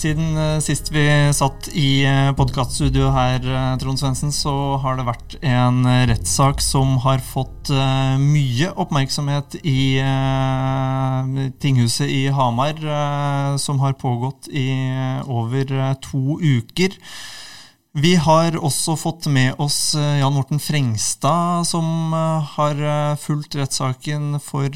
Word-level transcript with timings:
Siden 0.00 0.36
eh, 0.36 0.58
sist 0.64 0.88
vi 0.94 1.02
satt 1.36 1.66
i 1.76 2.00
eh, 2.08 2.30
podkaststudio 2.32 3.10
her, 3.12 3.44
eh, 3.44 3.72
Trond 3.82 4.00
Svendsen, 4.00 4.30
så 4.32 4.78
har 4.80 4.96
det 4.96 5.04
vært 5.04 5.34
en 5.44 5.82
rettssak 6.08 6.62
som 6.64 6.94
har 7.04 7.20
fått 7.20 7.68
mye 8.20 8.70
oppmerksomhet 8.80 9.58
i 9.60 10.00
tinghuset 11.60 12.08
i 12.08 12.22
Hamar, 12.32 12.80
som 13.60 13.82
har 13.84 13.98
pågått 14.00 14.48
i 14.48 14.64
over 15.28 15.68
to 16.02 16.40
uker. 16.40 16.96
Vi 17.92 18.14
har 18.16 18.56
også 18.56 18.96
fått 18.98 19.28
med 19.30 19.60
oss 19.60 19.92
Jan 19.94 20.34
Morten 20.34 20.62
Frengstad, 20.62 21.68
som 21.68 22.14
har 22.56 22.80
fulgt 23.20 23.58
rettssaken 23.60 24.40
for 24.42 24.72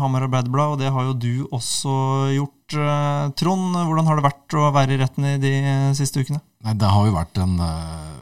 Hamar 0.00 0.28
Arbeiderblad, 0.28 0.76
og 0.76 0.80
det 0.84 0.94
har 0.94 1.10
jo 1.10 1.18
du 1.26 1.34
også 1.50 1.98
gjort. 2.38 2.59
Eh, 2.74 3.24
Trond, 3.38 3.76
hvordan 3.76 4.08
har 4.08 4.18
det 4.18 4.26
vært 4.26 4.56
å 4.58 4.70
være 4.74 4.94
i 4.94 5.00
retten 5.00 5.26
i 5.26 5.36
de 5.42 5.52
siste 5.98 6.22
ukene? 6.22 6.40
Nei, 6.66 6.74
det 6.78 6.90
har 6.90 7.06
jo 7.06 7.16
vært 7.16 7.40
en 7.40 7.56
uh, 7.62 8.18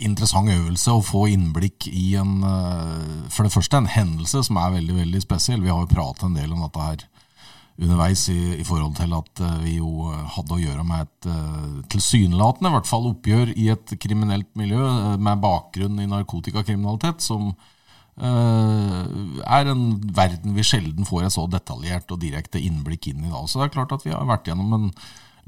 interessant 0.00 0.50
øvelse 0.52 0.94
å 0.94 1.04
få 1.04 1.26
innblikk 1.32 1.88
i 1.90 2.14
en 2.20 2.38
For 3.32 3.44
det 3.44 3.52
første 3.52 3.80
en 3.80 3.90
hendelse 3.90 4.44
som 4.46 4.60
er 4.60 4.76
veldig 4.78 4.96
veldig 5.02 5.22
spesiell. 5.24 5.64
Vi 5.64 5.72
har 5.72 5.82
jo 5.82 5.90
pratet 5.90 6.28
en 6.28 6.38
del 6.38 6.54
om 6.54 6.62
dette 6.64 6.86
her 6.86 7.04
underveis 7.80 8.26
i, 8.28 8.38
i 8.60 8.64
forhold 8.64 8.96
til 8.98 9.12
at 9.16 9.42
vi 9.62 9.78
jo 9.78 10.10
hadde 10.34 10.56
å 10.56 10.60
gjøre 10.60 10.82
med 10.84 11.06
et 11.06 11.28
tilsynelatende 11.92 12.68
i 12.68 12.74
hvert 12.74 12.88
fall 12.88 13.08
oppgjør 13.08 13.54
i 13.56 13.70
et 13.72 13.94
kriminelt 14.00 14.50
miljø 14.60 15.16
med 15.16 15.40
bakgrunn 15.40 16.00
i 16.02 16.08
narkotikakriminalitet, 16.10 17.24
som 17.24 17.54
Eh, 17.54 17.79
er 18.20 19.70
en 19.70 19.84
verden 20.16 20.52
vi 20.56 20.64
sjelden 20.66 21.06
får 21.08 21.26
et 21.26 21.34
så 21.34 21.46
detaljert 21.48 22.10
og 22.12 22.20
direkte 22.20 22.60
innblikk 22.60 23.10
inn 23.10 23.24
i. 23.24 23.32
Da. 23.32 23.42
Så 23.48 23.60
det 23.60 23.68
er 23.70 23.74
klart 23.78 23.94
at 23.96 24.04
vi 24.04 24.12
har 24.12 24.28
vært 24.28 24.50
gjennom 24.50 24.74
en 24.76 24.88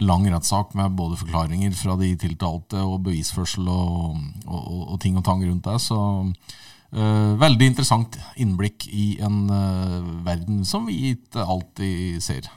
lang 0.01 0.27
rettssak 0.33 0.75
med 0.79 0.97
både 0.97 1.19
forklaringer 1.21 1.75
fra 1.77 1.97
de 2.01 2.13
tiltalte 2.21 2.81
og 2.81 3.03
bevisførsel 3.07 3.69
og, 3.69 4.19
og, 4.47 4.83
og 4.95 5.01
ting 5.03 5.19
og 5.19 5.27
tang 5.27 5.45
rundt 5.45 5.67
det. 5.69 5.79
Så 5.85 5.99
uh, 5.99 7.31
veldig 7.41 7.71
interessant 7.73 8.19
innblikk 8.41 8.89
i 8.89 9.13
en 9.23 9.45
uh, 9.51 10.01
verden 10.27 10.65
som 10.69 10.89
vi 10.89 11.15
ikke 11.15 11.45
alltid 11.45 12.23
ser. 12.25 12.51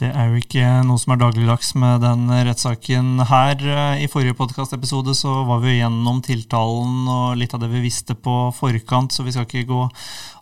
Det 0.00 0.08
er 0.16 0.30
jo 0.30 0.38
ikke 0.40 0.64
noe 0.88 0.96
som 0.96 1.12
er 1.12 1.18
dagligdags 1.20 1.74
med 1.76 2.00
den 2.00 2.30
rettssaken 2.32 3.20
her. 3.28 3.60
I 4.00 4.06
forrige 4.08 4.38
podkastepisode 4.38 5.12
så 5.18 5.42
var 5.44 5.60
vi 5.60 5.74
gjennom 5.76 6.22
tiltalen 6.24 7.04
og 7.04 7.36
litt 7.36 7.52
av 7.52 7.60
det 7.60 7.68
vi 7.68 7.82
visste 7.84 8.16
på 8.16 8.48
forkant, 8.56 9.12
så 9.12 9.26
vi 9.26 9.34
skal 9.34 9.44
ikke 9.44 9.68
gå 9.68 9.82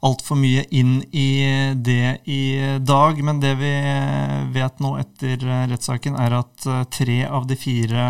altfor 0.06 0.38
mye 0.38 0.62
inn 0.78 1.00
i 1.10 1.42
det 1.74 2.20
i 2.30 2.42
dag. 2.86 3.18
Men 3.26 3.40
det 3.42 3.56
vi 3.58 3.72
vet 4.54 4.78
nå 4.78 4.92
etter 5.00 5.42
rettssaken, 5.72 6.14
er 6.22 6.38
at 6.38 6.68
tre 6.94 7.18
av 7.26 7.50
de 7.50 7.58
fire 7.58 8.06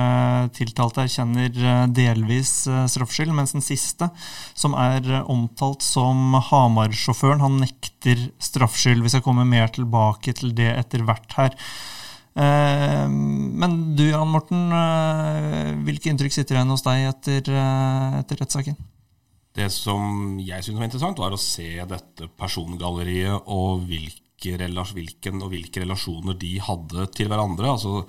tiltalte 0.53 1.07
erkjenner 1.07 1.89
delvis 1.97 2.53
straffskyld, 2.93 3.33
mens 3.33 3.57
den 3.57 3.65
siste, 3.65 4.11
som 4.53 4.77
er 4.77 5.01
omtalt 5.25 5.81
som 5.87 6.37
Hamar-sjåføren, 6.51 7.41
han 7.41 7.57
nekter 7.65 8.29
straffskyld. 8.37 9.01
Vi 9.01 9.17
skal 9.17 9.25
komme 9.25 9.49
mer 9.49 9.73
tilbake 9.73 10.37
til 10.37 10.53
det 10.53 10.75
etter 10.77 11.09
hvert 11.09 11.38
her. 11.39 11.57
Eh, 12.39 13.07
men 13.09 13.75
du 13.99 14.05
Jan 14.07 14.31
Morten, 14.31 14.71
eh, 14.71 15.73
hvilke 15.87 16.13
inntrykk 16.13 16.37
sitter 16.37 16.59
igjen 16.59 16.71
hos 16.71 16.87
deg 16.87 17.09
etter, 17.11 17.51
eh, 17.51 18.19
etter 18.21 18.39
rettssaken? 18.43 18.79
Det 19.59 19.67
som 19.75 20.39
jeg 20.39 20.63
syntes 20.63 20.79
var 20.79 20.87
interessant, 20.87 21.19
var 21.19 21.35
å 21.35 21.41
se 21.41 21.83
dette 21.83 22.29
persongalleriet 22.39 23.43
og 23.51 23.83
hvilke, 23.89 24.55
hvilken, 24.95 25.43
og 25.43 25.51
hvilke 25.51 25.83
relasjoner 25.83 26.39
de 26.39 26.59
hadde 26.63 27.09
til 27.11 27.27
hverandre. 27.27 27.67
altså 27.67 28.07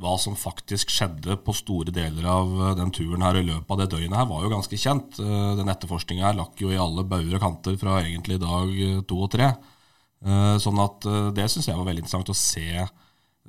hva 0.00 0.18
som 0.18 0.32
faktisk 0.32 0.88
skjedde 0.88 1.36
på 1.44 1.52
store 1.52 1.92
deler 1.92 2.24
av 2.24 2.76
den 2.76 2.90
turen 2.90 3.20
her 3.20 3.36
i 3.36 3.44
løpet 3.44 3.70
av 3.70 3.78
det 3.82 3.90
døgnet 3.92 4.16
her, 4.16 4.24
var 4.24 4.42
jo 4.42 4.48
ganske 4.48 4.76
kjent. 4.80 5.16
Den 5.20 5.68
etterforskninga 5.68 6.24
her 6.24 6.38
lakk 6.38 6.56
jo 6.56 6.70
i 6.72 6.78
alle 6.80 7.04
bauger 7.04 7.36
og 7.36 7.40
kanter 7.40 7.76
fra 7.76 8.00
egentlig 8.00 8.40
dag 8.40 9.04
to 9.04 9.18
og 9.20 9.30
tre. 9.30 9.50
Sånn 10.20 10.76
at 10.82 11.06
det 11.32 11.46
syns 11.48 11.70
jeg 11.70 11.78
var 11.78 11.86
veldig 11.88 12.02
interessant 12.02 12.28
å 12.28 12.36
se 12.36 12.82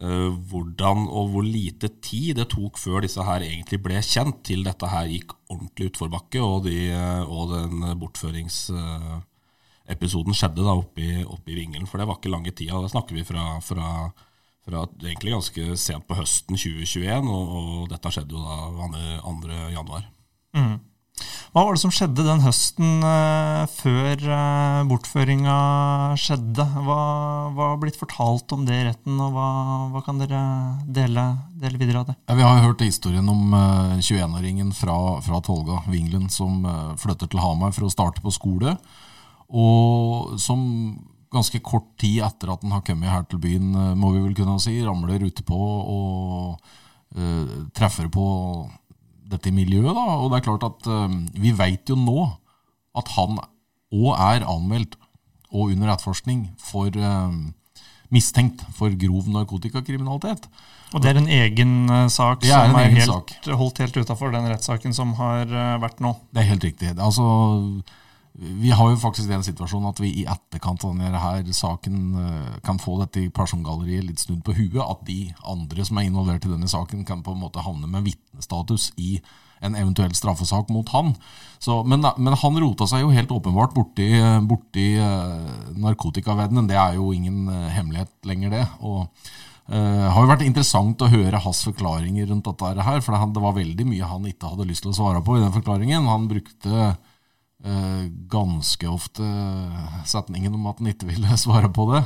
Uh, 0.01 0.33
hvordan 0.49 1.03
og 1.13 1.27
hvor 1.29 1.45
lite 1.45 1.85
tid 2.01 2.33
det 2.39 2.47
tok 2.49 2.79
før 2.81 3.05
disse 3.05 3.21
her 3.21 3.43
egentlig 3.45 3.77
ble 3.85 3.99
kjent 4.01 4.39
til 4.47 4.63
dette 4.65 4.87
her 4.89 5.05
gikk 5.11 5.35
ordentlig 5.51 5.91
utforbakke, 5.91 6.39
og, 6.41 6.63
de, 6.65 6.89
og 7.27 7.51
den 7.51 7.83
bortføringsepisoden 8.01 10.33
skjedde 10.37 10.65
da 10.65 10.73
oppe 10.79 11.01
i 11.05 11.21
Vingelen. 11.53 11.87
For 11.91 11.97
det 11.99 12.07
var 12.09 12.17
ikke 12.17 12.33
lange 12.33 12.51
tida. 12.55 12.81
Da 12.81 12.89
snakker 12.89 13.13
vi 13.19 13.23
fra, 13.27 13.43
fra, 13.61 13.87
fra 14.65 14.79
egentlig 15.03 15.35
ganske 15.35 15.63
sent 15.77 16.07
på 16.07 16.15
høsten 16.17 16.55
2021, 16.57 17.29
og, 17.29 17.45
og 17.59 17.89
dette 17.91 18.11
skjedde 18.15 18.33
jo 18.33 18.41
da 18.41 18.55
2. 19.27 19.31
januar. 19.75 20.03
Mm. 20.57 20.75
Hva 21.51 21.65
var 21.67 21.75
det 21.75 21.81
som 21.81 21.91
skjedde 21.91 22.23
den 22.23 22.39
høsten 22.45 23.01
uh, 23.03 23.67
før 23.67 24.21
uh, 24.23 24.87
bortføringa 24.87 25.55
skjedde? 26.15 26.63
Hva, 26.85 26.99
har 27.57 27.81
blitt 27.81 27.99
fortalt 27.99 28.53
om 28.55 28.63
det 28.67 28.77
i 28.77 28.85
retten, 28.87 29.17
og 29.19 29.35
hva, 29.35 29.49
hva 29.91 30.03
kan 30.05 30.21
dere 30.21 30.39
dele, 30.87 31.25
dele, 31.59 31.81
videre 31.81 32.03
av 32.03 32.07
det? 32.07 32.15
Ja, 32.29 32.37
vi 32.39 32.47
har 32.47 32.55
jo 32.55 32.69
hørt 32.69 32.85
historien 32.85 33.27
om 33.27 33.51
uh, 33.51 33.99
21-åringen 33.99 34.71
fra, 34.77 34.95
fra, 35.25 35.43
Tolga, 35.43 35.81
Vinglen, 35.91 36.29
som 36.31 36.63
uh, 36.63 36.95
flytter 37.01 37.27
til 37.27 37.43
Hamar 37.43 37.75
for 37.75 37.89
å 37.89 37.91
starte 37.91 38.23
på 38.23 38.31
skole, 38.31 38.77
og 39.51 40.37
som 40.39 40.61
ganske 41.31 41.59
kort 41.63 41.89
tid 41.99 42.21
etter 42.23 42.53
at 42.53 42.63
han 42.63 42.77
har 42.77 42.87
kommet 42.87 43.11
her 43.11 43.27
til 43.27 43.43
byen, 43.43 43.73
må 43.99 44.13
vi 44.15 44.23
vel 44.23 44.35
kunne 44.35 44.55
si, 44.63 44.79
ramler 44.83 45.23
ute 45.23 45.43
på 45.47 45.59
og 45.59 46.71
treffer 47.75 48.07
på 48.11 48.25
dette 49.31 49.53
miljøet. 49.55 49.93
Da. 49.95 50.05
Og 50.19 50.31
det 50.31 50.39
er 50.39 50.47
klart 50.49 50.67
at 50.67 50.91
uh, 50.91 51.07
vi 51.37 51.53
veit 51.57 51.89
jo 51.89 51.97
nå 51.99 52.27
at 52.97 53.13
han 53.15 53.39
òg 53.91 54.11
er 54.15 54.45
anmeldt 54.47 54.97
og 55.51 55.73
under 55.73 55.91
etterforskning 55.91 56.45
for 56.59 56.91
uh, 56.95 57.31
mistenkt 58.11 58.63
for 58.75 58.93
grov 58.99 59.27
narkotikakriminalitet. 59.31 60.47
Og 60.91 61.03
det 61.03 61.13
er 61.13 61.21
en 61.21 61.31
egen 61.31 61.73
uh, 61.91 62.05
sak 62.11 62.43
er 62.43 62.51
som 62.51 62.77
er 62.79 62.93
helt, 62.97 63.07
sak. 63.07 63.33
holdt 63.47 63.83
helt 63.83 63.99
utafor 64.03 64.35
den 64.35 64.47
rettssaken 64.51 64.95
som 64.95 65.15
har 65.19 65.47
vært 65.83 66.03
nå? 66.03 66.15
Det 66.31 66.43
er 66.43 66.51
helt 66.53 66.67
riktig. 66.67 66.93
Altså 66.99 67.25
vi 68.33 68.71
har 68.71 68.89
jo 68.89 68.99
faktisk 68.99 69.27
den 69.27 69.43
situasjonen 69.43 69.89
at 69.89 69.99
vi 69.99 70.09
i 70.21 70.27
etterkant 70.29 70.85
av 70.87 70.95
denne 70.95 71.19
her 71.19 71.43
saken 71.55 71.97
eh, 72.15 72.53
kan 72.63 72.79
få 72.79 72.95
dette 73.01 73.25
persongalleriet 73.35 74.07
litt 74.07 74.23
snudd 74.23 74.39
på 74.47 74.55
huet. 74.55 74.79
At 74.85 75.03
de 75.07 75.33
andre 75.51 75.85
som 75.87 75.99
er 75.99 76.07
involvert 76.07 76.47
i 76.47 76.53
denne 76.53 76.69
saken, 76.71 77.03
kan 77.07 77.25
på 77.25 77.35
en 77.35 77.41
måte 77.43 77.63
havne 77.65 77.89
med 77.91 78.07
vitnestatus 78.07 78.91
i 78.95 79.17
en 79.61 79.75
eventuell 79.77 80.15
straffesak 80.17 80.71
mot 80.73 80.87
han. 80.95 81.11
Så, 81.61 81.81
men, 81.83 82.07
men, 82.17 82.39
han 82.39 82.63
rota 82.63 82.87
seg 82.89 83.03
jo 83.03 83.11
helt 83.13 83.35
åpenbart 83.35 83.75
borti, 83.75 84.07
borti 84.49 84.87
uh, 84.97 85.75
narkotikaverdenen. 85.77 86.65
Det 86.71 86.79
er 86.81 86.97
jo 86.97 87.11
ingen 87.13 87.45
uh, 87.51 87.67
hemmelighet 87.69 88.09
lenger, 88.25 88.55
det. 88.55 88.63
Og 88.81 89.03
uh, 89.03 90.07
har 90.15 90.17
jo 90.17 90.31
vært 90.31 90.47
interessant 90.47 91.05
å 91.05 91.11
høre 91.11 91.43
hans 91.45 91.61
forklaringer 91.67 92.31
rundt 92.31 92.49
dette 92.49 92.87
her. 92.89 93.05
For 93.05 93.13
det, 93.13 93.45
var 93.45 93.59
veldig 93.59 93.85
mye 93.91 94.09
han 94.15 94.25
ikke 94.31 94.55
hadde 94.55 94.65
lyst 94.71 94.87
til 94.87 94.95
å 94.95 94.97
svare 94.97 95.21
på 95.21 95.37
i 95.37 95.45
den 95.45 95.53
forklaringen. 95.53 96.09
Han 96.09 96.25
brukte 96.31 96.81
Eh, 96.81 97.10
ganske 97.61 98.87
ofte 98.89 99.25
setningen 100.09 100.55
om 100.57 100.65
at 100.71 100.79
han 100.81 100.89
ikke 100.89 101.09
ville 101.11 101.37
svare 101.37 101.69
på 101.69 101.85
det. 101.91 102.01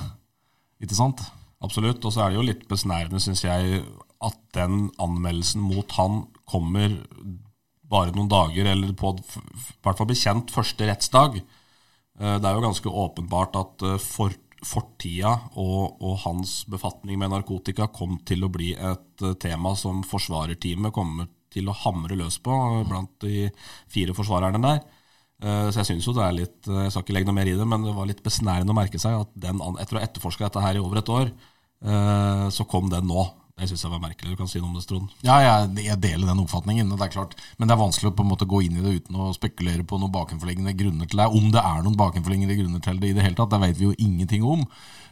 Ikke 0.83 0.97
sant? 0.97 1.23
Absolutt. 1.63 2.03
Og 2.03 2.13
så 2.13 2.25
er 2.25 2.31
det 2.31 2.39
jo 2.39 2.47
litt 2.49 2.65
besnærende, 2.69 3.21
syns 3.23 3.45
jeg, 3.45 3.83
at 4.25 4.39
den 4.57 4.89
anmeldelsen 5.01 5.63
mot 5.63 5.91
han 5.97 6.25
kommer 6.49 6.93
bare 7.85 8.13
noen 8.15 8.31
dager, 8.31 8.71
eller 8.71 8.95
på 8.97 9.13
hvert 9.15 9.99
fall 9.99 10.09
bekjent 10.09 10.53
første 10.53 10.87
rettsdag. 10.89 11.37
Eh, 11.39 12.37
det 12.39 12.49
er 12.49 12.57
jo 12.57 12.65
ganske 12.65 12.95
åpenbart 13.03 13.57
at 13.59 13.85
eh, 13.85 14.01
for, 14.01 14.33
fortida 14.65 15.35
og, 15.53 15.99
og, 16.01 16.15
hans 16.23 16.63
befatning 16.71 17.19
med 17.21 17.33
narkotika 17.33 17.89
kom 17.93 18.17
til 18.25 18.45
å 18.45 18.51
bli 18.51 18.73
et 18.73 19.25
tema 19.41 19.75
som 19.77 20.01
forsvarerteamet 20.07 20.95
kommer 20.95 21.29
til 21.53 21.69
å 21.69 21.77
hamre 21.85 22.17
løs 22.19 22.39
på 22.43 22.55
blant 22.89 23.13
de 23.23 23.49
fire 23.91 24.15
forsvarerne 24.17 24.63
der. 24.63 24.81
Eh, 25.45 25.69
så 25.69 25.81
jeg 25.81 25.91
synes 25.91 26.07
jo 26.07 26.15
det 26.15 26.25
er 26.25 26.37
litt 26.39 26.69
eh, 26.71 26.85
Jeg 26.87 26.93
skal 26.93 27.03
ikke 27.03 27.13
legge 27.19 27.29
noe 27.29 27.37
mer 27.37 27.49
i 27.49 27.57
det, 27.57 27.65
men 27.69 27.85
det 27.85 27.93
var 27.93 28.09
litt 28.09 28.23
besnærende 28.25 28.73
å 28.73 28.77
merke 28.77 29.01
seg 29.01 29.19
at 29.19 29.33
den, 29.37 29.61
etter 29.81 29.97
å 29.97 30.01
ha 30.01 30.07
etterforska 30.07 30.47
dette 30.47 30.63
her 30.63 30.79
i 30.79 30.81
over 30.81 31.01
et 31.01 31.11
år, 31.11 31.33
eh, 31.85 32.45
så 32.55 32.65
kom 32.69 32.89
den 32.93 33.11
nå. 33.11 33.27
Det 33.55 33.69
syns 33.69 33.85
jeg 33.85 33.93
var 33.93 34.01
merkelig. 34.03 34.33
Du 34.33 34.39
kan 34.39 34.49
si 34.51 34.59
noe 34.59 34.67
om 34.67 34.75
det, 34.75 34.83
Trond. 34.89 35.11
Ja, 35.23 35.37
jeg, 35.39 35.85
jeg, 35.85 35.99
deler 36.03 36.27
den 36.27 36.41
oppfatningen. 36.41 36.89
Det 36.91 37.05
er 37.05 37.13
klart. 37.13 37.37
Men 37.55 37.69
det 37.69 37.75
er 37.75 37.79
vanskelig 37.79 38.09
å 38.09 38.15
på 38.17 38.25
en 38.25 38.31
måte 38.33 38.47
gå 38.51 38.59
inn 38.65 38.81
i 38.81 38.83
det 38.83 38.97
uten 38.97 39.21
å 39.21 39.29
spekulere 39.37 39.85
på 39.87 39.99
noen 40.01 40.11
bakenforliggende 40.11 40.73
grunner 40.75 41.07
til 41.07 41.21
det. 41.21 41.29
Om 41.39 41.53
det 41.53 41.61
er 41.61 41.85
noen 41.85 41.95
bakenforliggende 42.01 42.57
grunner 42.59 42.83
til 42.83 42.99
det 42.99 43.13
i 43.13 43.15
det 43.15 43.23
hele 43.23 43.39
tatt, 43.39 43.53
det 43.53 43.61
vet 43.61 43.79
vi 43.79 43.87
jo 43.87 43.95
ingenting 43.95 44.43
om. 44.43 44.65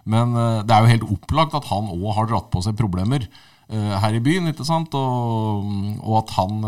Men 0.03 0.35
det 0.35 0.75
er 0.75 0.83
jo 0.83 0.91
helt 0.91 1.07
opplagt 1.15 1.55
at 1.55 1.69
han 1.69 1.87
òg 1.93 2.09
har 2.17 2.27
dratt 2.33 2.49
på 2.51 2.59
seg 2.65 2.75
problemer 2.75 3.29
her 3.71 4.17
i 4.17 4.19
byen, 4.25 4.51
ikke 4.51 4.67
sant? 4.67 4.91
Og, 4.91 5.71
og 6.03 6.19
at 6.19 6.35
han 6.35 6.59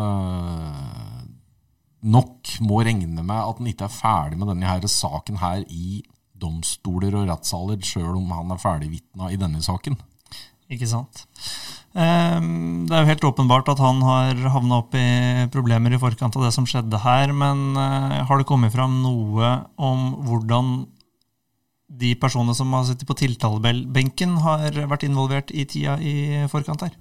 nok 2.05 2.57
må 2.65 2.83
regne 2.85 3.23
med 3.23 3.35
at 3.35 3.59
han 3.59 3.69
ikke 3.71 3.87
er 3.87 3.93
ferdig 3.93 4.39
med 4.39 4.51
denne 4.53 4.69
her 4.69 4.85
saken 4.89 5.39
her 5.41 5.63
i 5.69 6.03
domstoler 6.35 7.15
og 7.15 7.29
rettssaler, 7.29 7.79
sjøl 7.85 8.17
om 8.19 8.33
han 8.35 8.51
er 8.53 8.61
ferdigvitna 8.61 9.31
i 9.31 9.39
denne 9.39 9.63
saken. 9.65 9.97
Ikke 10.71 10.87
sant. 10.89 11.23
Ehm, 11.95 12.85
det 12.89 12.95
er 12.95 13.03
jo 13.03 13.11
helt 13.11 13.27
åpenbart 13.29 13.69
at 13.71 13.79
han 13.79 14.01
har 14.03 14.41
havna 14.51 14.81
opp 14.81 14.97
i 14.97 15.45
problemer 15.53 15.93
i 15.93 16.01
forkant 16.01 16.35
av 16.35 16.47
det 16.47 16.51
som 16.55 16.67
skjedde 16.67 16.99
her, 17.05 17.31
men 17.31 17.77
eh, 17.79 18.19
har 18.27 18.41
det 18.41 18.47
kommet 18.49 18.73
fram 18.73 18.99
noe 19.03 19.53
om 19.77 20.09
hvordan 20.25 20.75
de 21.95 22.11
personene 22.19 22.55
som 22.57 22.73
har 22.75 22.83
sittet 22.89 23.07
på 23.07 23.15
tiltalebenken, 23.21 24.39
har 24.43 24.75
vært 24.89 25.05
involvert 25.07 25.53
i 25.53 25.67
tida 25.69 25.95
i 26.01 26.43
forkant 26.51 26.83
her? 26.83 26.97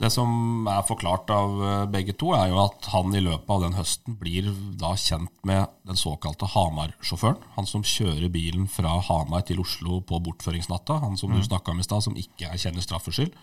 Det 0.00 0.08
som 0.08 0.64
er 0.70 0.84
forklart 0.88 1.28
av 1.34 1.58
eh, 1.60 1.82
begge 1.92 2.14
to, 2.16 2.30
er 2.32 2.48
jo 2.48 2.62
at 2.62 2.88
han 2.94 3.12
i 3.12 3.20
løpet 3.20 3.50
av 3.52 3.64
den 3.66 3.76
høsten 3.76 4.16
blir 4.16 4.48
da 4.80 4.94
kjent 4.96 5.32
med 5.44 5.68
den 5.84 5.98
såkalte 6.00 6.48
Hamar-sjåføren. 6.54 7.42
Han 7.58 7.68
som 7.68 7.84
kjører 7.84 8.32
bilen 8.32 8.64
fra 8.70 8.94
Hamar 9.10 9.44
til 9.48 9.60
Oslo 9.60 10.00
på 10.08 10.22
bortføringsnatta. 10.24 11.02
Han 11.04 11.20
som 11.20 11.34
mm. 11.34 11.36
du 11.36 11.48
snakka 11.50 11.74
om 11.74 11.82
i 11.82 11.84
stad, 11.84 12.06
som 12.06 12.16
ikke 12.16 12.48
erkjenner 12.48 12.84
straffskyld. 12.86 13.36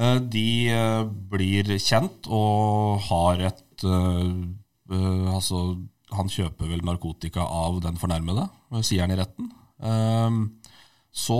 Eh, 0.00 0.16
de 0.32 0.48
eh, 0.72 1.04
blir 1.04 1.76
kjent 1.76 2.30
og 2.32 3.04
har 3.10 3.48
et 3.52 3.64
Altså, 3.78 5.58
han 6.16 6.30
kjøper 6.32 6.66
vel 6.66 6.80
narkotika 6.82 7.44
av 7.44 7.76
den 7.84 7.98
fornærmede, 8.00 8.48
sier 8.82 9.04
han 9.04 9.12
i 9.14 9.18
retten. 9.20 9.50
Så 11.14 11.36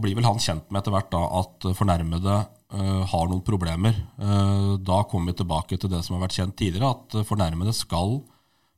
blir 0.00 0.14
vel 0.16 0.24
han 0.24 0.40
kjent 0.40 0.70
med 0.70 0.80
etter 0.80 0.94
hvert 0.94 1.10
da 1.12 1.20
at 1.42 1.66
fornærmede 1.76 2.38
har 2.72 3.28
noen 3.30 3.44
problemer. 3.46 3.94
Uh, 4.18 4.74
da 4.82 5.02
kommer 5.06 5.30
vi 5.30 5.38
tilbake 5.38 5.78
til 5.78 5.92
det 5.92 6.00
som 6.02 6.16
har 6.16 6.24
vært 6.24 6.38
kjent 6.38 6.56
tidligere, 6.58 6.90
at 6.96 7.28
fornærmede 7.28 7.74
skal 7.76 8.18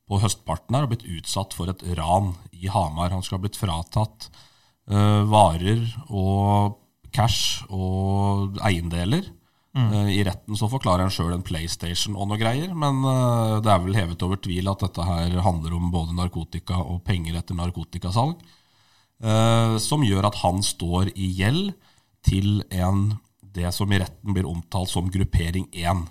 på 0.09 0.19
høstparten 0.21 0.77
her 0.77 0.85
ha 0.85 0.91
blitt 0.91 1.07
utsatt 1.09 1.55
for 1.57 1.71
et 1.71 1.81
ran 1.97 2.31
i 2.53 2.69
Hamar. 2.69 3.13
Han 3.13 3.25
skal 3.25 3.39
ha 3.39 3.43
blitt 3.47 3.59
fratatt 3.59 4.29
varer 4.89 5.83
og 6.09 6.79
cash 7.13 7.61
og 7.69 8.57
eiendeler. 8.65 9.27
Mm. 9.77 9.91
I 10.09 10.23
retten 10.25 10.57
så 10.57 10.65
forklarer 10.71 11.05
han 11.05 11.13
sjøl 11.13 11.35
en 11.35 11.45
PlayStation 11.45 12.17
og 12.17 12.25
noe 12.31 12.39
greier, 12.41 12.73
men 12.73 13.03
det 13.61 13.69
er 13.69 13.83
vel 13.83 13.99
hevet 13.99 14.25
over 14.25 14.41
tvil 14.41 14.71
at 14.71 14.81
dette 14.81 15.05
her 15.05 15.35
handler 15.45 15.77
om 15.77 15.91
både 15.93 16.17
narkotika 16.17 16.81
og 16.81 17.03
penger 17.05 17.37
etter 17.37 17.53
narkotikasalg. 17.59 18.41
Som 19.85 20.07
gjør 20.07 20.31
at 20.31 20.41
han 20.41 20.65
står 20.65 21.13
i 21.13 21.29
gjeld 21.37 21.75
til 22.25 22.63
en 22.73 23.11
det 23.55 23.71
som 23.75 23.91
i 23.91 23.99
retten 24.01 24.35
blir 24.35 24.47
omtalt 24.49 24.91
som 24.91 25.09
gruppering 25.11 25.67
1. 25.71 26.07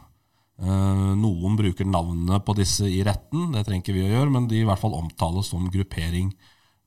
Eh, 0.58 1.08
noen 1.18 1.56
bruker 1.58 1.86
navnene 1.86 2.40
på 2.42 2.54
disse 2.58 2.88
i 2.90 3.02
retten, 3.06 3.52
det 3.54 3.64
trenger 3.66 3.84
ikke 3.84 3.96
vi 3.96 4.06
å 4.06 4.12
gjøre, 4.12 4.32
men 4.34 4.48
de 4.50 4.62
i 4.62 4.66
hvert 4.66 4.80
fall 4.80 4.96
omtales 4.98 5.50
som 5.52 5.68
gruppering 5.70 6.32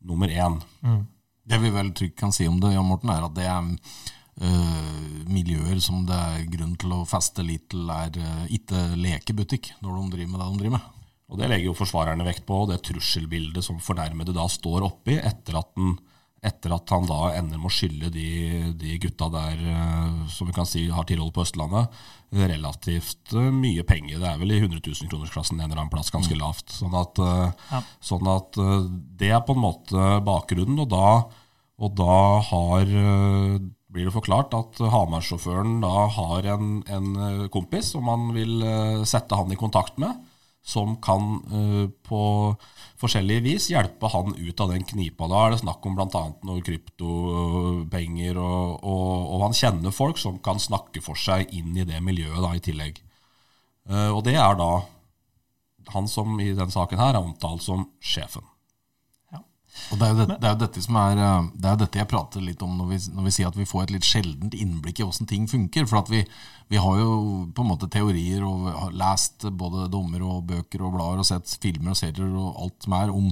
nummer 0.07 0.31
1. 0.31 0.59
Mm. 0.83 1.03
Det 1.51 1.59
vi 1.61 1.71
vel 1.73 1.93
trygt 1.95 2.19
kan 2.19 2.33
si 2.35 2.47
om 2.49 2.59
det, 2.61 2.73
Jan 2.75 2.87
Morten, 2.87 3.13
er 3.13 3.25
at 3.25 3.35
det 3.37 3.47
er 3.47 3.61
øh, 3.63 5.21
miljøer 5.31 5.79
som 5.83 6.03
det 6.07 6.17
er 6.17 6.49
grunn 6.51 6.75
til 6.79 6.97
å 6.97 7.05
feste 7.07 7.45
litt 7.47 7.69
til, 7.71 7.87
er 7.89 8.19
øh, 8.19 8.43
ikke 8.57 8.83
lekebutikk 8.99 9.71
når 9.79 9.97
de 9.97 10.17
driver 10.17 10.33
med 10.33 10.43
det 10.43 10.49
de 10.49 10.63
driver 10.65 10.77
med. 10.77 10.97
Og 11.31 11.39
Det 11.39 11.47
legger 11.47 11.69
jo 11.69 11.77
forsvarerne 11.79 12.27
vekt 12.27 12.43
på, 12.43 12.65
det 12.67 12.81
trusselbildet 12.83 13.63
som 13.63 13.79
fornærmede 13.79 14.35
da 14.35 14.49
står 14.51 14.83
oppi 14.83 15.15
etter 15.15 15.61
at 15.61 15.71
den 15.79 15.95
etter 16.41 16.73
at 16.73 16.89
han 16.89 17.05
da 17.05 17.19
ender 17.37 17.59
med 17.61 17.69
å 17.69 17.73
skylde 17.73 18.09
de, 18.13 18.29
de 18.73 18.95
gutta 19.01 19.27
der 19.29 19.59
eh, 19.61 20.21
som 20.33 20.49
vi 20.49 20.55
kan 20.55 20.65
si 20.65 20.87
har 20.89 21.05
tilhold 21.05 21.35
på 21.35 21.43
Østlandet, 21.45 21.93
relativt 22.33 23.35
eh, 23.37 23.51
mye 23.53 23.85
penger. 23.85 24.17
Det 24.17 24.29
er 24.31 24.39
vel 24.41 24.55
i 24.55 24.61
100 24.63 24.81
000-kronersklassen 24.81 25.59
en 25.59 25.67
eller 25.67 25.83
annen 25.83 25.93
plass, 25.93 26.09
ganske 26.13 26.33
mm. 26.33 26.41
lavt. 26.41 26.73
Sånn 26.73 26.97
at, 26.97 27.21
eh, 27.21 27.67
ja. 27.75 27.83
sånn 28.09 28.31
at, 28.33 28.57
det 29.21 29.29
er 29.29 29.45
på 29.45 29.53
en 29.53 29.61
måte 29.67 30.07
bakgrunnen. 30.25 30.81
Og 30.81 30.89
da, 30.89 31.11
og 31.77 31.93
da 31.99 32.17
har, 32.49 32.89
blir 33.93 34.09
det 34.09 34.15
forklart 34.17 34.57
at 34.57 34.81
Hamar-sjåføren 34.81 35.77
da 35.85 36.07
har 36.17 36.49
en, 36.55 36.73
en, 36.89 37.13
kompis 37.53 37.93
som 37.93 38.09
han 38.09 38.31
vil 38.33 38.65
sette 39.05 39.37
han 39.37 39.53
i 39.53 39.59
kontakt 39.61 40.01
med, 40.01 40.17
som 40.61 40.93
kan 41.01 41.39
på 42.05 42.21
forskjellig 43.01 43.39
vis 43.45 43.69
hjelpe 43.71 44.11
han 44.13 44.35
ut 44.37 44.61
av 44.61 44.73
den 44.73 44.85
knipa. 44.85 45.25
Da 45.31 45.39
er 45.45 45.55
det 45.55 45.61
snakk 45.63 45.85
om 45.89 45.97
bl.a. 45.97 46.23
noe 46.47 46.63
kryptopenger, 46.65 48.37
og, 48.37 48.77
og, 48.85 49.07
og, 49.25 49.37
han 49.47 49.57
kjenner 49.57 49.95
folk 49.95 50.21
som 50.21 50.37
kan 50.43 50.61
snakke 50.61 51.01
for 51.03 51.17
seg 51.17 51.49
inn 51.57 51.73
i 51.73 51.87
det 51.87 52.01
miljøet 52.05 52.43
da, 52.43 52.53
i 52.53 52.63
tillegg. 52.63 53.01
Uh, 53.89 54.13
og 54.13 54.21
det 54.27 54.37
er 54.37 54.57
da 54.59 54.71
han 55.91 56.07
som 56.07 56.37
i 56.39 56.51
den 56.55 56.71
saken 56.71 57.01
her 57.01 57.15
er 57.15 57.23
omtalt 57.23 57.65
som 57.65 57.87
sjefen. 57.97 58.45
Og 59.91 59.99
det 59.99 60.05
er, 60.05 60.11
jo 60.11 60.19
det, 60.19 60.27
det 60.37 60.47
er, 60.47 60.53
jo 60.53 60.61
dette 60.61 60.83
som 60.85 60.97
er 61.01 61.19
eh, 61.19 61.47
Det 61.63 61.69
er 61.71 61.79
dette 61.81 61.99
jeg 62.01 62.09
prater 62.11 62.43
litt 62.45 62.61
om 62.65 62.77
når 62.79 62.91
vi, 62.91 62.99
når 63.15 63.27
vi 63.27 63.33
sier 63.35 63.49
at 63.49 63.57
vi 63.59 63.67
får 63.67 63.85
et 63.85 63.95
litt 63.97 64.07
sjeldent 64.07 64.55
innblikk 64.57 65.01
i 65.01 65.07
hvordan 65.07 65.29
ting 65.29 65.47
funker. 65.51 65.87
For 65.89 66.01
at 66.01 66.11
vi, 66.11 66.21
vi, 66.71 66.79
har 66.79 67.01
jo 67.01 67.17
på 67.55 67.65
en 67.65 67.71
måte 67.73 67.89
teorier 67.91 68.45
og 68.47 68.69
har 68.69 68.95
lest 69.03 69.47
både 69.49 69.89
dommer 69.91 70.23
og 70.27 70.45
bøker 70.51 70.85
og 70.85 70.95
blader 70.95 71.23
og 71.23 71.27
sett 71.27 71.57
filmer 71.61 71.95
og 71.95 71.99
serier 71.99 72.29
og 72.29 72.63
alt 72.65 72.87
som 72.87 72.97
er 72.99 73.13
om, 73.13 73.31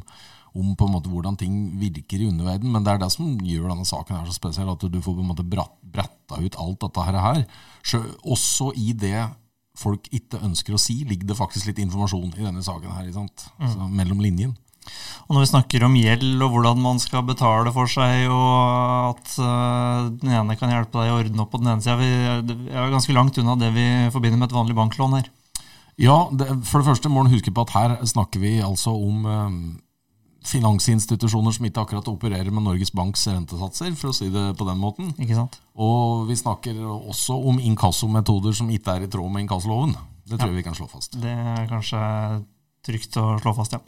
om 0.59 0.71
på 0.75 0.87
en 0.87 0.95
måte 0.97 1.11
hvordan 1.11 1.39
ting 1.39 1.59
virker 1.79 2.23
i 2.23 2.31
underverden. 2.31 2.71
Men 2.73 2.85
det 2.85 2.95
er 2.95 3.03
det 3.03 3.11
som 3.15 3.35
gjør 3.37 3.69
denne 3.71 3.87
saken 3.87 4.19
her 4.19 4.27
så 4.27 4.39
spesiell, 4.39 4.71
at 4.73 4.83
du 4.83 5.01
får 5.03 5.19
på 5.19 5.25
en 5.25 5.31
måte 5.31 5.47
bretta 5.47 6.39
ut 6.39 6.59
alt 6.59 6.81
dette 6.87 7.11
her. 7.11 7.45
Så 7.85 8.03
også 8.23 8.73
i 8.75 8.91
det 8.97 9.29
folk 9.79 10.09
ikke 10.15 10.41
ønsker 10.43 10.75
å 10.75 10.81
si, 10.81 11.01
ligger 11.07 11.31
det 11.31 11.39
faktisk 11.39 11.69
litt 11.69 11.79
informasjon 11.83 12.33
i 12.35 12.43
denne 12.43 12.63
saken 12.65 12.91
her. 12.91 13.11
Mm. 13.15 13.85
Mellom 13.95 14.23
linjen. 14.23 14.57
Og 15.29 15.35
når 15.35 15.43
vi 15.43 15.49
snakker 15.51 15.83
om 15.85 15.97
gjeld 15.99 16.41
og 16.41 16.55
hvordan 16.55 16.79
man 16.81 17.01
skal 17.01 17.25
betale 17.27 17.69
for 17.73 17.89
seg, 17.91 18.25
og 18.33 19.11
at 19.11 19.35
uh, 19.37 20.07
den 20.21 20.31
ene 20.33 20.55
kan 20.57 20.71
hjelpe 20.73 20.97
deg 20.97 21.11
å 21.13 21.19
ordne 21.19 21.43
opp 21.43 21.51
på 21.53 21.61
den 21.61 21.69
ene 21.75 21.85
sida, 21.85 21.99
vi 22.01 22.71
er 22.73 22.95
ganske 22.95 23.13
langt 23.13 23.37
unna 23.37 23.53
det 23.59 23.69
vi 23.75 23.85
forbinder 24.13 24.41
med 24.41 24.49
et 24.49 24.57
vanlig 24.57 24.77
banklån 24.79 25.19
her. 25.19 25.29
Ja, 26.01 26.23
det, 26.33 26.47
for 26.65 26.81
det 26.81 26.89
første 26.89 27.11
må 27.11 27.25
du 27.25 27.33
huske 27.35 27.53
på 27.53 27.67
at 27.67 27.75
her 27.75 27.95
snakker 28.09 28.41
vi 28.41 28.57
altså 28.63 28.95
om 28.95 29.25
um, 29.29 29.61
finansinstitusjoner 30.49 31.53
som 31.53 31.67
ikke 31.67 31.83
akkurat 31.83 32.09
opererer 32.09 32.49
med 32.49 32.65
Norges 32.65 32.93
Banks 32.95 33.27
rentesatser, 33.29 33.91
for 33.99 34.09
å 34.09 34.15
si 34.15 34.31
det 34.33 34.45
på 34.57 34.65
den 34.65 34.79
måten. 34.81 35.11
Ikke 35.19 35.37
sant? 35.37 35.59
Og 35.77 36.25
vi 36.29 36.39
snakker 36.39 36.79
også 36.87 37.37
om 37.51 37.59
inkassometoder 37.61 38.55
som 38.55 38.71
ikke 38.73 38.97
er 38.97 39.05
i 39.05 39.11
tråd 39.11 39.29
med 39.29 39.45
inkassoloven. 39.45 39.93
Det 40.25 40.37
tror 40.37 40.49
ja. 40.49 40.55
jeg 40.55 40.61
vi 40.61 40.65
kan 40.65 40.77
slå 40.77 40.87
fast. 40.89 41.19
Det 41.19 41.33
er 41.33 41.67
kanskje 41.69 41.99
trygt 42.85 43.17
å 43.19 43.37
slå 43.41 43.55
fast, 43.57 43.75
ja. 43.75 43.81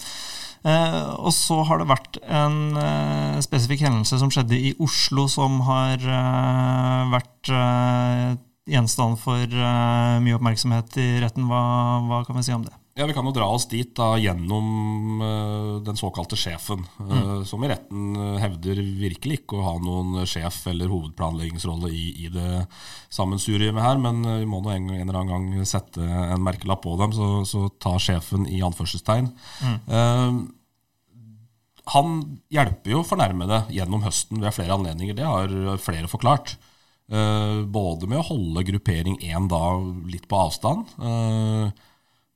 Eh, 0.62 1.13
og 1.17 1.33
så 1.33 1.63
har 1.65 1.81
det 1.81 1.89
vært 1.89 2.19
en 2.21 2.77
eh, 2.77 3.39
spesifikk 3.41 3.81
hendelse 3.88 4.19
som 4.21 4.29
skjedde 4.33 4.60
i 4.60 4.75
Oslo, 4.83 5.25
som 5.31 5.57
har 5.65 5.98
eh, 5.98 7.10
vært 7.13 7.50
eh, 7.50 8.27
gjenstand 8.69 9.17
for 9.21 9.41
eh, 9.41 10.19
mye 10.21 10.38
oppmerksomhet 10.38 11.00
i 11.01 11.10
retten. 11.24 11.50
Hva, 11.50 11.63
hva, 12.05 12.21
kan 12.27 12.38
vi 12.38 12.45
si 12.45 12.53
om 12.53 12.67
det? 12.67 12.75
Ja, 12.93 13.05
Vi 13.07 13.13
kan 13.15 13.24
jo 13.24 13.31
dra 13.31 13.45
oss 13.48 13.69
dit 13.71 13.93
da 13.95 14.17
gjennom 14.19 15.21
uh, 15.24 15.79
den 15.83 15.95
såkalte 15.95 16.36
sjefen, 16.36 16.83
uh, 17.00 17.12
mm. 17.12 17.43
som 17.48 17.63
i 17.63 17.69
retten 17.71 18.17
hevder 18.41 18.81
virkelig 19.00 19.38
ikke 19.39 19.60
å 19.60 19.63
ha 19.63 19.75
noen 19.79 20.25
sjef 20.27 20.65
eller 20.67 20.91
hovedplanleggingsrolle 20.91 21.88
i, 21.95 22.10
i 22.25 22.31
det 22.33 22.65
sammensuriumet 23.13 23.86
her, 23.86 24.01
men 24.01 24.19
vi 24.27 24.50
må 24.50 24.60
nå 24.60 24.74
en, 24.74 24.89
en, 24.91 25.05
eller 25.05 25.21
annen 25.21 25.31
gang 25.55 25.69
sette 25.69 26.03
en 26.03 26.43
merkelapp 26.43 26.83
på 26.83 26.98
dem, 27.00 27.15
så, 27.15 27.29
så 27.48 27.69
ta 27.79 27.95
sjefen 28.01 28.43
i 28.51 28.60
anførselstegn. 28.65 29.29
Mm. 29.63 29.77
Uh, 29.88 30.41
han 31.91 32.19
hjelper 32.51 32.91
jo 32.93 33.05
fornærmede 33.07 33.63
gjennom 33.74 34.03
høsten 34.03 34.43
ved 34.43 34.53
flere 34.55 34.75
anledninger, 34.75 35.15
det 35.15 35.25
har 35.27 35.79
flere 35.81 36.12
forklart. 36.12 36.57
både 37.12 38.07
med 38.07 38.21
å 38.21 38.27
holde 38.27 38.63
gruppering 38.63 39.17
én 39.25 39.48
da 39.51 39.63
litt 40.07 40.27
på 40.29 40.38
avstand. 40.45 40.93
Uh, 41.01 41.74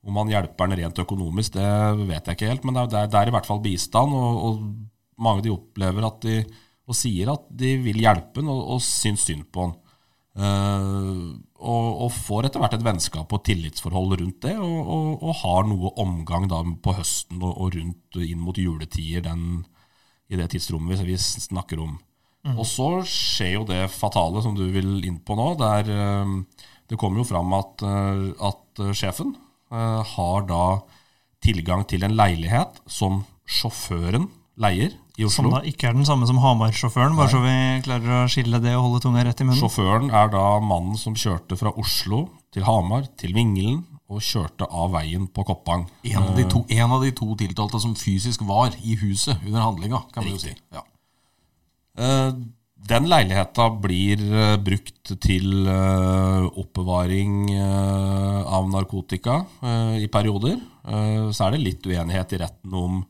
om 0.05 0.13
man 0.13 0.29
hjelper 0.29 0.69
den 0.69 0.83
rent 0.83 1.01
økonomisk, 1.01 1.55
det 1.57 1.69
vet 2.05 2.27
jeg 2.27 2.37
ikke 2.37 2.51
helt, 2.51 2.67
men 2.67 2.77
det 2.77 2.83
er, 2.85 3.09
det 3.09 3.19
er 3.19 3.31
i 3.31 3.33
hvert 3.33 3.47
fall 3.47 3.63
bistand. 3.63 4.13
Og, 4.13 4.43
og, 4.49 4.67
mange 5.15 5.45
de 5.45 5.53
opplever 5.53 6.03
at 6.03 6.17
de, 6.25 6.41
og 6.91 6.97
sier 6.99 7.29
at 7.31 7.45
de 7.55 7.69
vil 7.79 8.01
hjelpe 8.03 8.41
han 8.41 8.51
og, 8.51 8.61
og 8.75 8.81
syns 8.83 9.23
synd 9.29 9.45
på 9.47 9.63
han. 9.63 9.75
Uh, 10.35 11.31
og, 11.63 11.85
og, 12.03 12.09
får 12.11 12.49
etter 12.49 12.59
hvert 12.59 12.73
et 12.75 12.83
vennskap 12.83 13.31
og 13.31 13.45
tillitsforhold 13.47 14.17
rundt 14.19 14.41
det, 14.43 14.57
og, 14.59 15.29
har 15.39 15.63
noe 15.69 15.93
omgang 16.03 16.49
da 16.51 16.59
på 16.83 16.97
høsten 16.97 17.39
og, 17.39 17.69
rundt 17.77 18.19
inn 18.19 18.43
mot 18.43 18.59
juletider 18.59 19.23
den, 19.29 19.63
i 20.27 20.35
det 20.35 20.49
tidsrommet 20.51 21.05
vi 21.07 21.15
snakker 21.17 21.79
om. 21.85 21.95
Mm. 22.45 22.59
Og 22.59 22.67
så 22.67 22.89
skjer 23.07 23.55
jo 23.55 23.63
det 23.71 23.85
fatale 23.93 24.43
som 24.43 24.53
du 24.57 24.67
vil 24.75 24.99
inn 25.07 25.21
på 25.23 25.39
nå. 25.39 25.47
Der, 25.63 25.89
uh, 25.89 26.67
det 26.91 26.99
kommer 26.99 27.23
jo 27.23 27.29
fram 27.31 27.55
at, 27.57 27.87
uh, 27.87 28.51
at 28.51 28.85
sjefen 28.99 29.33
Eh, 29.33 29.44
har 29.69 30.45
da 30.49 30.65
tilgang 31.45 31.85
til 31.89 32.05
en 32.05 32.15
leilighet 32.17 32.81
som 32.89 33.23
sjåføren 33.45 34.29
leier 34.61 34.93
i 35.15 35.25
Oslo. 35.25 35.45
Som 35.45 35.51
da 35.53 35.61
ikke 35.67 35.89
er 35.89 35.95
den 35.97 36.07
samme 36.07 36.27
som 36.27 36.39
Hamar-sjåføren, 36.43 37.15
bare 37.17 37.31
så 37.31 37.41
vi 37.43 37.55
klarer 37.85 38.23
å 38.23 38.29
skille 38.31 38.59
det 38.63 38.75
og 38.75 38.87
holde 38.87 39.03
tunga 39.05 39.25
rett 39.27 39.41
i 39.41 39.47
munnen. 39.47 39.59
Sjåføren 39.59 40.11
er 40.11 40.31
da 40.33 40.45
mannen 40.63 40.99
som 40.99 41.15
kjørte 41.17 41.57
fra 41.59 41.73
Oslo 41.79 42.25
til 42.55 42.65
Hamar, 42.67 43.07
til 43.19 43.35
Vingelen, 43.35 43.83
og 44.05 44.21
kjørte 44.21 44.67
av 44.69 44.91
veien 44.93 45.25
på 45.33 45.43
Koppang. 45.47 45.87
En 46.05 46.21
av 46.21 46.35
de 46.37 46.45
to, 46.49 46.61
av 46.61 47.01
de 47.01 47.09
to 47.17 47.31
tiltalte 47.39 47.81
som 47.81 47.95
fysisk 47.97 48.43
var 48.45 48.75
i 48.85 48.97
huset 49.01 49.39
under 49.41 49.63
handlinga, 49.63 50.03
kan 50.13 50.27
vi 50.27 50.35
jo 50.35 50.41
si. 50.43 50.53
Ja. 50.75 50.83
Eh, 52.75 52.87
Den 52.87 53.07
leiligheta 53.09 53.69
blir 53.81 54.21
uh, 54.21 54.57
brukt 54.57 55.15
til 55.21 55.67
uh, 55.67 56.45
oppbevaring 56.57 57.51
uh, 57.55 58.43
av 58.45 58.69
narkotika 58.69 59.45
i 59.97 60.07
perioder. 60.07 60.59
så 61.33 61.45
er 61.45 61.51
det 61.51 61.63
litt 61.63 61.85
uenighet 61.85 62.33
i 62.33 62.37
retten 62.37 62.73
om 62.73 63.05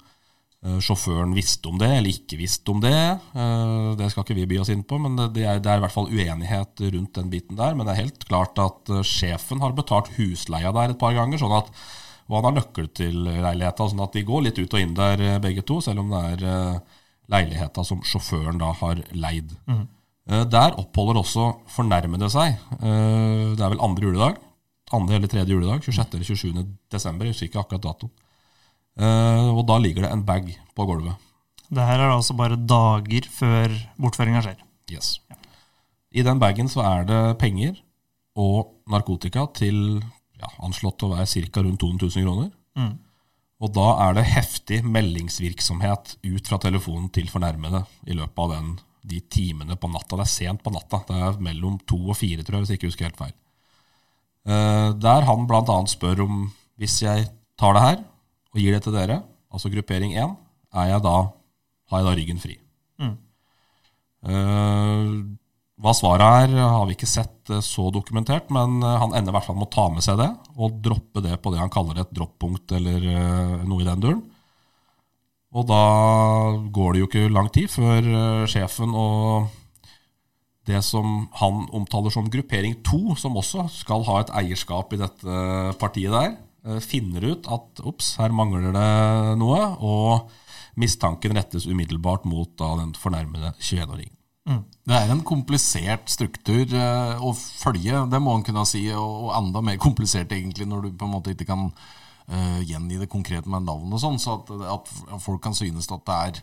sjåføren 0.82 1.34
visste 1.36 1.68
om 1.68 1.78
det 1.78 1.90
eller 1.92 2.10
ikke 2.10 2.38
visste 2.40 2.72
om 2.72 2.80
det. 2.82 3.20
det 4.00 4.08
skal 4.10 4.24
ikke 4.24 4.38
vi 4.38 4.46
by 4.48 4.58
oss 4.64 4.72
inn 4.72 4.86
på, 4.88 4.98
men 4.98 5.18
det 5.20 5.44
er, 5.44 5.60
det 5.60 5.70
er, 5.70 5.78
i 5.78 5.84
hvert 5.84 5.94
fall 5.94 6.08
uenighet 6.08 6.82
rundt 6.96 7.20
den 7.20 7.30
biten 7.30 7.60
der. 7.60 7.76
Men 7.76 7.86
det 7.86 7.94
er 7.94 8.00
helt 8.06 8.24
klart 8.26 8.58
at 8.64 8.90
sjefen 9.06 9.62
har 9.62 9.76
betalt 9.76 10.10
husleia 10.16 10.72
der 10.74 10.96
et 10.96 11.02
par 11.02 11.14
ganger. 11.14 11.38
sånn 11.38 11.54
at 11.60 11.70
og 12.26 12.40
han 12.40 12.48
har 12.48 12.56
nøkkel 12.62 12.88
til 12.96 13.28
leiligheta, 13.28 13.90
sånn 13.92 14.06
at 14.08 14.16
de 14.16 14.24
går 14.26 14.48
litt 14.48 14.58
ut 14.64 14.74
og 14.74 14.82
inn 14.82 14.96
der 14.98 15.26
begge 15.44 15.68
to, 15.68 15.82
selv 15.84 16.02
om 16.02 16.16
det 16.16 16.24
er 16.32 16.80
leiligheta 17.32 17.84
som 17.88 18.04
sjåføren 18.06 18.60
da 18.62 18.72
har 18.82 19.02
leid. 19.14 19.54
Mm. 19.70 19.86
Der 20.26 20.74
oppholder 20.82 21.22
også 21.22 21.52
fornærmede 21.70 22.30
seg. 22.34 22.58
Eh, 22.80 23.54
det 23.54 23.62
er 23.62 23.74
vel 23.76 23.84
andre 23.86 24.08
juledag. 24.08 24.40
Andre 24.94 25.20
eller 25.20 25.30
tredje 25.30 25.54
juledag. 25.54 25.84
26. 25.86 26.16
eller 26.18 26.26
27. 26.26 26.66
desember. 26.92 27.26
Jeg 27.26 27.36
husker 27.36 27.50
ikke 27.50 27.62
akkurat 27.62 27.86
datoen. 27.86 28.14
Eh, 28.96 29.50
og 29.52 29.66
da 29.70 29.78
ligger 29.82 30.06
det 30.06 30.12
en 30.16 30.26
bag 30.26 30.50
på 30.76 30.88
gulvet. 30.88 31.22
Det 31.70 31.86
her 31.86 32.00
er 32.00 32.14
altså 32.14 32.36
bare 32.38 32.58
dager 32.58 33.30
før 33.30 33.74
bortføringa 34.02 34.42
skjer. 34.46 34.62
Yes. 34.94 35.20
I 36.16 36.24
den 36.24 36.40
bagen 36.40 36.70
så 36.72 36.86
er 36.86 37.08
det 37.10 37.22
penger 37.42 37.76
og 38.40 38.76
narkotika 38.92 39.48
til 39.56 40.00
ja, 40.40 40.50
anslått 40.64 41.04
å 41.04 41.12
være 41.14 41.28
ca. 41.28 41.64
rundt 41.64 41.82
200 41.82 42.12
000 42.16 42.26
kroner. 42.28 42.52
Mm. 42.78 42.94
Og 43.64 43.72
da 43.76 43.86
er 44.08 44.18
det 44.18 44.26
heftig 44.28 44.82
meldingsvirksomhet 44.84 46.18
ut 46.26 46.50
fra 46.50 46.60
telefonen 46.62 47.08
til 47.16 47.30
fornærmede 47.32 47.86
i 48.10 48.18
løpet 48.18 48.42
av 48.44 48.52
den, 48.52 48.74
de 49.06 49.22
timene 49.32 49.78
på 49.80 49.90
natta. 49.94 50.18
Det 50.20 50.26
er 50.26 50.34
sent 50.34 50.64
på 50.66 50.74
natta. 50.76 51.02
Det 51.08 51.16
er 51.16 51.40
mellom 51.44 51.78
to 51.88 52.00
og 52.04 52.18
fire, 52.20 52.44
tror 52.44 52.58
jeg, 52.58 52.66
hvis 52.66 52.74
jeg 52.74 52.82
ikke 52.82 52.92
husker 52.92 53.08
helt 53.08 53.22
feil. 53.22 53.36
Uh, 54.46 54.92
der 55.02 55.26
han 55.26 55.48
bl.a. 55.50 55.78
spør 55.90 56.26
om 56.26 56.44
hvis 56.78 57.00
jeg 57.02 57.30
tar 57.58 57.78
det 57.78 57.86
her 57.86 58.04
og 58.52 58.60
gir 58.62 58.76
det 58.76 58.84
til 58.86 58.96
dere, 58.96 59.22
altså 59.52 59.72
gruppering 59.72 60.14
1, 60.20 60.36
er 60.76 60.92
jeg 60.92 61.04
da, 61.06 61.16
har 61.90 62.02
jeg 62.02 62.08
da 62.08 62.14
ryggen 62.20 62.44
fri. 62.44 62.58
Mm. 63.00 63.16
Hva 65.76 65.92
svaret 65.92 66.46
er, 66.46 66.54
har 66.56 66.86
vi 66.88 66.96
ikke 66.96 67.10
sett 67.10 67.52
eh, 67.52 67.64
så 67.64 67.90
dokumentert, 67.92 68.48
men 68.54 68.80
eh, 68.80 69.00
han 69.02 69.12
ender 69.12 69.34
i 69.34 69.36
hvert 69.36 69.48
fall 69.50 69.58
med 69.60 69.68
å 69.68 69.74
ta 69.74 69.90
med 69.92 70.06
seg 70.06 70.22
det 70.22 70.30
og 70.56 70.78
droppe 70.84 71.24
det 71.26 71.36
på 71.44 71.52
det 71.52 71.60
han 71.60 71.74
kaller 71.74 72.00
et 72.00 72.14
droppunkt 72.16 72.72
eller 72.78 73.04
eh, 73.12 73.66
noe 73.68 73.84
i 73.84 73.88
den 73.88 74.06
duren. 74.06 74.24
Og 75.56 75.68
da 75.68 75.84
går 76.76 76.96
det 76.96 77.02
jo 77.02 77.10
ikke 77.10 77.28
lang 77.32 77.52
tid 77.56 77.72
før 77.72 78.08
sjefen 78.52 78.92
og 78.92 79.52
det 80.68 80.82
som 80.84 81.30
han 81.40 81.62
omtaler 81.78 82.12
som 82.12 82.28
gruppering 82.32 82.76
2, 82.84 83.16
som 83.20 83.38
også 83.40 83.68
skal 83.72 84.04
ha 84.08 84.18
et 84.20 84.34
eierskap 84.42 84.92
i 84.96 85.00
dette 85.00 85.38
partiet 85.80 86.12
der, 86.12 86.36
finner 86.84 87.30
ut 87.30 87.48
at 87.56 87.84
ops, 87.88 88.16
her 88.20 88.36
mangler 88.36 88.68
det 88.76 88.90
noe, 89.40 89.62
og 89.80 90.76
mistanken 90.82 91.38
rettes 91.38 91.70
umiddelbart 91.70 92.28
mot 92.28 92.52
da 92.60 92.74
den 92.82 92.92
fornærmede 93.00 93.54
21-åringen. 93.62 94.15
Mm. 94.46 94.62
Det 94.86 94.94
er 94.94 95.10
en 95.10 95.24
komplisert 95.26 96.12
struktur 96.14 96.70
uh, 96.78 97.22
å 97.26 97.32
følge, 97.34 98.04
det 98.12 98.22
må 98.22 98.36
en 98.38 98.44
kunne 98.46 98.66
si, 98.70 98.84
og, 98.94 99.32
enda 99.40 99.64
mer 99.66 99.80
komplisert 99.88 100.36
egentlig 100.36 100.68
når 100.70 100.86
du 100.86 100.92
på 101.00 101.08
en 101.08 101.16
måte 101.16 101.34
ikke 101.34 101.48
kan 101.50 101.72
uh, 101.72 102.60
gjengi 102.62 103.00
det 103.02 103.10
konkret 103.12 103.50
med 103.50 103.66
navn 103.66 103.96
og 103.96 104.04
sånn, 104.04 104.22
så 104.22 104.38
at, 104.38 104.54
at, 104.76 104.94
folk 105.24 105.42
kan 105.48 105.58
synes 105.58 105.90
at 105.90 106.06
det 106.06 106.20
er 106.28 106.38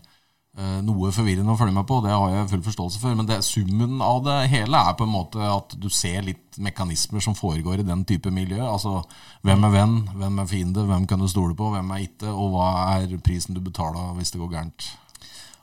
uh, 0.59 0.81
noe 0.83 1.13
forvirrende 1.15 1.55
å 1.55 1.61
følge 1.61 1.77
med 1.77 1.87
på, 1.87 2.01
det 2.03 2.11
har 2.11 2.35
jeg 2.35 2.49
full 2.57 2.65
forståelse 2.67 3.03
for. 3.05 3.15
Men 3.21 3.29
det, 3.31 3.39
summen 3.47 4.03
av 4.03 4.25
det 4.27 4.41
hele 4.51 4.83
er 4.83 4.99
på 4.99 5.07
en 5.07 5.15
måte 5.15 5.47
at 5.47 5.79
du 5.79 5.87
ser 5.87 6.27
litt 6.27 6.59
mekanismer 6.59 7.23
som 7.23 7.39
foregår 7.39 7.85
i 7.85 7.87
den 7.87 8.03
type 8.09 8.35
miljø. 8.35 8.65
Altså 8.67 8.99
hvem 9.47 9.69
er 9.69 9.77
venn, 9.79 9.95
hvem 10.17 10.43
er 10.43 10.51
fiende, 10.51 10.89
hvem 10.91 11.07
kan 11.07 11.23
du 11.23 11.31
stole 11.31 11.55
på, 11.55 11.71
hvem 11.77 11.95
er 11.95 12.09
ikke, 12.09 12.35
og 12.35 12.57
hva 12.57 12.73
er 12.97 13.15
prisen 13.23 13.55
du 13.55 13.63
betaler 13.63 14.11
hvis 14.19 14.35
det 14.35 14.43
går 14.43 14.53
gærent. 14.59 14.91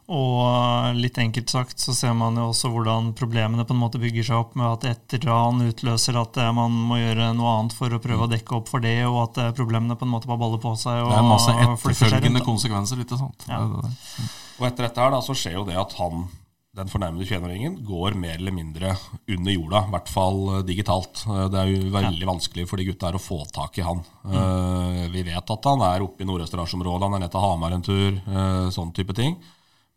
Og 0.10 0.96
litt 0.98 1.20
enkelt 1.22 1.52
sagt 1.54 1.82
så 1.84 1.94
ser 1.94 2.16
man 2.18 2.38
jo 2.40 2.48
også 2.50 2.72
hvordan 2.74 3.12
problemene 3.18 3.62
på 3.68 3.76
en 3.76 3.82
måte 3.84 4.02
bygger 4.02 4.26
seg 4.26 4.40
opp 4.42 4.56
med 4.58 4.66
at 4.66 4.88
et 4.90 5.18
ran 5.22 5.62
utløser 5.62 6.18
at 6.18 6.40
eh, 6.42 6.50
man 6.56 6.74
må 6.90 6.98
gjøre 6.98 7.30
noe 7.38 7.52
annet 7.60 7.76
for 7.78 7.94
å 7.94 8.02
prøve 8.02 8.26
å 8.26 8.32
dekke 8.32 8.58
opp 8.58 8.72
for 8.72 8.82
det, 8.82 8.98
og 9.06 9.20
at 9.28 9.38
eh, 9.44 9.54
problemene 9.58 9.98
på 10.00 10.08
en 10.08 10.14
måte 10.16 10.30
bare 10.30 10.42
baller 10.42 10.62
på 10.64 10.74
seg. 10.82 11.04
Og, 11.04 11.14
det 11.14 11.20
er 11.20 11.30
masse 11.30 11.54
etterfølgende 11.54 12.42
konsekvenser, 12.46 13.02
litt 13.04 13.14
sant. 13.14 13.46
Ja. 13.46 13.62
Det 13.62 13.84
det. 13.86 13.92
Mm. 13.94 14.32
Og 14.60 14.70
etter 14.72 14.88
dette 14.88 15.04
her 15.06 15.14
da, 15.14 15.20
så 15.28 15.36
skjer 15.38 15.60
jo 15.60 15.68
det 15.68 15.78
at 15.78 15.94
han, 16.00 16.26
den 16.82 16.90
fornærmede 16.90 17.30
21-åringen, 17.30 17.78
går 17.86 18.18
mer 18.18 18.40
eller 18.40 18.58
mindre 18.58 18.96
under 19.30 19.56
jorda. 19.60 19.84
I 19.86 19.94
hvert 19.94 20.12
fall 20.16 20.42
eh, 20.56 20.66
digitalt. 20.72 21.22
Det 21.54 21.62
er 21.62 21.70
jo 21.70 21.94
veldig 22.00 22.26
ja. 22.26 22.32
vanskelig 22.32 22.66
for 22.72 22.82
de 22.82 22.90
gutta 22.90 23.12
her 23.12 23.22
å 23.22 23.24
få 23.28 23.44
tak 23.54 23.78
i 23.78 23.86
han. 23.86 24.02
Mm. 24.26 25.06
Vi 25.14 25.28
vet 25.30 25.56
at 25.60 25.70
han 25.70 25.86
er 25.92 26.10
oppe 26.10 26.26
i 26.26 26.32
Nord-Østerdalsområdet, 26.32 27.06
han 27.06 27.20
er 27.20 27.26
nede 27.28 27.34
til 27.38 27.46
Hamar 27.46 27.78
en 27.78 27.86
tur, 27.86 28.20
sånn 28.74 28.98
type 28.98 29.14
ting. 29.22 29.38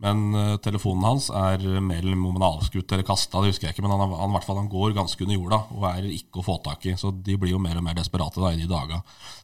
Men 0.02 0.22
uh, 0.34 0.56
telefonen 0.62 1.06
hans 1.06 1.28
er 1.30 1.62
mer 1.78 2.00
eller 2.02 2.18
mindre 2.18 2.48
avskutt 2.56 2.90
eller 2.90 3.06
kasta, 3.06 3.38
det 3.40 3.52
husker 3.52 3.68
jeg 3.68 3.76
ikke. 3.76 3.84
Men 3.86 3.94
han, 3.94 4.14
han, 4.18 4.32
hvert 4.34 4.46
fall, 4.48 4.58
han, 4.58 4.70
går 4.72 4.96
ganske 4.96 5.22
under 5.22 5.38
jorda 5.38 5.60
og 5.76 5.86
er 5.92 6.08
ikke 6.10 6.42
å 6.42 6.46
få 6.46 6.56
tak 6.64 6.88
i. 6.90 6.96
Så 6.98 7.12
de 7.14 7.36
blir 7.38 7.54
jo 7.54 7.62
mer 7.62 7.78
og 7.78 7.86
mer 7.86 7.94
desperate 7.98 8.42
da, 8.42 8.50
i 8.50 8.58
de 8.58 8.66
daga 8.70 8.98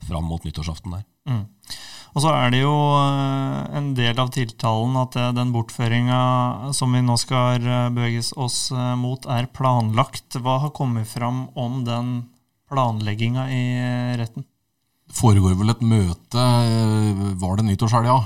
fram 0.08 0.26
mot 0.26 0.42
nyttårsaften 0.42 0.96
der. 0.96 1.06
Mm. 1.30 1.44
Og 2.16 2.24
så 2.24 2.32
er 2.32 2.50
det 2.50 2.64
jo 2.64 2.72
uh, 2.74 3.68
en 3.78 3.92
del 3.94 4.18
av 4.18 4.32
tiltalen 4.34 4.98
at 4.98 5.18
uh, 5.20 5.28
den 5.36 5.54
bortføringa 5.54 6.72
som 6.74 6.96
vi 6.96 7.04
nå 7.06 7.14
skal 7.22 7.62
beveges 7.94 8.32
oss 8.34 8.72
mot, 8.98 9.30
er 9.30 9.50
planlagt. 9.54 10.40
Hva 10.42 10.58
har 10.64 10.74
kommet 10.74 11.06
fram 11.06 11.46
om 11.54 11.84
den 11.86 12.12
planlegginga 12.68 13.46
i 13.54 13.64
retten? 14.18 14.48
Det 15.08 15.16
foregår 15.16 15.54
vel 15.56 15.72
et 15.72 15.86
møte 15.88 16.42
Var 17.40 17.56
det 17.56 17.64
nyttårshelga? 17.64 18.18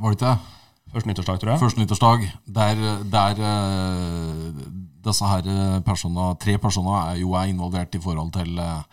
Var 0.00 0.08
det 0.08 0.16
ikke 0.16 0.32
det? 0.32 0.53
Første 0.94 1.10
nyttårsdag, 1.10 1.40
tror 1.42 1.50
jeg. 1.50 1.60
Første 1.64 1.82
nyttårsdag, 1.82 2.28
Der, 2.54 2.82
der 3.10 3.40
uh, 3.42 4.60
disse 5.04 5.26
her 5.26 5.80
personer, 5.84 6.36
tre 6.40 6.54
personer 6.58 7.10
er 7.10 7.18
jo 7.18 7.34
er 7.34 7.50
involvert 7.50 7.94
i 7.94 8.00
forhold 8.00 8.30
til 8.36 8.60
uh, 8.62 8.84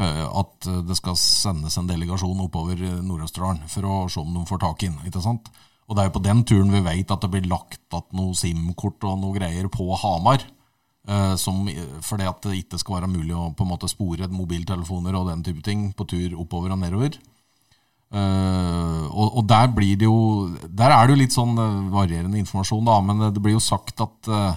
at 0.00 0.66
det 0.88 0.96
skal 0.98 1.14
sendes 1.20 1.76
en 1.78 1.86
delegasjon 1.86 2.40
oppover 2.42 2.80
Nord-Østerdalen 3.04 3.68
for 3.70 3.86
å 3.86 3.98
se 4.10 4.18
om 4.24 4.32
de 4.34 4.42
får 4.48 4.64
tak 4.64 4.82
i 4.82 4.88
den. 4.88 4.98
ikke 5.06 5.22
sant? 5.22 5.52
Og 5.86 5.94
det 5.94 6.02
er 6.02 6.08
jo 6.08 6.16
på 6.16 6.24
den 6.24 6.40
turen 6.48 6.72
vi 6.72 6.80
vet 6.82 7.12
at 7.12 7.22
det 7.22 7.30
blir 7.30 7.46
lagt 7.46 7.78
igjen 7.92 8.16
noe 8.18 8.34
SIM-kort 8.34 9.04
og 9.04 9.20
noe 9.20 9.36
greier 9.36 9.68
på 9.68 9.86
Hamar. 10.00 10.42
Uh, 11.04 11.36
som, 11.36 11.68
fordi 12.00 12.24
at 12.24 12.40
det 12.48 12.62
ikke 12.62 12.80
skal 12.80 13.02
være 13.02 13.12
mulig 13.12 13.36
å 13.36 13.50
på 13.52 13.66
en 13.66 13.74
måte 13.74 13.90
spore 13.92 14.30
mobiltelefoner 14.32 15.14
og 15.18 15.28
den 15.28 15.44
type 15.44 15.60
ting 15.60 15.90
på 15.92 16.08
tur 16.08 16.38
oppover 16.40 16.72
og 16.72 16.80
nedover. 16.80 17.20
Uh, 18.14 19.10
og, 19.10 19.40
og, 19.40 19.42
der 19.50 19.72
blir 19.74 19.96
det 19.98 20.06
jo 20.06 20.46
Der 20.62 20.92
er 20.94 21.02
det 21.02 21.16
jo 21.16 21.18
litt 21.18 21.34
sånn 21.34 21.56
uh, 21.58 21.88
varierende 21.90 22.38
informasjon, 22.38 22.86
da, 22.86 23.00
men 23.02 23.24
det 23.34 23.42
blir 23.42 23.56
jo 23.56 23.62
sagt 23.64 23.98
at 24.04 24.28
uh, 24.30 24.54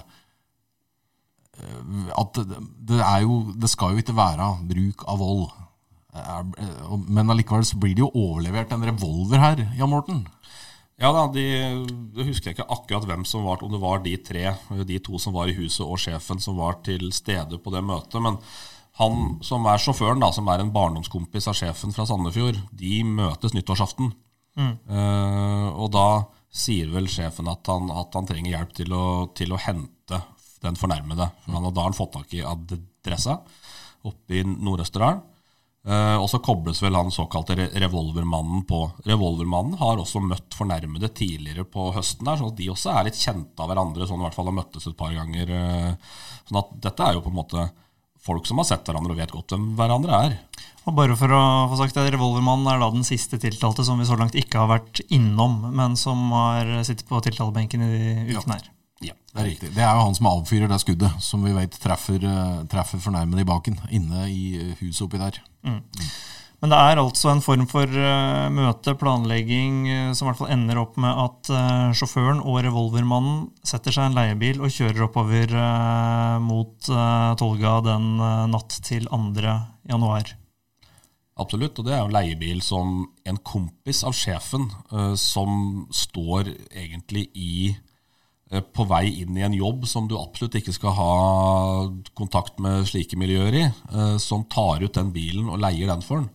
At 2.22 2.38
det, 2.38 3.00
er 3.00 3.24
jo 3.24 3.40
Det 3.58 3.70
skal 3.72 3.96
jo 3.96 4.04
ikke 4.04 4.14
være 4.14 4.46
bruk 4.68 5.02
av 5.10 5.18
vold. 5.18 5.48
Men 7.10 7.34
allikevel 7.34 7.66
så 7.66 7.80
blir 7.82 7.96
det 7.98 8.04
jo 8.04 8.12
overlevert 8.14 8.70
en 8.74 8.86
revolver 8.86 9.42
her, 9.42 9.64
Jan 9.78 9.90
Morten? 9.90 10.22
Ja 10.98 11.10
da, 11.14 11.26
de, 11.34 11.42
Jeg 11.42 12.30
husker 12.30 12.54
ikke 12.54 12.66
akkurat 12.66 13.10
hvem 13.10 13.26
som 13.26 13.46
var 13.46 13.62
om 13.62 13.74
det 13.74 13.82
var 13.82 14.00
de 14.06 14.16
tre, 14.22 14.54
de 14.86 15.02
to 15.02 15.18
som 15.18 15.34
var 15.34 15.50
i 15.50 15.58
huset 15.58 15.82
og 15.82 15.98
sjefen 16.02 16.38
som 16.42 16.58
var 16.58 16.78
til 16.86 17.10
stede 17.14 17.58
på 17.58 17.74
det 17.74 17.82
møtet. 17.86 18.22
men 18.22 18.38
han 18.98 19.38
som 19.46 19.66
er 19.70 19.78
sjåføren, 19.78 20.22
da, 20.22 20.32
som 20.34 20.48
er 20.50 20.62
en 20.62 20.72
barndomskompis 20.74 21.46
av 21.50 21.54
sjefen 21.54 21.94
fra 21.94 22.06
Sandefjord, 22.08 22.58
de 22.74 23.02
møtes 23.06 23.54
nyttårsaften. 23.54 24.10
Mm. 24.58 24.74
Uh, 24.90 25.68
og 25.78 25.92
da 25.94 26.08
sier 26.50 26.90
vel 26.90 27.06
sjefen 27.10 27.46
at 27.50 27.70
han, 27.70 27.92
at 27.94 28.14
han 28.18 28.26
trenger 28.26 28.56
hjelp 28.56 28.74
til 28.74 28.94
å, 28.96 29.06
til 29.38 29.54
å, 29.54 29.62
hente 29.62 30.22
den 30.64 30.78
fornærmede. 30.78 31.30
Han, 31.46 31.70
da 31.70 31.78
har 31.78 31.92
han 31.92 31.98
fått 31.98 32.16
tak 32.16 32.34
i 32.34 32.42
adressa 32.42 33.38
oppe 34.08 34.40
i 34.40 34.46
Nord-Østerdalen. 34.46 35.22
Uh, 35.88 36.18
og 36.18 36.26
så 36.28 36.40
kobles 36.44 36.82
vel 36.82 36.96
han 36.98 37.12
såkalte 37.14 37.54
revolvermannen 37.54 38.64
på. 38.68 38.82
Revolvermannen 39.06 39.78
har 39.80 40.02
også 40.02 40.20
møtt 40.20 40.56
fornærmede 40.58 41.08
tidligere 41.16 41.62
på 41.70 41.92
høsten, 41.94 42.26
der, 42.26 42.42
så 42.42 42.50
de 42.50 42.66
også 42.74 42.92
er 42.92 43.06
litt 43.06 43.20
kjente 43.20 43.62
av 43.62 43.70
hverandre. 43.70 44.08
sånn 44.10 44.18
i 44.18 44.26
hvert 44.26 44.36
fall 44.36 44.50
har 44.50 44.58
møttes 44.58 44.90
et 44.90 44.98
par 44.98 45.14
ganger. 45.14 45.54
Uh, 45.54 46.16
sånn 46.50 46.60
at 46.64 46.74
dette 46.88 47.06
er 47.06 47.16
jo 47.16 47.22
på 47.22 47.30
en 47.30 47.38
måte 47.38 47.70
folk 48.24 48.46
som 48.48 48.60
har 48.60 48.68
sett 48.68 48.88
hverandre 48.88 49.14
og 49.14 49.20
vet 49.20 49.34
godt 49.34 49.54
hvem 49.54 49.70
hverandre 49.78 50.22
er. 50.28 50.38
Og 50.88 50.94
bare 50.96 51.16
for 51.20 51.32
å 51.36 51.42
få 51.68 51.78
sagt 51.82 51.98
det, 51.98 52.06
Revolvermannen 52.14 52.70
er 52.72 52.80
da 52.80 52.88
den 52.94 53.04
siste 53.04 53.36
tiltalte 53.40 53.84
som 53.84 54.00
vi 54.00 54.06
så 54.08 54.16
langt 54.16 54.36
ikke 54.38 54.62
har 54.62 54.70
vært 54.70 55.02
innom, 55.12 55.60
men 55.76 55.98
som 56.00 56.30
har 56.32 56.70
sittet 56.88 57.08
på 57.08 57.20
tiltalebenken 57.24 57.84
i 57.84 57.98
ukene 58.32 58.56
her. 58.56 58.70
Ja, 59.04 59.14
Det 59.34 59.42
er 59.42 59.46
riktig. 59.46 59.68
Det 59.76 59.84
er 59.84 59.92
jo 59.94 60.06
han 60.08 60.16
som 60.16 60.30
avfyrer 60.32 60.70
det 60.70 60.80
skuddet, 60.82 61.20
som 61.22 61.44
vi 61.46 61.52
vet 61.54 61.76
treffer, 61.78 62.24
eh, 62.24 62.64
treffer 62.72 62.98
fornærmede 62.98 63.44
i 63.44 63.46
baken, 63.46 63.76
inne 63.94 64.24
i 64.32 64.74
huset 64.80 65.04
oppi 65.06 65.20
der. 65.20 65.38
Mm. 65.62 65.82
Men 66.58 66.72
det 66.72 66.78
er 66.78 66.98
altså 66.98 67.30
en 67.30 67.42
form 67.42 67.68
for 67.70 67.86
uh, 67.86 68.48
møte, 68.50 68.96
planlegging, 68.98 69.76
uh, 69.86 70.10
som 70.10 70.26
i 70.26 70.30
hvert 70.30 70.40
fall 70.40 70.50
ender 70.50 70.80
opp 70.80 70.96
med 70.98 71.20
at 71.22 71.50
uh, 71.54 71.94
sjåføren 71.94 72.40
og 72.42 72.58
revolvermannen 72.66 73.44
setter 73.62 73.94
seg 73.94 74.08
i 74.08 74.10
en 74.10 74.18
leiebil 74.18 74.58
og 74.64 74.74
kjører 74.74 75.06
oppover 75.06 75.54
mot 76.42 76.88
Tolga 77.38 77.78
den 77.86 78.06
natt 78.50 78.78
til 78.86 79.06
2. 79.06 79.42
januar. 79.90 80.32
Absolutt, 81.38 81.78
og 81.78 81.86
det 81.86 81.94
er 81.94 82.00
jo 82.02 82.14
leiebil 82.16 82.62
som 82.64 83.04
en 83.28 83.38
kompis 83.46 84.02
av 84.06 84.16
sjefen, 84.16 84.66
som 85.20 85.84
står 85.94 86.50
egentlig 86.72 87.28
i 87.38 87.52
på 88.74 88.86
vei 88.88 89.04
inn 89.22 89.36
i 89.36 89.44
en 89.46 89.54
jobb 89.54 89.84
som 89.86 90.08
du 90.08 90.16
absolutt 90.18 90.56
ikke 90.58 90.74
skal 90.74 90.96
ha 90.96 91.12
kontakt 92.18 92.58
med 92.64 92.88
slike 92.88 93.18
miljøer 93.20 93.60
i, 93.60 93.64
som 94.22 94.48
tar 94.50 94.82
ut 94.82 94.98
den 94.98 95.12
bilen 95.14 95.52
og 95.52 95.60
leier 95.62 95.90
den 95.92 96.02
for 96.02 96.24
den. 96.24 96.30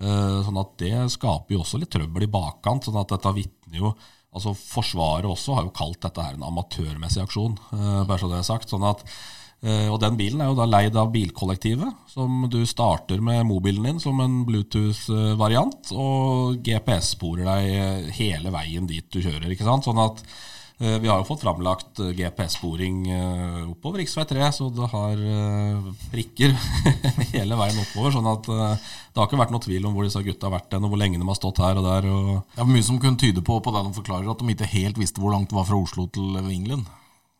Eh, 0.00 0.38
sånn 0.46 0.60
at 0.60 0.72
Det 0.80 0.94
skaper 1.12 1.54
jo 1.54 1.60
også 1.62 1.80
litt 1.80 1.92
trøbbel 1.92 2.24
i 2.26 2.32
bakkant. 2.32 2.88
sånn 2.88 3.00
at 3.00 3.12
dette 3.12 3.34
vitner 3.36 3.78
jo, 3.78 3.92
altså 4.32 4.54
Forsvaret 4.56 5.28
også 5.28 5.54
har 5.58 5.64
jo 5.68 5.76
kalt 5.76 6.00
dette 6.00 6.24
her 6.24 6.34
en 6.34 6.48
amatørmessig 6.48 7.22
aksjon. 7.22 7.58
Eh, 7.72 8.04
bare 8.08 8.18
så 8.18 8.30
det 8.30 8.40
er 8.40 8.48
sagt, 8.48 8.72
sånn 8.72 8.88
at 8.88 9.04
eh, 9.62 9.88
og 9.92 10.00
Den 10.00 10.16
bilen 10.16 10.40
er 10.40 10.50
jo 10.50 10.56
da 10.58 10.66
leid 10.66 10.96
av 10.96 11.12
bilkollektivet, 11.12 12.08
som 12.08 12.48
du 12.50 12.64
starter 12.66 13.20
med 13.20 13.46
mobilen 13.46 13.84
din 13.84 14.00
som 14.00 14.18
en 14.20 14.44
Bluetooth-variant, 14.48 15.92
og 15.92 16.56
GPS-sporer 16.64 17.44
deg 17.46 18.10
hele 18.16 18.50
veien 18.50 18.88
dit 18.88 19.06
du 19.12 19.20
kjører. 19.20 19.52
ikke 19.52 19.68
sant? 19.68 19.84
Sånn 19.86 20.02
at 20.02 20.24
vi 20.78 21.08
har 21.08 21.20
jo 21.20 21.26
fått 21.26 21.42
framlagt 21.44 22.00
eh, 22.02 22.12
GPS-sporing 22.16 23.02
eh, 23.12 23.58
oppover 23.70 24.02
rv. 24.02 24.24
3, 24.28 24.48
så 24.56 24.68
det 24.74 24.88
har 24.92 25.20
prikker 26.12 26.56
hele 27.34 27.58
veien 27.60 27.82
oppover. 27.84 28.14
sånn 28.16 28.30
at 28.30 28.48
det 28.48 29.20
har 29.20 29.28
ikke 29.28 29.38
vært 29.42 29.52
noe 29.54 29.62
tvil 29.62 29.86
om 29.86 29.94
hvor 29.94 30.08
disse 30.08 30.22
gutta 30.24 30.48
har 30.48 30.56
vært 30.56 30.74
og 30.78 30.88
hvor 30.88 30.98
lenge 31.02 31.20
de 31.20 31.28
har 31.28 31.38
stått 31.38 31.60
her 31.62 31.78
og 31.78 31.86
der. 31.86 32.08
Og 32.10 32.32
det 32.56 32.64
er 32.64 32.72
mye 32.72 32.88
som 32.88 32.98
kunne 33.02 33.20
tyde 33.20 33.44
på 33.44 33.60
på 33.62 33.74
det 33.74 33.84
de 33.86 33.94
forklarer, 34.00 34.32
at 34.32 34.42
de 34.42 34.56
ikke 34.56 34.72
helt 34.72 34.98
visste 34.98 35.22
hvor 35.22 35.34
langt 35.36 35.52
det 35.52 35.58
var 35.60 35.68
fra 35.68 35.78
Oslo 35.78 36.08
til 36.10 36.40
England. 36.42 36.88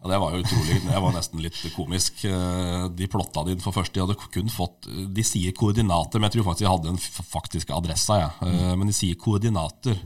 Ja, 0.02 0.10
Det 0.10 0.18
var 0.18 0.34
jo 0.34 0.42
utrolig, 0.42 0.80
det 0.82 1.00
var 1.02 1.14
nesten 1.14 1.42
litt 1.42 1.58
komisk. 1.76 2.24
De 2.26 3.08
plotta 3.10 3.44
det 3.46 3.54
inn 3.54 3.62
for 3.62 3.74
først. 3.74 3.94
De 3.94 4.02
hadde 4.02 4.18
kun 4.34 4.50
fått, 4.50 4.86
de 4.86 5.24
sier 5.26 5.54
koordinater, 5.54 6.18
men 6.18 6.26
jeg 6.28 6.36
tror 6.40 6.50
faktisk 6.50 6.66
de 6.66 6.72
hadde 6.72 6.90
en 6.90 7.02
faktisk 7.32 7.70
adressa. 7.74 8.18
Ja. 8.24 8.30
Men 8.74 8.90
de 8.90 8.96
sier 8.98 9.18
koordinater. 9.18 9.98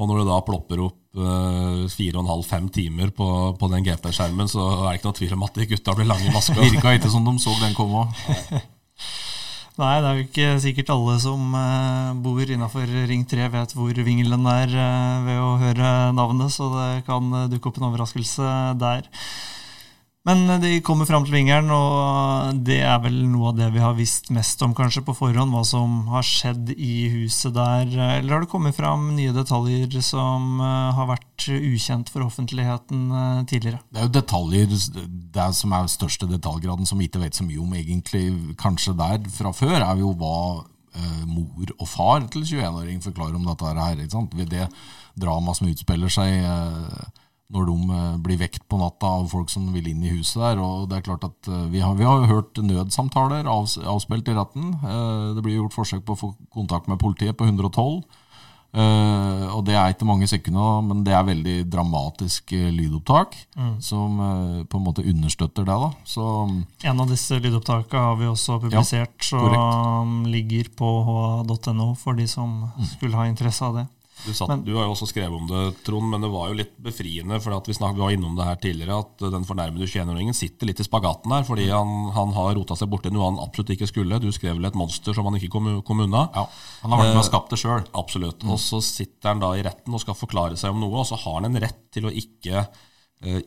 Og 0.00 0.08
når 0.08 0.22
det 0.22 0.28
da 0.30 0.38
plopper 0.46 0.80
opp 0.86 1.20
uh, 1.20 1.84
fire 1.92 2.16
og 2.16 2.22
en 2.22 2.30
halv, 2.32 2.44
fem 2.48 2.68
timer 2.72 3.10
på, 3.12 3.26
på 3.60 3.68
den 3.72 3.84
GP-skjermen, 3.84 4.48
så 4.48 4.64
er 4.64 4.86
det 4.86 5.00
ikke 5.00 5.10
noe 5.10 5.18
tvil 5.18 5.34
om 5.36 5.44
at 5.44 5.58
de 5.58 5.66
gutta 5.74 5.96
blir 5.98 6.08
lange 6.08 6.28
i 6.28 6.32
maska. 6.32 6.56
Virka 6.64 6.94
ikke 6.96 7.12
som 7.12 7.26
de 7.28 7.34
så 7.42 7.56
den 7.60 7.76
komme 7.76 8.06
òg. 8.06 8.22
Nei, 9.80 9.92
det 10.04 10.08
er 10.08 10.18
jo 10.18 10.24
ikke 10.26 10.48
sikkert 10.60 10.90
alle 10.92 11.16
som 11.20 11.54
uh, 11.56 12.12
bor 12.24 12.40
innafor 12.44 12.88
Ring 13.08 13.24
3 13.28 13.48
vet 13.52 13.72
hvor 13.76 14.02
Vingelen 14.08 14.48
er 14.48 14.72
uh, 14.72 15.22
ved 15.28 15.40
å 15.44 15.54
høre 15.60 15.94
navnet, 16.16 16.52
så 16.52 16.68
det 16.72 16.90
kan 17.08 17.28
dukke 17.52 17.68
opp 17.68 17.80
en 17.80 17.88
overraskelse 17.90 18.52
der. 18.80 19.08
Men 20.22 20.46
de 20.62 20.76
kommer 20.86 21.06
fram 21.08 21.24
til 21.26 21.34
vingeren, 21.34 21.66
og 21.74 22.60
det 22.62 22.78
er 22.86 23.00
vel 23.02 23.16
noe 23.26 23.48
av 23.50 23.56
det 23.58 23.66
vi 23.74 23.80
har 23.82 23.96
visst 23.98 24.28
mest 24.30 24.60
om 24.62 24.74
kanskje 24.78 25.02
på 25.02 25.16
forhånd, 25.18 25.50
hva 25.50 25.64
som 25.66 25.96
har 26.12 26.22
skjedd 26.22 26.70
i 26.76 27.08
huset 27.10 27.56
der. 27.56 27.88
Eller 28.20 28.36
har 28.36 28.44
det 28.44 28.50
kommet 28.52 28.76
fram 28.76 29.08
nye 29.16 29.34
detaljer 29.34 29.96
som 30.06 30.60
eh, 30.62 30.92
har 30.94 31.08
vært 31.10 31.48
ukjent 31.56 32.12
for 32.14 32.22
offentligheten 32.28 33.08
eh, 33.10 33.40
tidligere? 33.50 33.82
Det 33.90 33.98
er 33.98 34.06
jo 34.06 34.14
detaljer, 34.14 34.76
det 35.34 35.48
som 35.58 35.74
er 35.74 35.90
største 35.90 36.30
detaljgraden, 36.30 36.86
som 36.86 37.02
vi 37.02 37.10
ikke 37.10 37.24
vet 37.24 37.40
så 37.40 37.46
mye 37.48 37.58
om 37.64 37.74
egentlig 37.74 38.28
kanskje 38.62 38.94
der 39.02 39.26
fra 39.34 39.50
før, 39.50 39.80
er 39.80 40.04
jo 40.04 40.12
hva 40.22 40.36
eh, 40.62 41.24
mor 41.26 41.74
og 41.80 41.90
far 41.90 42.30
til 42.30 42.46
21-åring 42.46 43.02
forklarer 43.02 43.40
om 43.40 43.50
dette 43.50 43.74
her. 43.74 44.06
Det 44.46 44.70
dramaet 45.18 45.58
som 45.58 45.74
utspiller 45.74 46.14
seg 46.14 46.46
eh, 46.46 47.10
når 47.52 47.68
de 47.68 47.76
eh, 47.96 48.16
blir 48.24 48.40
vekt 48.40 48.64
på 48.70 48.80
natta 48.80 49.10
av 49.18 49.28
folk 49.32 49.52
som 49.52 49.68
vil 49.74 49.90
inn 49.90 50.02
i 50.04 50.14
huset 50.14 50.40
der. 50.40 50.62
og 50.62 50.88
det 50.90 50.98
er 50.98 51.06
klart 51.10 51.26
at 51.28 51.50
eh, 51.50 51.68
Vi 51.72 51.84
har, 51.84 51.94
vi 51.98 52.08
har 52.08 52.26
hørt 52.30 52.56
nødsamtaler 52.56 53.48
avspilt 53.48 54.28
i 54.28 54.36
retten. 54.38 54.72
Eh, 54.80 55.28
det 55.36 55.44
blir 55.44 55.60
gjort 55.60 55.76
forsøk 55.76 56.04
på 56.06 56.16
å 56.16 56.22
få 56.24 56.34
kontakt 56.52 56.88
med 56.88 57.00
politiet 57.02 57.36
på 57.36 57.48
112. 57.48 58.02
og 58.72 59.64
Det 59.66 59.74
er 59.76 59.92
ikke 59.92 60.06
mange 60.08 60.26
sekunder, 60.26 60.80
men 60.80 61.02
det 61.04 61.12
er 61.12 61.26
veldig 61.28 61.56
dramatisk 61.68 62.54
lydopptak 62.72 63.36
mm. 63.52 63.74
som 63.84 64.16
på 64.64 64.78
en 64.78 64.86
måte 64.86 65.04
understøtter 65.04 65.66
det. 65.68 65.76
da. 65.82 65.90
Så, 66.08 66.24
en 66.80 67.02
av 67.04 67.10
disse 67.12 67.36
lydopptakene 67.36 68.06
har 68.06 68.16
vi 68.16 68.30
også 68.30 68.56
publisert, 68.62 69.18
ja, 69.28 69.42
som 69.44 70.22
ligger 70.24 70.72
på 70.72 70.88
ha.no 71.04 71.92
for 72.00 72.16
de 72.16 72.24
som 72.24 72.62
mm. 72.72 72.86
skulle 72.94 73.20
ha 73.20 73.28
interesse 73.28 73.68
av 73.68 73.82
det. 73.82 73.90
Du, 74.22 74.30
satt, 74.34 74.50
men, 74.50 74.62
du, 74.66 74.72
har 74.76 74.86
jo 74.86 74.94
også 74.94 75.08
skrevet 75.10 75.34
om 75.34 75.48
det, 75.50 75.62
Trond, 75.86 76.08
men 76.12 76.22
det 76.22 76.30
var 76.32 76.50
jo 76.50 76.58
litt 76.58 76.76
befriende. 76.82 77.40
for 77.42 77.54
Vi, 77.66 77.74
snakket, 77.74 77.98
vi 77.98 78.04
var 78.04 78.14
innom 78.14 78.36
det 78.38 78.46
her 78.46 78.60
tidligere, 78.62 78.98
at 79.02 79.24
den 79.34 79.46
fornærmede 79.48 79.88
21-åringen 79.88 80.36
sitter 80.36 80.70
litt 80.70 80.82
i 80.82 80.86
spagaten 80.86 81.34
her. 81.34 81.46
Fordi 81.48 81.66
han, 81.72 82.12
han 82.14 82.36
har 82.36 82.54
rota 82.58 82.78
seg 82.78 82.92
borti 82.92 83.12
noe 83.12 83.30
han 83.30 83.42
absolutt 83.42 83.74
ikke 83.76 83.90
skulle. 83.90 84.20
Du 84.22 84.30
skrev 84.34 84.60
vel 84.60 84.70
et 84.70 84.78
monster 84.78 85.16
som 85.16 85.26
han 85.28 85.40
ikke 85.40 85.50
kom, 85.56 85.72
kom 85.86 86.04
unna. 86.06 86.28
Ja, 86.36 86.46
Han 86.84 86.94
har 86.94 87.04
vært 87.04 87.16
med 87.16 87.24
og 87.24 87.28
skapt 87.30 87.52
det 87.52 87.60
sjøl. 87.64 87.82
Eh, 87.82 87.92
absolutt. 88.04 88.46
Mm. 88.46 88.54
Og 88.54 88.62
så 88.62 88.82
sitter 88.84 89.34
han 89.34 89.42
da 89.42 89.52
i 89.58 89.66
retten 89.66 89.98
og 89.98 90.04
skal 90.04 90.18
forklare 90.18 90.60
seg 90.60 90.74
om 90.74 90.82
noe, 90.84 91.02
og 91.02 91.08
så 91.10 91.18
har 91.24 91.40
han 91.40 91.50
en 91.50 91.62
rett 91.66 91.84
til 91.92 92.08
å 92.08 92.14
ikke 92.22 92.62
Eh, 92.62 92.82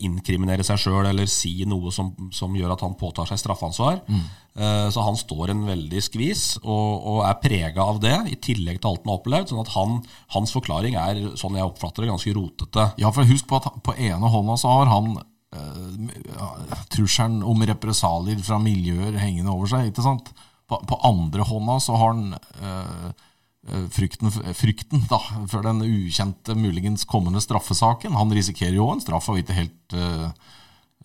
inkriminere 0.05 0.63
seg 0.65 0.79
sjøl 0.79 1.09
eller 1.09 1.27
si 1.29 1.53
noe 1.67 1.91
som, 1.93 2.13
som, 2.33 2.53
gjør 2.55 2.75
at 2.75 2.83
han 2.85 2.95
påtar 2.99 3.27
seg 3.29 3.41
straffansvar. 3.41 4.01
Mm. 4.07 4.23
Eh, 4.55 4.87
så 4.93 5.03
han 5.03 5.19
står 5.19 5.51
en 5.51 5.65
veldig 5.67 6.01
skvis 6.03 6.45
og, 6.61 6.89
og 7.11 7.19
er 7.27 7.37
prega 7.43 7.83
av 7.83 7.99
det, 8.03 8.15
i 8.31 8.39
tillegg 8.39 8.79
til 8.79 8.91
alt 8.91 9.03
han 9.03 9.13
har 9.13 9.19
opplevd. 9.19 9.51
sånn 9.51 9.63
at 9.65 9.73
han, 9.75 9.99
Hans 10.37 10.55
forklaring 10.55 10.97
er, 10.99 11.21
sånn 11.39 11.59
jeg 11.59 11.67
oppfatter 11.67 12.05
det, 12.05 12.11
ganske 12.13 12.35
rotete. 12.37 12.89
Ja, 13.01 13.11
for 13.15 13.27
husk 13.27 13.49
på 13.51 13.59
at 13.59 13.69
på 13.83 13.97
ene 13.99 14.31
hånda 14.31 14.57
så 14.61 14.71
har 14.79 14.91
han 14.93 15.15
uh, 15.19 16.73
trusselen 16.93 17.41
om 17.43 17.63
represalier 17.67 18.39
fra 18.45 18.59
miljøer 18.63 19.19
hengende 19.19 19.53
over 19.53 19.71
seg. 19.71 19.91
ikke 19.91 20.05
sant? 20.05 20.31
På, 20.65 20.79
på 20.87 20.97
andre 21.05 21.45
hånda 21.45 21.77
så 21.83 21.99
har 21.99 22.15
han 22.15 22.35
Eh, 22.65 23.09
frykten, 23.65 24.29
frykten 24.53 25.05
da, 25.09 25.19
for 25.49 25.65
den 25.65 25.81
ukjente, 25.85 26.55
muligens 26.57 27.05
kommende 27.09 27.41
straffesaken. 27.41 28.13
Han 28.17 28.33
risikerer 28.33 28.77
jo 28.77 28.91
en 28.93 29.01
straff 29.01 29.31
av 29.31 29.39
ikke 29.41 29.57
helt 29.57 29.95
uh, 29.97 30.27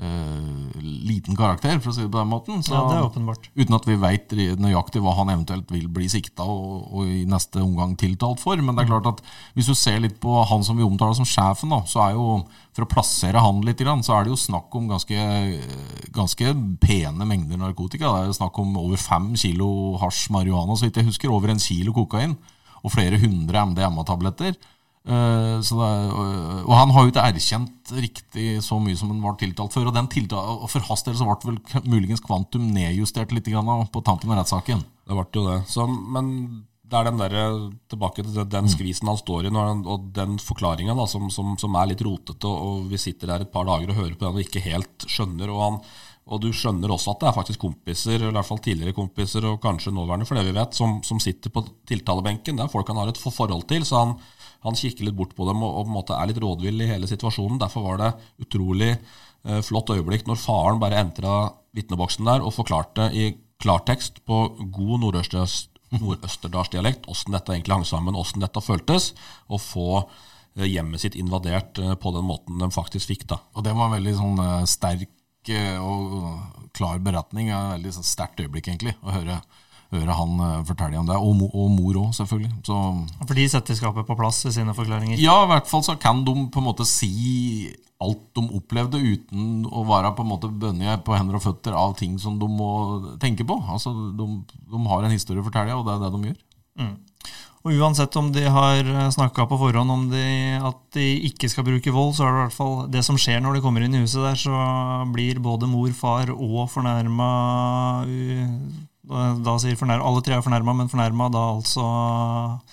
uh, 0.02 0.80
liten 0.80 1.38
karakter, 1.38 1.78
for 1.80 1.92
å 1.92 1.94
si 1.96 2.04
det 2.04 2.10
på 2.12 2.20
den 2.20 2.28
måten. 2.28 2.60
Så, 2.66 2.74
ja, 2.76 2.82
det 2.84 2.98
er 2.98 3.06
åpenbart. 3.06 3.48
Uten 3.56 3.78
at 3.78 3.88
vi 3.88 3.96
veit 4.02 4.34
nøyaktig 4.60 5.00
hva 5.04 5.14
han 5.16 5.32
eventuelt 5.32 5.72
vil 5.72 5.88
bli 5.88 6.10
sikta 6.12 6.44
og, 6.44 6.84
og, 6.90 7.08
i 7.08 7.24
neste 7.28 7.64
omgang 7.64 7.96
tiltalt 8.00 8.42
for. 8.42 8.60
Men 8.60 8.76
det 8.76 8.84
er 8.84 8.92
klart 8.92 9.08
at 9.14 9.24
hvis 9.56 9.72
du 9.72 9.76
ser 9.78 10.00
litt 10.04 10.20
på 10.20 10.36
han 10.52 10.66
som 10.66 10.76
vi 10.76 10.84
omtaler 10.84 11.16
som 11.16 11.28
sjefen, 11.28 11.72
da, 11.72 11.80
så 11.88 12.04
er 12.10 12.16
jo 12.18 12.28
for 12.76 12.84
å 12.84 12.92
plassere 12.92 13.40
han 13.40 13.64
litt, 13.66 13.80
så 14.04 14.18
er 14.18 14.28
det 14.28 14.34
jo 14.34 14.38
snakk 14.44 14.76
om 14.76 14.92
ganske, 14.92 15.26
ganske 16.12 16.54
pene 16.84 17.24
mengder 17.24 17.60
narkotika. 17.60 18.12
Det 18.20 18.30
er 18.30 18.40
snakk 18.42 18.60
om 18.60 18.76
over 18.84 19.00
fem 19.00 19.32
kilo 19.40 19.96
hasj 20.04 20.28
marihuana, 20.36 20.76
så 20.76 20.90
vidt 20.90 21.00
jeg 21.00 21.08
husker. 21.08 21.32
Over 21.32 21.56
en 21.56 21.62
kilo 21.62 21.96
kokain 21.96 22.36
og 22.80 22.94
flere 22.94 23.18
hundre 23.20 23.64
MDMA-tabletter. 23.70 24.56
Uh, 25.00 25.56
og 26.68 26.72
han 26.76 26.90
har 26.92 27.06
jo 27.06 27.10
ikke 27.10 27.22
erkjent 27.24 27.92
riktig 27.96 28.48
så 28.62 28.76
mye 28.82 28.98
som 29.00 29.08
han 29.14 29.22
var 29.24 29.38
tiltalt 29.40 29.72
før. 29.74 29.88
Og, 29.88 29.96
den 29.96 30.10
tiltalt, 30.12 30.64
og 30.64 30.68
for 30.70 30.84
hans 30.90 31.04
del 31.06 31.16
så 31.18 31.28
ble 31.28 31.54
vel 31.54 31.86
muligens 31.88 32.24
kvantum 32.24 32.68
nedjustert 32.74 33.32
litt 33.34 33.48
på 33.48 34.04
tampen 34.06 34.32
av 34.32 34.42
rettssaken. 34.42 34.84
Det 35.08 35.16
ble 35.16 35.40
jo 35.40 35.46
det. 35.48 35.62
Så, 35.72 35.86
men 35.88 36.34
det 36.90 36.98
er 36.98 37.06
den 37.06 37.20
der, 37.22 37.34
tilbake 37.90 38.24
til 38.26 38.34
den 38.42 38.66
mm. 38.66 38.72
skvisen 38.72 39.10
han 39.10 39.18
står 39.18 39.46
i, 39.46 39.54
han, 39.54 39.82
og 39.86 40.10
den 40.14 40.38
forklaringa 40.42 40.96
som, 41.10 41.28
som, 41.30 41.54
som, 41.60 41.76
er 41.78 41.92
litt 41.92 42.02
rotete. 42.04 42.50
og 42.50 42.88
Vi 42.90 42.98
sitter 42.98 43.30
der 43.30 43.46
et 43.46 43.52
par 43.54 43.68
dager 43.68 43.92
og 43.92 44.00
hører 44.02 44.16
på 44.16 44.26
den 44.26 44.38
og 44.40 44.44
ikke 44.44 44.64
helt 44.64 45.06
skjønner. 45.06 45.52
og 45.54 45.62
han 45.64 45.78
og 46.30 46.42
du 46.42 46.50
skjønner 46.54 46.92
også 46.94 47.14
at 47.14 47.22
det 47.22 47.28
er 47.30 47.36
faktisk 47.36 47.62
kompiser, 47.64 48.16
eller 48.16 48.30
i 48.30 48.36
hvert 48.38 48.46
fall 48.46 48.62
tidligere 48.62 48.94
kompiser, 48.94 49.46
og 49.50 49.58
kanskje 49.62 49.92
nåværende, 49.94 50.28
for 50.28 50.38
det 50.38 50.46
vi 50.46 50.54
vet, 50.54 50.76
som, 50.78 51.00
som 51.06 51.18
sitter 51.22 51.50
på 51.50 51.64
tiltalebenken. 51.90 52.58
Det 52.58 52.64
er 52.64 52.72
folk 52.72 52.92
han 52.92 53.00
har 53.02 53.10
et 53.10 53.20
forhold 53.20 53.66
til. 53.70 53.86
Så 53.88 53.98
han, 53.98 54.14
han 54.62 54.78
kikker 54.78 55.08
litt 55.08 55.18
bort 55.18 55.34
på 55.34 55.48
dem 55.48 55.64
og, 55.66 55.74
og, 55.74 55.88
på 55.88 55.90
en 55.90 55.98
måte 55.98 56.14
er 56.14 56.30
litt 56.30 56.42
rådvill 56.42 56.84
i 56.84 56.90
hele 56.92 57.10
situasjonen. 57.10 57.58
Derfor 57.62 57.88
var 57.88 58.02
det 58.02 58.12
utrolig 58.46 58.92
eh, 58.94 59.60
flott 59.66 59.90
øyeblikk 59.90 60.30
når 60.30 60.38
faren 60.38 60.82
bare 60.82 61.02
entra 61.02 61.40
vitneboksen 61.76 62.30
der 62.30 62.46
og 62.46 62.54
forklarte 62.54 63.10
i 63.14 63.32
klartekst 63.60 64.22
på 64.26 64.40
god 64.72 65.04
nordøsterdalsdialekt 65.04 67.08
åssen 67.10 67.34
dette 67.34 67.54
egentlig 67.54 67.76
hang 67.76 67.86
sammen, 67.88 68.18
åssen 68.18 68.42
dette 68.42 68.62
føltes, 68.64 69.12
å 69.50 69.58
få 69.60 69.88
eh, 70.00 70.68
hjemmet 70.70 71.02
sitt 71.02 71.18
invadert 71.18 71.78
eh, 71.82 71.96
på 72.00 72.12
den 72.16 72.28
måten 72.28 72.62
de 72.62 72.70
faktisk 72.74 73.12
fikk. 73.12 73.26
da. 73.30 73.40
Og 73.54 73.66
det 73.66 73.76
var 73.76 73.94
veldig 73.94 74.14
sånn 74.18 74.44
eh, 74.44 74.68
sterk 74.70 75.12
og 75.80 76.70
klar 76.76 77.00
beretning. 77.02 77.50
er 77.50 77.58
et 77.58 77.74
veldig 77.78 77.92
sånn 77.98 78.06
sterkt 78.06 78.40
øyeblikk, 78.42 78.68
egentlig, 78.68 78.94
å 79.02 79.14
høre, 79.14 79.40
høre 79.94 80.16
han 80.16 80.40
uh, 80.40 80.64
fortelle 80.68 80.98
om 81.00 81.08
det. 81.08 81.18
Og, 81.18 81.44
og 81.50 81.70
mor 81.74 82.00
òg, 82.04 82.10
selvfølgelig. 82.18 82.52
Så, 82.66 82.78
For 83.24 83.36
de 83.38 83.46
setter 83.50 83.78
skapet 83.78 84.08
på 84.08 84.18
plass 84.18 84.44
i 84.46 84.54
sine 84.54 84.74
forklaringer? 84.76 85.20
Ja, 85.22 85.42
i 85.44 85.50
hvert 85.50 85.70
fall 85.70 85.84
så 85.86 85.96
kan 86.00 86.24
de 86.26 86.34
på 86.52 86.62
en 86.62 86.68
måte 86.68 86.86
si 86.88 87.70
alt 88.00 88.22
de 88.36 88.46
opplevde, 88.56 88.96
uten 88.96 89.66
å 89.68 89.82
være 89.84 90.14
på 90.16 90.24
en 90.24 90.30
måte 90.30 90.48
bundet 90.48 91.02
på 91.04 91.12
hender 91.12 91.36
og 91.36 91.44
føtter 91.44 91.74
av 91.76 91.92
ting 91.98 92.14
som 92.22 92.38
de 92.40 92.48
må 92.48 92.70
tenke 93.20 93.44
på. 93.44 93.58
Altså, 93.68 93.92
De, 94.16 94.28
de 94.48 94.80
har 94.88 95.04
en 95.04 95.12
historie 95.12 95.42
å 95.42 95.48
fortelle, 95.48 95.76
og 95.76 95.84
det 95.84 95.96
er 95.98 96.04
det 96.06 96.12
de 96.14 96.30
gjør. 96.30 96.38
Og 97.60 97.76
uansett 97.76 98.14
om 98.16 98.30
de 98.32 98.46
har 98.48 98.86
snakka 99.12 99.44
på 99.50 99.58
forhånd 99.60 99.92
om 99.92 100.06
de, 100.08 100.24
at 100.64 100.78
de 100.96 101.04
ikke 101.28 101.50
skal 101.52 101.66
bruke 101.66 101.92
vold, 101.92 102.14
så 102.16 102.24
er 102.24 102.32
det 102.32 102.38
i 102.38 102.44
hvert 102.46 102.56
fall 102.56 102.76
det 102.88 103.02
som 103.04 103.18
skjer 103.20 103.42
når 103.44 103.58
de 103.58 103.62
kommer 103.66 103.84
inn 103.84 103.98
i 103.98 104.00
huset 104.00 104.24
der, 104.24 104.38
så 104.40 104.60
blir 105.12 105.42
både 105.44 105.68
mor, 105.68 105.90
far 105.96 106.32
og 106.32 106.64
fornærma 106.72 107.28
Da 109.44 109.54
sier 109.60 109.76
fornærma 109.76 110.06
Alle 110.08 110.24
tre 110.24 110.38
er 110.38 110.44
fornærma, 110.46 110.76
men 110.78 110.88
fornærma 110.88 111.28
da 111.34 111.46
altså 111.58 111.84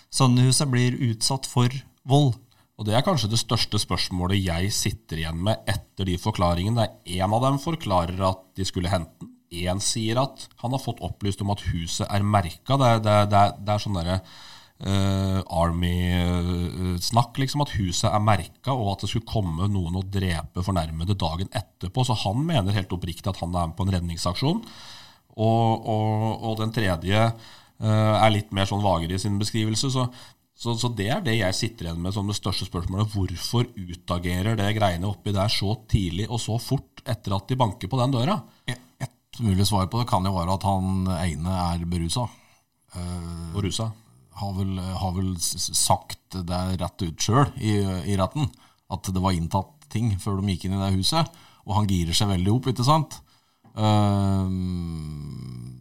sønnen 0.07 0.45
i 0.45 0.47
huset 0.47 0.71
blir 0.71 0.95
utsatt 1.11 1.49
for 1.51 1.67
vold. 2.07 2.37
Og 2.77 2.85
Det 2.85 2.93
er 2.93 3.03
kanskje 3.03 3.31
det 3.31 3.41
største 3.41 3.79
spørsmålet 3.81 4.39
jeg 4.39 4.71
sitter 4.71 5.19
igjen 5.19 5.39
med 5.43 5.67
etter 5.67 6.05
de 6.07 6.15
forklaringene. 6.21 6.85
En 7.17 7.33
av 7.33 7.41
dem 7.43 7.57
forklarer 7.59 8.21
at 8.29 8.43
de 8.55 8.67
skulle 8.69 8.91
hente 8.93 9.11
den. 9.19 9.33
Én 9.47 9.79
sier 9.79 10.19
at 10.19 10.41
han 10.59 10.73
har 10.75 10.81
fått 10.83 10.99
opplyst 10.99 11.39
om 11.39 11.53
at 11.53 11.61
huset 11.71 12.03
er 12.11 12.23
merka. 12.23 12.75
Det, 12.75 12.89
det, 13.05 13.15
det, 13.31 13.43
det, 13.63 13.73
er 13.73 13.79
sånn 13.79 13.95
derre 13.95 14.17
uh, 14.85 15.41
Army-snakk, 15.61 17.39
liksom, 17.41 17.63
at 17.65 17.73
huset 17.77 18.09
er 18.11 18.23
merka, 18.23 18.75
og 18.75 18.93
at 18.93 19.05
det 19.05 19.11
skulle 19.11 19.29
komme 19.29 19.69
noen 19.71 19.97
og 19.99 20.09
drepe 20.13 20.63
fornærmede 20.65 21.17
dagen 21.17 21.51
etterpå. 21.55 22.05
Så 22.05 22.17
han 22.25 22.45
mener 22.45 22.75
helt 22.77 22.93
oppriktig 22.93 23.31
at 23.31 23.41
han 23.41 23.55
er 23.55 23.71
med 23.71 23.77
på 23.77 23.87
en 23.87 23.93
redningsaksjon. 23.97 24.63
Og, 25.37 25.85
og, 25.85 26.17
og 26.49 26.57
den 26.61 26.73
tredje 26.73 27.27
uh, 27.29 28.15
er 28.17 28.33
litt 28.33 28.53
mer 28.55 28.69
sånn 28.69 28.85
vagere 28.85 29.17
i 29.17 29.21
sin 29.21 29.37
beskrivelse. 29.41 29.93
Så 29.93 30.09
så, 30.57 30.73
så, 30.73 30.89
det 30.89 31.05
er 31.13 31.19
det 31.21 31.35
jeg 31.37 31.53
sitter 31.53 31.85
igjen 31.85 31.99
med 32.01 32.15
som 32.15 32.25
det 32.25 32.33
største 32.33 32.65
spørsmålet. 32.65 33.11
Hvorfor 33.13 33.67
utagerer 33.77 34.57
det 34.57 34.71
greiene 34.73 35.05
oppi 35.05 35.29
der 35.35 35.51
så 35.53 35.75
tidlig 35.85 36.25
og 36.31 36.41
så 36.41 36.57
fort 36.57 37.03
etter 37.05 37.35
at 37.37 37.45
de 37.45 37.57
banker 37.61 37.91
på 37.91 37.99
den 38.01 38.15
døra? 38.15 38.39
Et 38.65 39.41
mulig 39.45 39.67
svar 39.69 39.85
på 39.85 40.01
det 40.01 40.07
kan 40.09 40.25
jo 40.25 40.33
være 40.33 40.57
at 40.57 40.65
han 40.65 41.11
ene 41.13 41.59
er 41.67 41.85
berusa. 41.85 42.25
Uh, 42.97 43.53
og 43.53 43.61
rusa? 43.67 43.91
Har 44.37 44.53
vel, 44.53 44.77
har 44.77 45.13
vel, 45.15 45.31
sagt 45.41 46.37
det 46.45 46.61
rett 46.81 47.03
ut 47.03 47.23
sjøl 47.23 47.47
i, 47.57 47.79
i, 48.05 48.17
retten. 48.19 48.49
At 48.93 49.09
det 49.09 49.23
var 49.23 49.33
inntatt 49.33 49.87
ting 49.91 50.11
før 50.21 50.41
de 50.41 50.53
gikk 50.53 50.67
inn 50.67 50.77
i 50.77 50.81
det 50.83 50.93
huset. 50.97 51.31
Og 51.67 51.75
han 51.75 51.89
girer 51.89 52.15
seg 52.15 52.29
veldig 52.31 52.53
opp, 52.53 52.69
ikke 52.71 52.85
sant? 52.87 53.17
Uh, 53.77 54.47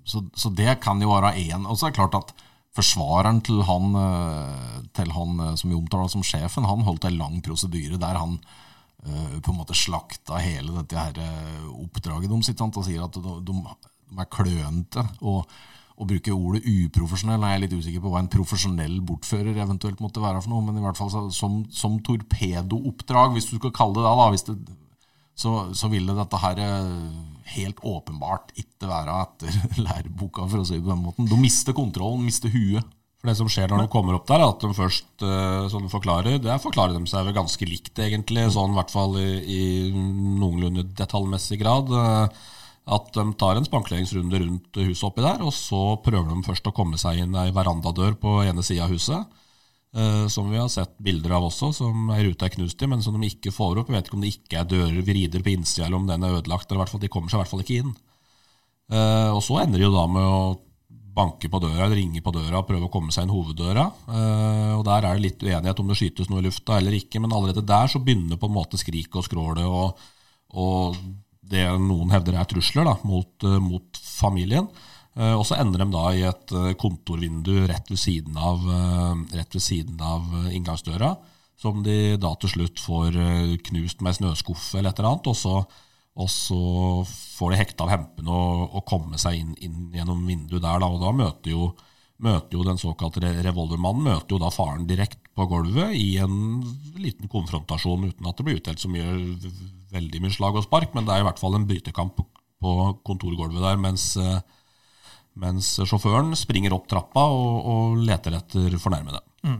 så, 0.06 0.22
så, 0.36 0.50
det 0.52 0.78
kan 0.84 1.00
jo 1.02 1.12
være 1.12 1.36
én. 1.40 1.66
Og 1.66 1.78
så 1.78 1.88
er 1.88 1.94
det 1.94 2.00
klart 2.00 2.18
at 2.18 2.34
forsvareren 2.76 3.40
til 3.44 3.62
han, 3.64 3.94
eh, 3.96 4.80
til 4.94 5.08
han 5.16 5.38
eh, 5.40 5.54
som 5.56 5.70
vi 5.70 5.78
omtaler 5.78 6.10
som 6.12 6.24
sjefen, 6.26 6.66
han 6.68 6.84
holdt 6.84 7.06
en 7.08 7.16
lang 7.16 7.38
prosedyre 7.40 7.96
der 7.96 8.18
han 8.20 8.34
uh, 8.36 9.38
på 9.40 9.48
en 9.48 9.56
måte 9.56 9.74
slakta 9.74 10.36
hele 10.44 10.74
dette 10.76 11.00
her 11.00 11.16
oppdraget 11.72 12.28
deres 12.28 12.52
og 12.66 12.84
sier 12.84 13.06
at 13.06 13.16
de, 13.16 13.38
de, 13.48 13.56
de 14.12 14.20
er 14.20 14.28
klønete. 14.28 15.06
Og, 15.24 15.48
og 15.96 16.08
bruke 16.10 16.32
ordet 16.34 16.64
uprofesjonell. 16.68 17.40
er 17.40 17.54
Jeg 17.54 17.56
er 17.56 17.62
litt 17.64 17.76
usikker 17.76 18.02
på 18.04 18.10
hva 18.12 18.20
en 18.20 18.32
profesjonell 18.32 18.98
bortfører 19.08 19.56
eventuelt 19.64 20.02
måtte 20.04 20.20
være 20.20 20.42
for 20.44 20.52
noe, 20.52 20.64
men 20.66 20.76
i 20.76 20.84
hvert 20.84 20.98
fall 20.98 21.12
som, 21.32 21.62
som 21.72 22.00
torpedooppdrag, 22.04 23.32
hvis 23.36 23.48
du 23.48 23.56
skal 23.56 23.72
kalle 23.76 24.02
det 24.02 24.04
da, 24.04 24.26
det 24.52 24.76
så, 25.36 25.52
så 25.76 25.88
ville 25.92 26.16
dette 26.16 26.40
her 26.40 26.60
eh, 26.64 27.16
helt 27.56 27.80
åpenbart 27.84 28.54
ikke 28.56 28.88
være 28.88 29.16
etter 29.24 29.56
læreboka, 29.86 30.46
for 30.48 30.62
å 30.62 30.68
si 30.68 30.78
det 30.78 30.84
på 30.84 30.92
den 30.92 31.04
måten. 31.04 31.28
Du 31.28 31.36
mister 31.40 31.76
kontrollen, 31.76 32.24
mister 32.28 32.52
huet. 32.52 32.84
For 33.16 33.30
Det 33.30 33.36
som 33.38 33.48
skjer 33.48 33.72
når 33.72 33.86
de 33.86 33.92
kommer 33.92 34.18
opp 34.18 34.26
der, 34.28 34.44
at 34.44 34.60
de 34.60 34.76
først 34.76 35.22
sånn 35.72 35.86
de 35.86 35.92
forklarer, 35.92 36.36
det 36.44 36.56
forklarer 36.60 36.92
de 36.92 37.08
seg 37.08 37.24
vel 37.24 37.36
ganske 37.38 37.68
likt, 37.68 37.94
egentlig. 37.96 38.44
Sånn 38.52 38.74
i 38.74 38.76
hvert 38.76 38.92
fall 38.92 39.16
i, 39.16 39.30
i 39.40 39.62
noenlunde 39.96 40.84
detaljmessig 40.98 41.56
grad. 41.62 41.88
At 42.86 43.08
de 43.16 43.24
tar 43.34 43.58
en 43.58 43.66
spankuleringsrunde 43.66 44.38
rundt 44.44 44.78
huset 44.78 45.08
oppi 45.08 45.24
der, 45.24 45.42
og 45.42 45.50
så 45.54 45.96
prøver 46.04 46.30
de 46.30 46.46
først 46.46 46.68
å 46.70 46.74
komme 46.74 47.00
seg 47.00 47.24
inn 47.24 47.34
ei 47.34 47.50
verandadør 47.54 48.14
på 48.20 48.38
ene 48.46 48.62
sida 48.66 48.86
av 48.86 48.94
huset. 48.94 49.42
Uh, 49.96 50.26
som 50.28 50.50
vi 50.52 50.58
har 50.60 50.68
sett 50.68 50.92
bilder 51.00 51.32
av 51.38 51.46
også, 51.46 51.70
som 51.72 52.10
ei 52.12 52.20
rute 52.26 52.44
er 52.44 52.52
knust 52.52 52.82
i, 52.84 52.88
men 52.90 53.02
som 53.02 53.16
de 53.16 53.30
ikke 53.30 53.54
får 53.54 53.80
opp. 53.80 53.88
Jeg 53.88 53.96
vet 53.96 54.10
ikke 54.10 54.18
om 54.18 54.26
det 54.26 54.32
ikke 54.34 54.60
er 54.60 54.68
dører 54.68 55.06
vrider 55.06 55.42
på 55.42 55.54
innsida, 55.54 55.86
eller 55.86 56.02
om 56.02 56.10
den 56.10 56.26
er 56.26 56.36
ødelagt. 56.36 56.68
eller 56.68 56.84
hvert 56.84 56.92
fall, 56.92 57.02
De 57.02 57.10
kommer 57.10 57.32
seg 57.32 57.38
i 57.38 57.42
hvert 57.42 57.52
fall 57.54 57.64
ikke 57.64 57.80
inn. 57.80 57.94
Uh, 58.92 59.32
og 59.34 59.42
så 59.42 59.62
ender 59.64 59.80
de 59.80 59.88
jo 59.88 59.94
da 59.94 60.04
med 60.10 60.22
å 60.22 60.40
banke 61.16 61.48
på 61.48 61.60
døra, 61.62 61.86
eller 61.86 61.96
ringe 61.96 62.20
på 62.22 62.32
døra 62.34 62.60
og 62.60 62.68
prøve 62.68 62.90
å 62.90 62.92
komme 62.92 63.14
seg 63.14 63.24
inn 63.24 63.32
hoveddøra. 63.32 63.86
Uh, 64.04 64.72
og 64.76 64.84
Der 64.86 65.08
er 65.08 65.16
det 65.16 65.24
litt 65.24 65.46
uenighet 65.46 65.80
om 65.80 65.90
det 65.90 65.98
skytes 65.98 66.30
noe 66.30 66.42
i 66.42 66.46
lufta 66.46 66.76
eller 66.76 66.96
ikke, 66.98 67.22
men 67.22 67.32
allerede 67.32 67.64
der 67.66 67.90
så 67.90 68.02
begynner 68.02 68.40
på 68.40 68.50
en 68.50 68.56
måte 68.58 68.80
skriket 68.80 69.16
og 69.16 69.24
skrålet 69.24 69.64
og, 69.64 70.02
og, 70.60 71.00
det 71.50 71.64
noen 71.82 72.12
hevder 72.14 72.40
er 72.40 72.48
trusler 72.50 72.86
da, 72.88 72.96
mot, 73.06 73.46
mot 73.62 74.00
familien. 74.02 74.68
Eh, 75.16 75.32
og 75.32 75.46
så 75.48 75.56
ender 75.62 75.80
de 75.80 75.88
da 75.94 76.04
i 76.12 76.26
et 76.28 76.52
eh, 76.52 76.74
kontorvindu 76.76 77.64
rett 77.70 77.88
ved 77.88 78.00
siden 78.00 78.36
av, 78.36 78.60
eh, 78.68 79.24
rett 79.38 79.56
ved 79.56 79.64
siden 79.64 80.02
av 80.04 80.28
inngangsdøra, 80.52 81.14
som 81.56 81.80
de 81.84 82.18
da 82.20 82.34
til 82.36 82.52
slutt 82.52 82.82
får 82.84 83.16
knust 83.70 84.02
med 84.04 84.18
snøskuffe 84.18 84.76
eller 84.76 84.92
et 84.92 84.98
eller 85.00 85.14
annet. 85.14 85.30
Og 85.32 85.38
så, 85.40 85.54
og 86.20 86.28
så 86.28 86.60
får 87.08 87.54
de 87.54 87.60
hekta 87.62 87.86
av 87.86 87.94
hempene 87.94 88.28
og, 88.28 88.74
og 88.76 88.84
komme 88.90 89.16
seg 89.20 89.38
inn, 89.40 89.54
inn, 89.64 89.86
gjennom 89.96 90.20
vinduet 90.28 90.60
der. 90.60 90.82
Da, 90.82 90.90
og 90.90 91.00
da 91.00 91.14
møter 91.16 91.54
jo, 91.54 91.70
møter 92.20 92.58
jo 92.58 92.66
den 92.66 92.80
såkalte 92.80 93.24
revolvermannen 93.24 94.04
møter 94.10 94.36
jo 94.36 94.42
da 94.42 94.52
faren 94.52 94.84
direkte 94.90 95.25
på 95.36 95.46
gulvet 95.50 95.94
i 95.98 96.16
en 96.22 96.62
liten 96.96 97.28
konfrontasjon, 97.28 98.08
uten 98.08 98.28
at 98.28 98.38
det 98.38 98.46
blir 98.46 98.60
utdelt 98.60 98.80
så 98.80 98.88
mye 98.88 99.06
veldig 99.92 100.22
mye 100.24 100.34
slag 100.34 100.56
og 100.56 100.64
spark, 100.64 100.94
men 100.96 101.04
det 101.06 101.14
er 101.14 101.24
i 101.24 101.26
hvert 101.28 101.40
fall 101.40 101.58
en 101.58 101.66
brytekamp 101.68 102.16
på, 102.16 102.76
kontorgulvet 103.04 103.60
der, 103.60 103.76
mens 103.80 104.14
mens 105.36 105.74
sjåføren 105.84 106.32
springer 106.38 106.72
opp 106.72 106.86
trappa 106.88 107.26
og, 107.28 107.56
og 107.68 107.98
leter 108.08 108.38
etter 108.38 108.76
fornærmede. 108.80 109.20
Mm. 109.44 109.58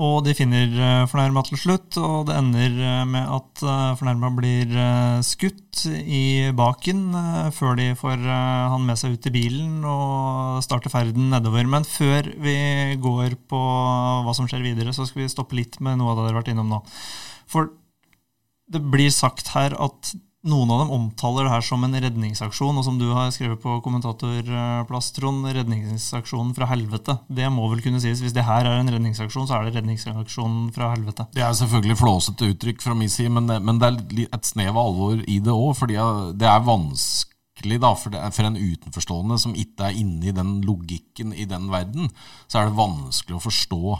Og 0.00 0.22
de 0.24 0.32
finner 0.36 0.70
eh, 0.70 1.06
fornærma 1.10 1.42
til 1.44 1.58
slutt, 1.60 1.96
og 2.00 2.30
det 2.30 2.36
ender 2.38 2.76
eh, 2.86 3.02
med 3.08 3.26
at 3.36 3.62
eh, 3.66 3.96
fornærma 4.00 4.30
blir 4.32 4.72
skutt 5.26 5.82
i 5.84 6.48
baken 6.56 7.02
før 7.54 7.76
de 7.78 7.90
får 7.98 8.24
han 8.24 8.86
med 8.86 8.98
seg 9.00 9.14
ut 9.14 9.28
i 9.28 9.32
bilen 9.34 9.84
og 9.86 10.62
starter 10.64 10.92
ferden 10.92 11.28
nedover. 11.34 11.68
Men 11.68 11.86
før 11.88 12.30
vi 12.40 12.56
går 13.00 13.36
på 13.50 13.60
hva 14.24 14.34
som 14.36 14.48
skjer 14.50 14.64
videre, 14.64 14.94
så 14.96 15.06
skal 15.08 15.24
vi 15.24 15.30
stoppe 15.32 15.58
litt 15.58 15.78
med 15.84 16.00
noe 16.00 16.14
av 16.14 16.20
det 16.20 16.26
dere 16.26 16.34
har 16.34 16.40
vært 16.40 16.52
innom 16.54 16.72
nå. 16.72 16.80
For 17.50 17.70
det 18.70 18.82
blir 18.92 19.12
sagt 19.12 19.52
her 19.56 19.76
at 19.76 20.14
noen 20.48 20.70
av 20.72 20.78
dem 20.80 20.92
omtaler 20.94 21.44
det 21.44 21.52
her 21.52 21.64
som 21.64 21.82
en 21.84 21.96
redningsaksjon, 22.00 22.78
og 22.80 22.84
som 22.86 22.96
du 23.00 23.10
har 23.12 23.28
skrevet 23.34 23.60
på 23.60 23.76
kommentatorplass, 23.84 25.10
Trond, 25.16 25.44
redningsaksjonen 25.52 26.54
fra 26.56 26.68
helvete. 26.70 27.18
Det 27.28 27.48
må 27.52 27.68
vel 27.72 27.82
kunne 27.84 28.00
sies. 28.00 28.22
Hvis 28.24 28.34
det 28.36 28.46
her 28.48 28.68
er 28.68 28.80
en 28.80 28.92
redningsaksjon, 28.92 29.48
så 29.50 29.58
er 29.58 29.68
det 29.68 29.76
redningsaksjonen 29.76 30.70
fra 30.76 30.92
helvete. 30.94 31.28
Det 31.36 31.44
er 31.44 31.56
selvfølgelig 31.60 31.98
flåsete 32.00 32.52
uttrykk 32.54 32.84
fra 32.86 32.96
min 32.96 33.12
side, 33.12 33.32
men 33.36 33.50
men 33.50 33.80
det 33.82 33.90
er 33.90 34.28
et 34.30 34.48
snev 34.48 34.72
av 34.72 34.86
alvor 34.86 35.20
i 35.28 35.40
det 35.44 35.52
òg. 35.52 35.74
fordi 35.76 36.00
det 36.40 36.48
er 36.48 36.64
vanskelig 36.64 37.80
da, 37.82 37.94
for, 37.94 38.16
for, 38.32 38.48
en 38.48 38.56
utenforstående 38.56 39.38
som 39.38 39.54
ikke 39.54 39.90
er 39.90 39.98
inne 40.00 40.30
i 40.30 40.36
den 40.36 40.60
logikken 40.64 41.34
i 41.34 41.44
den 41.44 41.68
verden, 41.70 42.08
så 42.48 42.60
er 42.60 42.70
det 42.70 42.80
vanskelig 42.80 43.36
å 43.36 43.44
forstå 43.44 43.98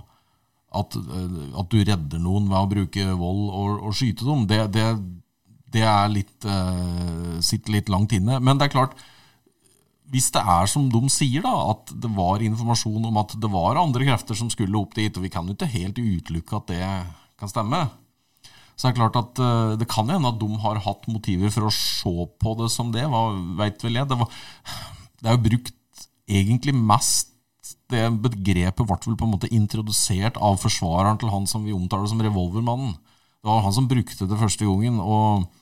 at, 0.80 0.96
at 0.96 1.72
du 1.72 1.80
redder 1.82 2.22
noen 2.22 2.48
ved 2.48 2.60
å 2.60 2.70
bruke 2.70 3.06
vold 3.18 3.48
og, 3.50 3.88
og 3.88 3.96
skyte 3.98 4.24
dem. 4.24 4.46
Det, 4.48 4.62
det 4.72 4.86
det 5.74 5.86
er 5.86 6.10
litt, 6.10 6.36
uh, 6.46 7.38
sitter 7.44 7.76
litt 7.76 7.90
langt 7.92 8.14
inne. 8.16 8.40
Men 8.42 8.58
det 8.58 8.68
er 8.68 8.74
klart, 8.74 8.98
hvis 10.10 10.30
det 10.34 10.42
er 10.42 10.68
som 10.70 10.88
de 10.90 11.00
sier, 11.12 11.44
da, 11.44 11.54
at 11.70 11.92
det 12.02 12.10
var 12.16 12.42
informasjon 12.42 13.06
om 13.10 13.18
at 13.22 13.36
det 13.38 13.50
var 13.52 13.78
andre 13.78 14.08
krefter 14.08 14.38
som 14.38 14.50
skulle 14.50 14.78
opp 14.80 14.96
dit, 14.98 15.14
og 15.14 15.26
vi 15.26 15.32
kan 15.32 15.46
jo 15.46 15.54
ikke 15.54 15.70
helt 15.70 16.00
utelukke 16.00 16.58
at 16.58 16.72
det 16.72 16.86
kan 17.40 17.52
stemme, 17.52 17.84
så 18.74 18.88
er 18.88 18.94
det 18.94 18.98
klart 18.98 19.18
at 19.20 19.42
uh, 19.44 19.74
det 19.78 19.88
kan 19.92 20.08
hende 20.10 20.30
at 20.32 20.40
de 20.40 20.48
har 20.62 20.80
hatt 20.86 21.06
motiver 21.10 21.52
for 21.54 21.68
å 21.68 21.74
se 21.74 22.14
på 22.40 22.56
det 22.58 22.70
som 22.72 22.90
det. 22.94 23.04
Hva 23.12 23.28
veit 23.60 23.84
vel 23.84 24.00
jeg? 24.00 24.08
Det, 24.08 24.18
var, 24.18 24.40
det 25.20 25.28
er 25.30 25.36
jo 25.36 25.46
brukt 25.50 26.06
egentlig 26.30 26.76
mest 26.76 27.28
Det 27.90 28.04
begrepet 28.22 28.86
ble 28.86 28.96
vel 29.04 29.16
på 29.18 29.26
en 29.26 29.32
måte 29.34 29.50
introdusert 29.50 30.36
av 30.38 30.56
forsvareren 30.62 31.18
til 31.20 31.30
han 31.30 31.46
som 31.50 31.64
vi 31.66 31.74
omtaler 31.74 32.08
som 32.08 32.22
revolvermannen. 32.22 32.94
Det 33.42 33.50
var 33.50 33.64
han 33.64 33.74
som 33.74 33.88
brukte 33.90 34.28
det 34.30 34.38
første 34.38 34.64
gangen. 34.64 35.00
og 35.02 35.42
Eh, 35.42 35.59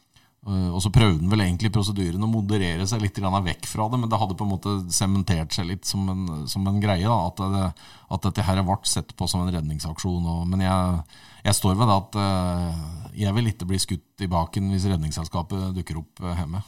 og 0.49 0.81
så 0.81 0.91
prøvde 0.93 1.21
han 1.21 1.33
vel 1.33 1.43
egentlig 1.45 1.71
prosedyren 1.75 2.25
å 2.25 2.31
moderere 2.31 2.87
seg 2.89 3.03
litt 3.03 3.19
vekk 3.19 3.67
fra 3.69 3.89
det, 3.91 3.99
men 4.01 4.09
det 4.11 4.21
hadde 4.21 4.37
på 4.39 4.47
en 4.47 4.53
måte 4.55 4.75
sementert 4.95 5.53
seg 5.53 5.69
litt 5.69 5.85
som 5.89 6.09
en, 6.09 6.47
som 6.49 6.67
en 6.69 6.81
greie. 6.81 7.05
Da, 7.05 7.19
at, 7.29 7.43
det, 7.43 7.91
at, 8.09 8.25
dette 8.25 8.47
her 8.47 8.63
ble 8.63 8.79
sett 8.89 9.15
på 9.17 9.29
som 9.29 9.45
en 9.45 9.53
redningsaksjon. 9.53 10.25
Og, 10.25 10.47
men 10.49 10.65
jeg, 10.65 11.05
jeg, 11.45 11.59
står 11.59 11.77
ved 11.77 11.91
det 11.91 11.99
at 11.99 12.19
uh, 12.23 13.13
jeg 13.19 13.37
vil 13.37 13.53
ikke 13.53 13.69
bli 13.69 13.81
skutt 13.83 14.25
i 14.25 14.31
baken 14.31 14.73
hvis 14.73 14.89
Redningsselskapet 14.89 15.73
dukker 15.77 16.01
opp 16.01 16.25
uh, 16.25 16.33
hjemme. 16.39 16.63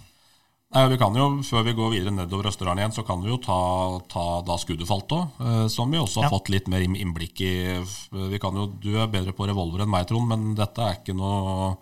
Nei, 0.70 0.84
vi 0.92 0.98
kan 1.00 1.16
jo, 1.18 1.24
Før 1.42 1.64
vi 1.66 1.74
går 1.74 1.88
videre 1.96 2.12
nedover 2.14 2.46
Østerdalen 2.46 2.84
igjen, 2.84 2.92
så 2.94 3.02
kan 3.06 3.24
vi 3.24 3.32
jo 3.32 3.40
ta, 3.42 3.56
ta 4.12 4.26
da 4.46 4.58
skuddet 4.60 4.86
falt 4.86 5.10
òg. 5.16 5.40
Som 5.72 5.90
vi 5.90 5.98
også 5.98 6.22
har 6.22 6.28
ja. 6.28 6.34
fått 6.36 6.52
litt 6.52 6.68
mer 6.70 6.84
innblikk 6.86 7.42
i. 7.42 7.54
Vi 8.12 8.38
kan 8.42 8.54
jo, 8.54 8.68
Du 8.78 8.92
er 8.94 9.10
bedre 9.10 9.34
på 9.34 9.48
revolver 9.50 9.82
enn 9.82 9.90
meg, 9.90 10.06
Trond, 10.06 10.30
men 10.30 10.52
dette 10.58 10.84
er 10.84 11.00
ikke 11.00 11.16
noe 11.18 11.72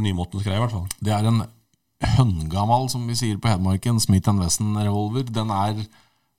nymotens 0.00 0.46
greie, 0.46 0.56
i 0.56 0.62
hvert 0.62 0.72
fall. 0.72 0.88
Det 1.04 1.12
er 1.12 1.28
en 1.28 1.42
høngammal, 2.16 2.88
som 2.90 3.04
vi 3.06 3.16
sier 3.18 3.40
på 3.40 3.50
Hedmarken, 3.50 4.00
Smith 4.02 4.30
Wesson-revolver. 4.32 5.28
Den 5.28 5.52
er 5.54 5.84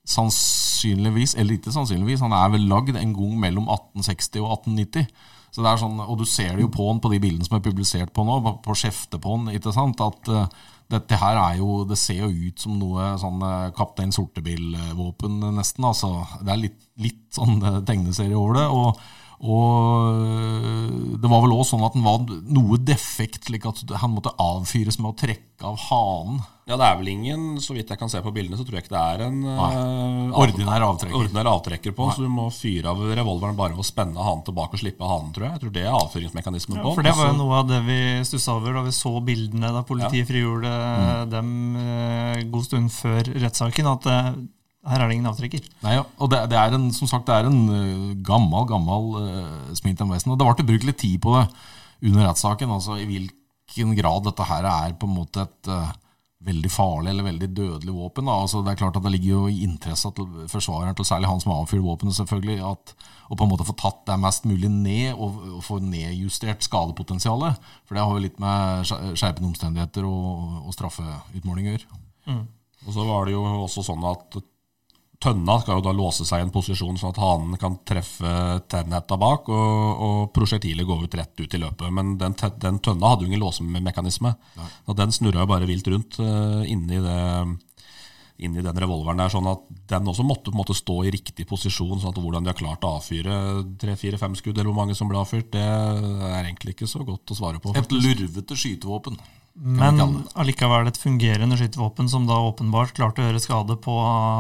sannsynligvis, 0.10 1.36
eller 1.40 1.56
ikke 1.56 1.72
sannsynligvis, 1.72 2.24
han 2.26 2.36
er 2.36 2.52
vel 2.52 2.68
lagd 2.68 2.98
en 3.00 3.16
gang 3.16 3.40
mellom 3.40 3.70
1860 3.72 4.44
og 4.44 4.52
1890. 4.58 5.08
Så 5.54 5.62
det 5.62 5.70
er 5.70 5.80
sånn, 5.80 6.00
Og 6.02 6.18
du 6.18 6.26
ser 6.26 6.56
det 6.56 6.64
jo 6.66 6.72
på 6.74 6.88
han 6.90 7.00
på 7.00 7.12
de 7.14 7.20
bildene 7.22 7.46
som 7.46 7.60
er 7.60 7.66
publisert 7.66 8.14
på 8.14 8.26
nå, 8.26 8.40
på, 8.66 8.76
skjeftet 8.76 9.22
på 9.22 9.36
han, 9.36 9.52
ikke 9.54 9.74
sant, 9.76 10.02
at 10.02 10.32
uh, 10.34 10.48
dette 10.90 11.18
her 11.22 11.38
er 11.38 11.60
jo 11.60 11.84
Det 11.86 11.98
ser 11.98 12.24
jo 12.26 12.32
ut 12.50 12.60
som 12.60 12.80
noe 12.80 13.12
sånn 13.22 13.38
uh, 13.46 13.70
Kaptein 13.78 14.12
Sortebil-våpen, 14.12 15.40
nesten. 15.54 15.86
altså. 15.86 16.26
Det 16.42 16.56
er 16.56 16.64
litt, 16.66 16.80
litt 16.98 17.28
sånn 17.38 17.62
tegneserie 17.86 18.36
over 18.36 18.60
det. 18.60 18.66
og 18.74 19.04
og 19.44 21.20
det 21.20 21.30
var 21.32 21.42
vel 21.44 21.54
òg 21.58 21.66
sånn 21.68 21.84
at 21.84 21.96
den 21.98 22.06
var 22.06 22.24
noe 22.56 22.80
defekt, 22.80 23.50
slik 23.50 23.66
at 23.68 23.82
han 24.00 24.14
måtte 24.16 24.32
avfyres 24.40 25.00
med 25.02 25.12
å 25.12 25.18
trekke 25.20 25.68
av 25.68 25.80
hanen. 25.90 26.42
Ja, 26.64 26.78
det 26.80 26.86
er 26.88 26.96
vel 26.96 27.10
ingen, 27.12 27.42
så 27.60 27.76
vidt 27.76 27.90
jeg 27.92 28.00
kan 28.00 28.12
se 28.12 28.22
på 28.24 28.32
bildene, 28.32 28.56
så 28.56 28.64
tror 28.64 28.78
jeg 28.78 28.86
ikke 28.86 28.94
det 28.94 29.02
er 29.04 29.24
en 29.26 29.42
uh, 29.44 30.38
ordinær 30.40 30.86
avtrekker. 30.88 31.18
Ordinær 31.20 31.50
avtrekker 31.52 31.96
på, 31.96 32.08
Nei. 32.08 32.16
så 32.16 32.24
du 32.24 32.32
må 32.32 32.48
fyre 32.56 32.94
av 32.94 33.04
revolveren 33.20 33.60
bare 33.60 33.76
ved 33.76 33.84
å 33.84 33.88
spenne 33.88 34.24
hanen 34.24 34.46
tilbake 34.48 34.80
og 34.80 34.84
slippe 34.86 35.12
hanen, 35.12 35.34
tror 35.36 35.50
jeg. 35.50 35.58
Jeg 35.58 35.64
tror 35.66 35.76
det 35.76 35.84
er 35.84 36.00
avfyringsmekanismen 36.00 36.80
ja, 36.80 36.86
på. 36.88 36.96
For 36.96 37.08
det 37.08 37.16
var 37.20 37.32
jo 37.34 37.38
noe 37.42 37.60
av 37.60 37.68
det 37.68 37.84
vi 37.84 38.00
stussa 38.32 38.56
over 38.56 38.80
da 38.80 38.86
vi 38.88 38.96
så 38.96 39.14
bildene 39.28 39.76
da 39.76 39.84
politiet 39.88 40.24
ja. 40.24 40.30
frigjorde 40.32 40.72
mm. 40.72 41.32
dem 41.36 41.54
uh, 41.76 42.44
god 42.56 42.68
stund 42.70 42.96
før 42.96 43.34
rettssaken. 43.44 43.92
at 43.98 44.08
uh, 44.08 44.32
her 44.84 45.00
er 45.00 45.08
det 45.08 45.16
ingen 45.16 45.30
avtrekker. 45.32 45.64
Nei, 45.86 45.96
ja. 45.96 46.04
og 46.20 46.32
det, 46.34 46.42
det, 46.52 46.60
er 46.60 46.76
en, 46.76 46.90
som 46.96 47.08
sagt, 47.08 47.30
det 47.30 47.38
er 47.38 47.48
en 47.48 47.62
uh, 47.72 48.12
gammel 48.26 48.68
gammel 48.68 49.14
uh, 49.16 49.74
Smith 49.78 50.04
Wesson. 50.10 50.34
Og 50.34 50.40
det 50.40 50.48
ble 50.50 50.68
brukt 50.74 50.88
litt 50.90 51.00
tid 51.00 51.22
på 51.24 51.38
det 51.38 51.46
under 52.10 52.28
rettssaken. 52.28 52.74
altså 52.76 53.00
I 53.00 53.08
hvilken 53.08 53.96
grad 53.96 54.28
dette 54.28 54.48
her 54.50 54.68
er 54.68 54.98
på 55.00 55.08
en 55.08 55.16
måte 55.22 55.46
et 55.46 55.72
uh, 55.72 55.94
veldig 56.44 56.72
farlig 56.72 57.14
eller 57.14 57.30
veldig 57.30 57.50
dødelig 57.56 57.96
våpen. 57.96 58.28
Da. 58.28 58.36
Altså, 58.44 58.60
det 58.60 58.74
er 58.74 58.82
klart 58.82 59.00
at 59.00 59.06
det 59.06 59.14
ligger 59.14 59.30
jo 59.32 59.44
i 59.48 59.64
interesse 59.64 60.12
til 60.18 60.48
forsvareren, 60.52 60.96
til 61.00 61.08
særlig 61.08 61.32
han 61.32 61.40
som 61.40 61.54
avfyrer 61.56 61.86
våpenet, 61.86 62.18
selvfølgelig, 62.20 62.60
at, 62.68 62.96
å 63.32 63.38
på 63.40 63.48
en 63.48 63.54
måte 63.54 63.68
få 63.68 63.76
tatt 63.80 64.04
det 64.10 64.20
mest 64.20 64.48
mulig 64.50 64.68
ned 64.68 65.14
og, 65.14 65.40
og 65.60 65.64
få 65.64 65.80
nedjustert 65.80 66.66
skadepotensialet. 66.68 67.72
For 67.88 67.96
det 67.96 68.04
har 68.04 68.12
jo 68.12 68.26
litt 68.26 68.44
med 68.44 68.92
skjerpende 68.92 69.54
omstendigheter 69.54 70.08
og, 70.10 70.66
og 70.68 70.76
straffeutmåling 70.76 71.72
å 71.72 71.78
gjøre. 71.78 72.02
Mm. 72.28 72.44
Og 72.84 72.98
så 72.98 73.08
var 73.08 73.28
det 73.28 73.38
jo 73.38 73.46
også 73.64 73.86
sånn 73.88 74.04
at 74.12 74.44
Tønna 75.24 75.56
skal 75.62 75.78
jo 75.80 75.84
da 75.86 75.94
låse 75.96 76.26
seg 76.28 76.42
i 76.42 76.44
en 76.44 76.52
posisjon 76.52 76.98
sånn 77.00 77.14
at 77.14 77.20
hanen 77.22 77.60
kan 77.60 77.78
treffe 77.88 78.32
tennhetta 78.72 79.16
bak, 79.20 79.48
og, 79.48 80.02
og 80.08 80.24
prosjektilet 80.36 80.88
går 80.88 81.06
ut 81.06 81.16
rett 81.20 81.40
ut 81.40 81.54
i 81.56 81.62
løpet. 81.62 81.94
Men 81.96 82.18
den, 82.20 82.36
den 82.60 82.80
tønna 82.84 83.14
hadde 83.14 83.24
jo 83.24 83.32
ingen 83.32 83.44
låsemekanisme. 83.44 84.34
Og 84.90 84.98
den 85.00 85.16
snurra 85.16 85.46
jo 85.46 85.52
bare 85.54 85.70
vilt 85.70 85.88
rundt 85.94 86.18
uh, 86.20 86.60
inni, 86.68 87.00
det, 87.06 87.20
inni 88.44 88.66
den 88.66 88.82
revolveren 88.84 89.24
der, 89.24 89.32
sånn 89.32 89.48
at 89.54 89.64
den 89.94 90.12
også 90.12 90.26
måtte 90.28 90.50
på 90.50 90.58
en 90.58 90.64
måte 90.66 90.76
stå 90.76 90.98
i 91.08 91.14
riktig 91.16 91.48
posisjon. 91.48 92.02
sånn 92.02 92.12
at 92.12 92.20
Hvordan 92.20 92.44
de 92.44 92.52
har 92.52 92.60
klart 92.60 92.84
å 92.84 92.98
avfyre 92.98 93.38
tre-fire-fem 93.80 94.36
skudd, 94.40 94.58
eller 94.58 94.74
hvor 94.74 94.82
mange 94.82 94.98
som 95.00 95.12
ble 95.12 95.22
avfyrt, 95.24 95.54
det 95.56 95.64
er 95.64 96.42
egentlig 96.42 96.76
ikke 96.76 96.90
så 96.90 97.06
godt 97.08 97.32
å 97.32 97.40
svare 97.40 97.64
på. 97.64 97.72
Et 97.80 97.96
lurvete 97.96 98.60
skytevåpen. 98.60 99.22
Men 99.54 100.00
allikevel 100.34 100.88
et 100.90 100.98
fungerende 100.98 101.58
skytevåpen 101.60 102.08
som 102.10 102.26
da 102.26 102.40
åpenbart 102.48 102.96
klarte 102.98 103.22
å 103.22 103.28
gjøre 103.28 103.42
skade 103.42 103.76
på 103.84 103.94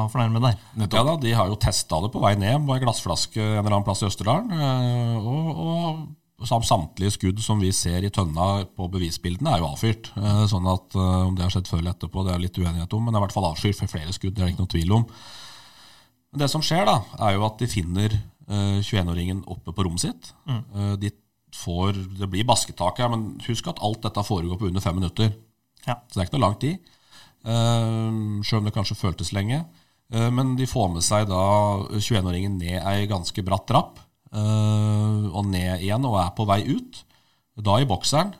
fornærmede 0.09 0.49
der. 0.49 0.63
Ja 0.89 1.03
da, 1.05 1.13
De 1.21 1.35
har 1.37 1.51
jo 1.51 1.59
testa 1.61 1.99
det 2.01 2.09
på 2.15 2.21
vei 2.23 2.33
ned 2.39 2.65
på 2.65 2.73
ei 2.73 2.81
glassflaske 2.81 3.37
en 3.37 3.61
eller 3.61 3.75
annen 3.75 3.85
plass 3.85 4.01
i 4.01 4.07
Østerdalen. 4.09 4.49
Eh, 4.57 5.29
og, 5.29 6.01
og 6.41 6.65
samtlige 6.65 7.13
skudd 7.13 7.43
som 7.45 7.61
vi 7.61 7.69
ser 7.77 8.03
i 8.03 8.11
tønna 8.13 8.65
på 8.73 8.89
bevisbildene, 8.95 9.53
er 9.53 9.61
jo 9.61 9.69
avfyrt. 9.69 10.09
Eh, 10.17 10.43
sånn 10.49 10.65
at 10.71 10.97
eh, 10.97 11.21
Om 11.29 11.37
det 11.37 11.45
har 11.45 11.53
skjedd 11.53 11.69
før 11.69 11.83
eller 11.83 11.93
etterpå, 11.93 12.25
det 12.25 12.33
er 12.33 12.45
litt 12.47 12.57
uenighet 12.57 12.97
om, 12.97 13.05
men 13.05 13.13
det 13.13 13.19
er 13.19 13.21
i 13.21 13.27
hvert 13.27 13.37
fall 13.37 13.51
avfyrt 13.53 13.79
for 13.83 13.93
flere 13.93 14.17
skudd. 14.17 14.33
Det 14.33 14.41
er 14.41 14.49
det 14.49 14.55
ikke 14.55 14.65
noe 14.65 14.73
tvil 14.73 14.97
om. 14.97 15.07
Men 16.33 16.41
det 16.41 16.49
som 16.49 16.65
skjer, 16.65 16.87
da, 16.89 16.97
er 17.29 17.37
jo 17.37 17.45
at 17.45 17.61
de 17.61 17.69
finner 17.69 18.21
21-åringen 18.49 19.45
oppe 19.47 19.71
på 19.71 19.85
rommet 19.85 20.01
sitt. 20.01 20.33
Mm. 20.49 20.97
De 20.99 21.13
får 21.53 21.97
Det 22.19 22.29
blir 22.31 22.47
basketak 22.47 22.99
her, 23.01 23.11
men 23.13 23.37
husk 23.47 23.67
at 23.69 23.81
alt 23.85 24.01
dette 24.05 24.25
foregår 24.25 24.59
på 24.59 24.69
under 24.71 24.83
fem 24.83 24.97
minutter. 24.97 25.31
Ja. 25.85 25.99
Så 26.07 26.17
det 26.17 26.23
er 26.23 26.27
ikke 26.27 26.37
noe 26.37 26.47
lang 26.47 26.59
tid. 26.61 26.93
Uh, 27.43 28.41
Sjøl 28.45 28.61
om 28.61 28.69
det 28.69 28.75
kanskje 28.75 28.99
føltes 28.99 29.33
lenge. 29.35 29.63
Uh, 30.13 30.29
men 30.33 30.55
de 30.59 30.69
får 30.69 30.89
med 30.93 31.05
seg 31.05 31.27
da 31.29 31.43
21-åringen 31.93 32.57
ned 32.61 32.79
ei 32.81 33.09
ganske 33.11 33.45
bratt 33.45 33.67
trapp. 33.69 34.01
Uh, 34.33 35.29
og 35.29 35.45
ned 35.51 35.83
igjen 35.83 36.07
og 36.09 36.17
er 36.21 36.33
på 36.37 36.47
vei 36.49 36.63
ut. 36.71 37.03
Da 37.61 37.77
i 37.81 37.87
bokseren. 37.89 38.33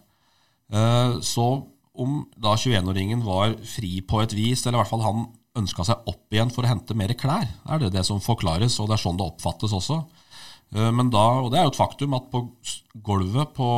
Uh, 0.73 1.21
så 1.21 1.47
om 1.93 2.23
da 2.41 2.55
21-åringen 2.57 3.21
var 3.25 3.53
fri 3.69 3.99
på 4.01 4.23
et 4.23 4.33
vis, 4.33 4.65
eller 4.65 4.79
i 4.79 4.81
hvert 4.81 4.89
fall 4.89 5.05
han 5.05 5.25
ønska 5.59 5.85
seg 5.85 6.07
opp 6.09 6.33
igjen 6.33 6.49
for 6.53 6.65
å 6.65 6.71
hente 6.71 6.95
mer 6.97 7.13
klær, 7.17 7.45
er 7.45 7.81
det 7.81 7.91
det 7.93 8.01
som 8.07 8.21
forklares, 8.23 8.79
og 8.81 8.89
det 8.89 8.97
er 8.97 9.03
sånn 9.03 9.19
det 9.19 9.27
oppfattes 9.27 9.75
også. 9.77 9.99
Eh, 10.73 10.91
men 10.95 11.11
da, 11.13 11.23
og 11.43 11.51
det 11.53 11.59
er 11.59 11.67
jo 11.67 11.73
et 11.73 11.79
faktum 11.79 12.15
at 12.17 12.29
på 12.33 12.47
gulvet 13.05 13.53
på 13.57 13.69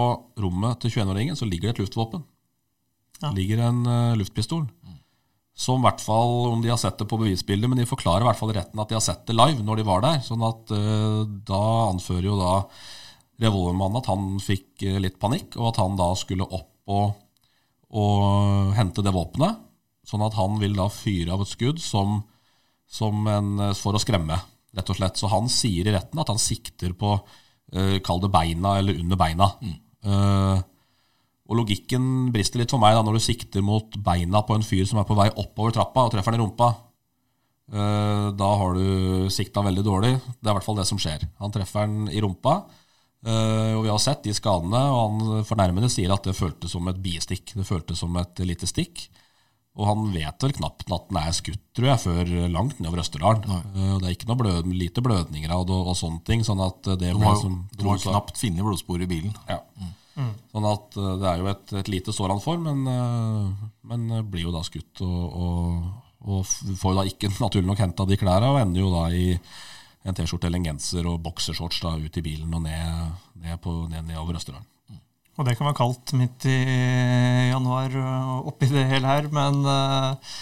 rommet 0.41 0.81
til 0.81 0.93
21-åringen 0.95 1.37
så 1.37 1.47
ligger 1.47 1.69
det 1.69 1.75
et 1.75 1.85
luftvåpen. 1.85 2.23
Ja. 3.21 3.31
Ligger 3.35 3.63
en 3.63 3.85
uh, 3.87 4.15
luftpistol. 4.19 4.65
Som 5.55 5.79
i 5.79 5.85
hvert 5.85 6.03
fall, 6.03 6.49
om 6.51 6.59
de 6.63 6.71
har 6.71 6.79
sett 6.79 6.99
det 6.99 7.07
på 7.07 7.19
bevisbildet, 7.19 7.69
men 7.71 7.79
de 7.79 7.87
forklarer 7.87 8.25
i 8.25 8.27
hvert 8.27 8.39
fall 8.41 8.51
retten 8.57 8.81
at 8.81 8.91
de 8.91 8.97
har 8.97 9.03
sett 9.03 9.23
det 9.27 9.37
live 9.37 9.63
når 9.63 9.79
de 9.79 9.85
var 9.87 10.03
der. 10.03 10.19
sånn 10.23 10.43
at 10.43 10.73
uh, 10.75 11.23
da 11.47 11.65
anfører 11.89 12.27
jo 12.27 12.39
da 12.39 12.55
revolvermannen 13.43 13.99
at 14.01 14.09
han 14.11 14.33
fikk 14.43 14.83
uh, 14.87 14.97
litt 15.03 15.19
panikk, 15.19 15.55
og 15.59 15.71
at 15.71 15.79
han 15.83 15.95
da 15.99 16.09
skulle 16.19 16.47
opp 16.47 16.71
og, 16.91 17.15
og 17.95 18.75
hente 18.75 19.03
det 19.03 19.15
våpenet. 19.15 19.63
Sånn 20.05 20.21
at 20.21 20.35
han 20.37 20.59
vil 20.61 20.75
da 20.77 20.85
fyre 20.93 21.33
av 21.33 21.41
et 21.41 21.49
skudd 21.49 21.79
som, 21.81 22.19
som 22.85 23.23
en, 23.31 23.71
for 23.79 23.97
å 23.97 24.03
skremme 24.03 24.37
rett 24.75 24.91
og 24.91 24.99
slett. 24.99 25.19
Så 25.19 25.31
han 25.31 25.49
sier 25.51 25.87
i 25.87 25.95
retten 25.95 26.21
at 26.21 26.31
han 26.31 26.41
sikter 26.41 26.95
på 26.97 27.17
uh, 27.17 27.97
Kall 28.05 28.23
det 28.23 28.31
beina 28.33 28.77
eller 28.79 29.01
under 29.01 29.19
beina. 29.19 29.49
Mm. 29.61 29.75
Uh, 30.05 30.57
og 31.45 31.59
logikken 31.59 32.31
brister 32.33 32.61
litt 32.61 32.73
for 32.73 32.81
meg 32.81 32.95
da 32.97 33.03
når 33.05 33.19
du 33.19 33.25
sikter 33.27 33.65
mot 33.65 33.97
beina 34.01 34.41
på 34.45 34.57
en 34.57 34.65
fyr 34.65 34.85
som 34.89 35.01
er 35.01 35.05
på 35.05 35.17
vei 35.17 35.27
oppover 35.29 35.75
trappa 35.75 36.07
og 36.07 36.15
treffer 36.15 36.33
den 36.33 36.41
i 36.41 36.45
rumpa. 36.45 36.71
Uh, 37.65 38.31
da 38.37 38.49
har 38.61 38.77
du 38.77 39.29
sikta 39.33 39.63
veldig 39.65 39.85
dårlig. 39.85 40.15
Det 40.37 40.49
er 40.49 40.53
i 40.53 40.57
hvert 40.57 40.65
fall 40.65 40.81
det 40.81 40.89
som 40.89 41.01
skjer. 41.01 41.27
Han 41.41 41.53
treffer 41.53 41.85
den 41.85 42.09
i 42.13 42.23
rumpa. 42.23 42.59
Uh, 43.25 43.73
og 43.77 43.85
vi 43.85 43.89
har 43.89 44.01
sett 44.01 44.25
de 44.25 44.33
skadene, 44.37 44.79
og 44.93 44.99
han 45.01 45.45
fornærmede 45.49 45.89
sier 45.89 46.11
at 46.13 46.27
det 46.27 46.37
føltes 46.37 46.75
som 46.75 46.85
et 46.91 47.01
biestikk. 47.01 47.55
Det 47.57 47.65
føltes 47.65 48.01
som 48.03 48.17
et 48.21 48.41
lite 48.45 48.69
stikk. 48.69 49.07
Og 49.75 49.89
han 49.89 50.05
vet 50.13 50.45
vel 50.45 50.53
knapt 50.55 50.87
at 50.87 51.09
den 51.09 51.17
er 51.19 51.33
skutt, 51.35 51.61
tror 51.75 51.89
jeg, 51.89 52.01
før 52.05 52.29
langt 52.51 52.77
nedover 52.79 53.01
Østerdalen. 53.03 53.43
Uh, 53.75 53.97
det 53.99 54.07
er 54.07 54.13
ikke 54.15 54.29
noe 54.29 54.39
blød, 54.39 54.71
lite 54.71 55.03
blødninger 55.03 55.51
av 55.51 55.65
det 55.67 55.75
og, 55.75 55.91
og, 55.91 55.97
sånne 55.99 56.23
ting. 56.27 56.45
sånn 56.47 56.63
at 56.63 56.87
det 56.95 57.11
Du 57.11 57.19
har, 57.25 57.35
som, 57.41 57.57
du 57.75 57.83
har 57.89 57.99
knapt 57.99 58.39
funnet 58.39 58.63
blodspor 58.63 59.03
i 59.03 59.09
bilen. 59.09 59.35
Ja. 59.49 59.59
Mm. 59.75 59.91
Mm. 60.15 60.31
Sånn 60.53 60.67
at 60.69 60.95
uh, 60.95 61.11
det 61.19 61.27
er 61.27 61.43
jo 61.43 61.49
et, 61.51 61.75
et 61.81 61.91
lite 61.91 62.15
sår 62.15 62.31
han 62.31 62.43
får, 62.43 62.61
men, 62.63 62.87
uh, 62.87 63.67
men 63.91 64.07
blir 64.31 64.47
jo 64.47 64.55
da 64.55 64.63
skutt. 64.63 65.03
Og, 65.03 65.39
og, 65.43 65.89
og, 66.23 66.45
får 66.47 66.95
jo 66.95 66.99
da 67.01 67.07
ikke 67.11 67.33
naturlig 67.45 67.67
nok 67.73 67.83
henta 67.83 68.07
de 68.07 68.19
klærne, 68.21 68.53
og 68.53 68.61
ender 68.61 68.85
jo 68.85 68.93
da 68.95 69.09
i 69.11 69.33
en 70.05 70.15
T-skjorte 70.15 70.47
eller 70.47 70.61
en 70.61 70.69
genser 70.69 71.09
og 71.09 71.19
boksershorts 71.25 71.81
da 71.83 71.97
ut 71.99 72.21
i 72.21 72.23
bilen 72.23 72.53
og 72.53 72.63
ned, 72.63 73.19
ned, 73.41 73.59
på, 73.59 73.75
ned 73.91 74.07
nedover 74.07 74.39
Østerdalen. 74.39 74.69
Og 75.35 75.43
det 75.43 75.57
kan 75.57 75.67
være 75.67 75.77
kaldt 75.77 76.13
midt 76.15 76.45
i 76.47 76.59
januar 77.51 77.95
oppi 78.47 78.69
det 78.71 78.85
hele 78.87 79.09
her, 79.09 79.27
men 79.35 79.65
uh, 79.67 80.35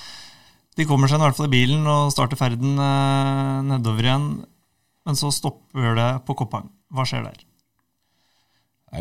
de 0.77 0.86
kommer 0.89 1.10
seg 1.10 1.17
i 1.17 1.25
hvert 1.25 1.38
fall 1.38 1.49
i 1.49 1.56
bilen 1.56 1.88
og 1.89 2.12
starter 2.13 2.38
ferden 2.38 2.77
uh, 2.77 3.63
nedover 3.65 4.06
igjen. 4.06 4.27
Men 5.03 5.17
så 5.19 5.34
stopper 5.34 5.97
det 5.97 6.12
på 6.27 6.36
Koppang. 6.38 6.69
Hva 6.93 7.08
skjer 7.10 7.25
der? 7.25 7.41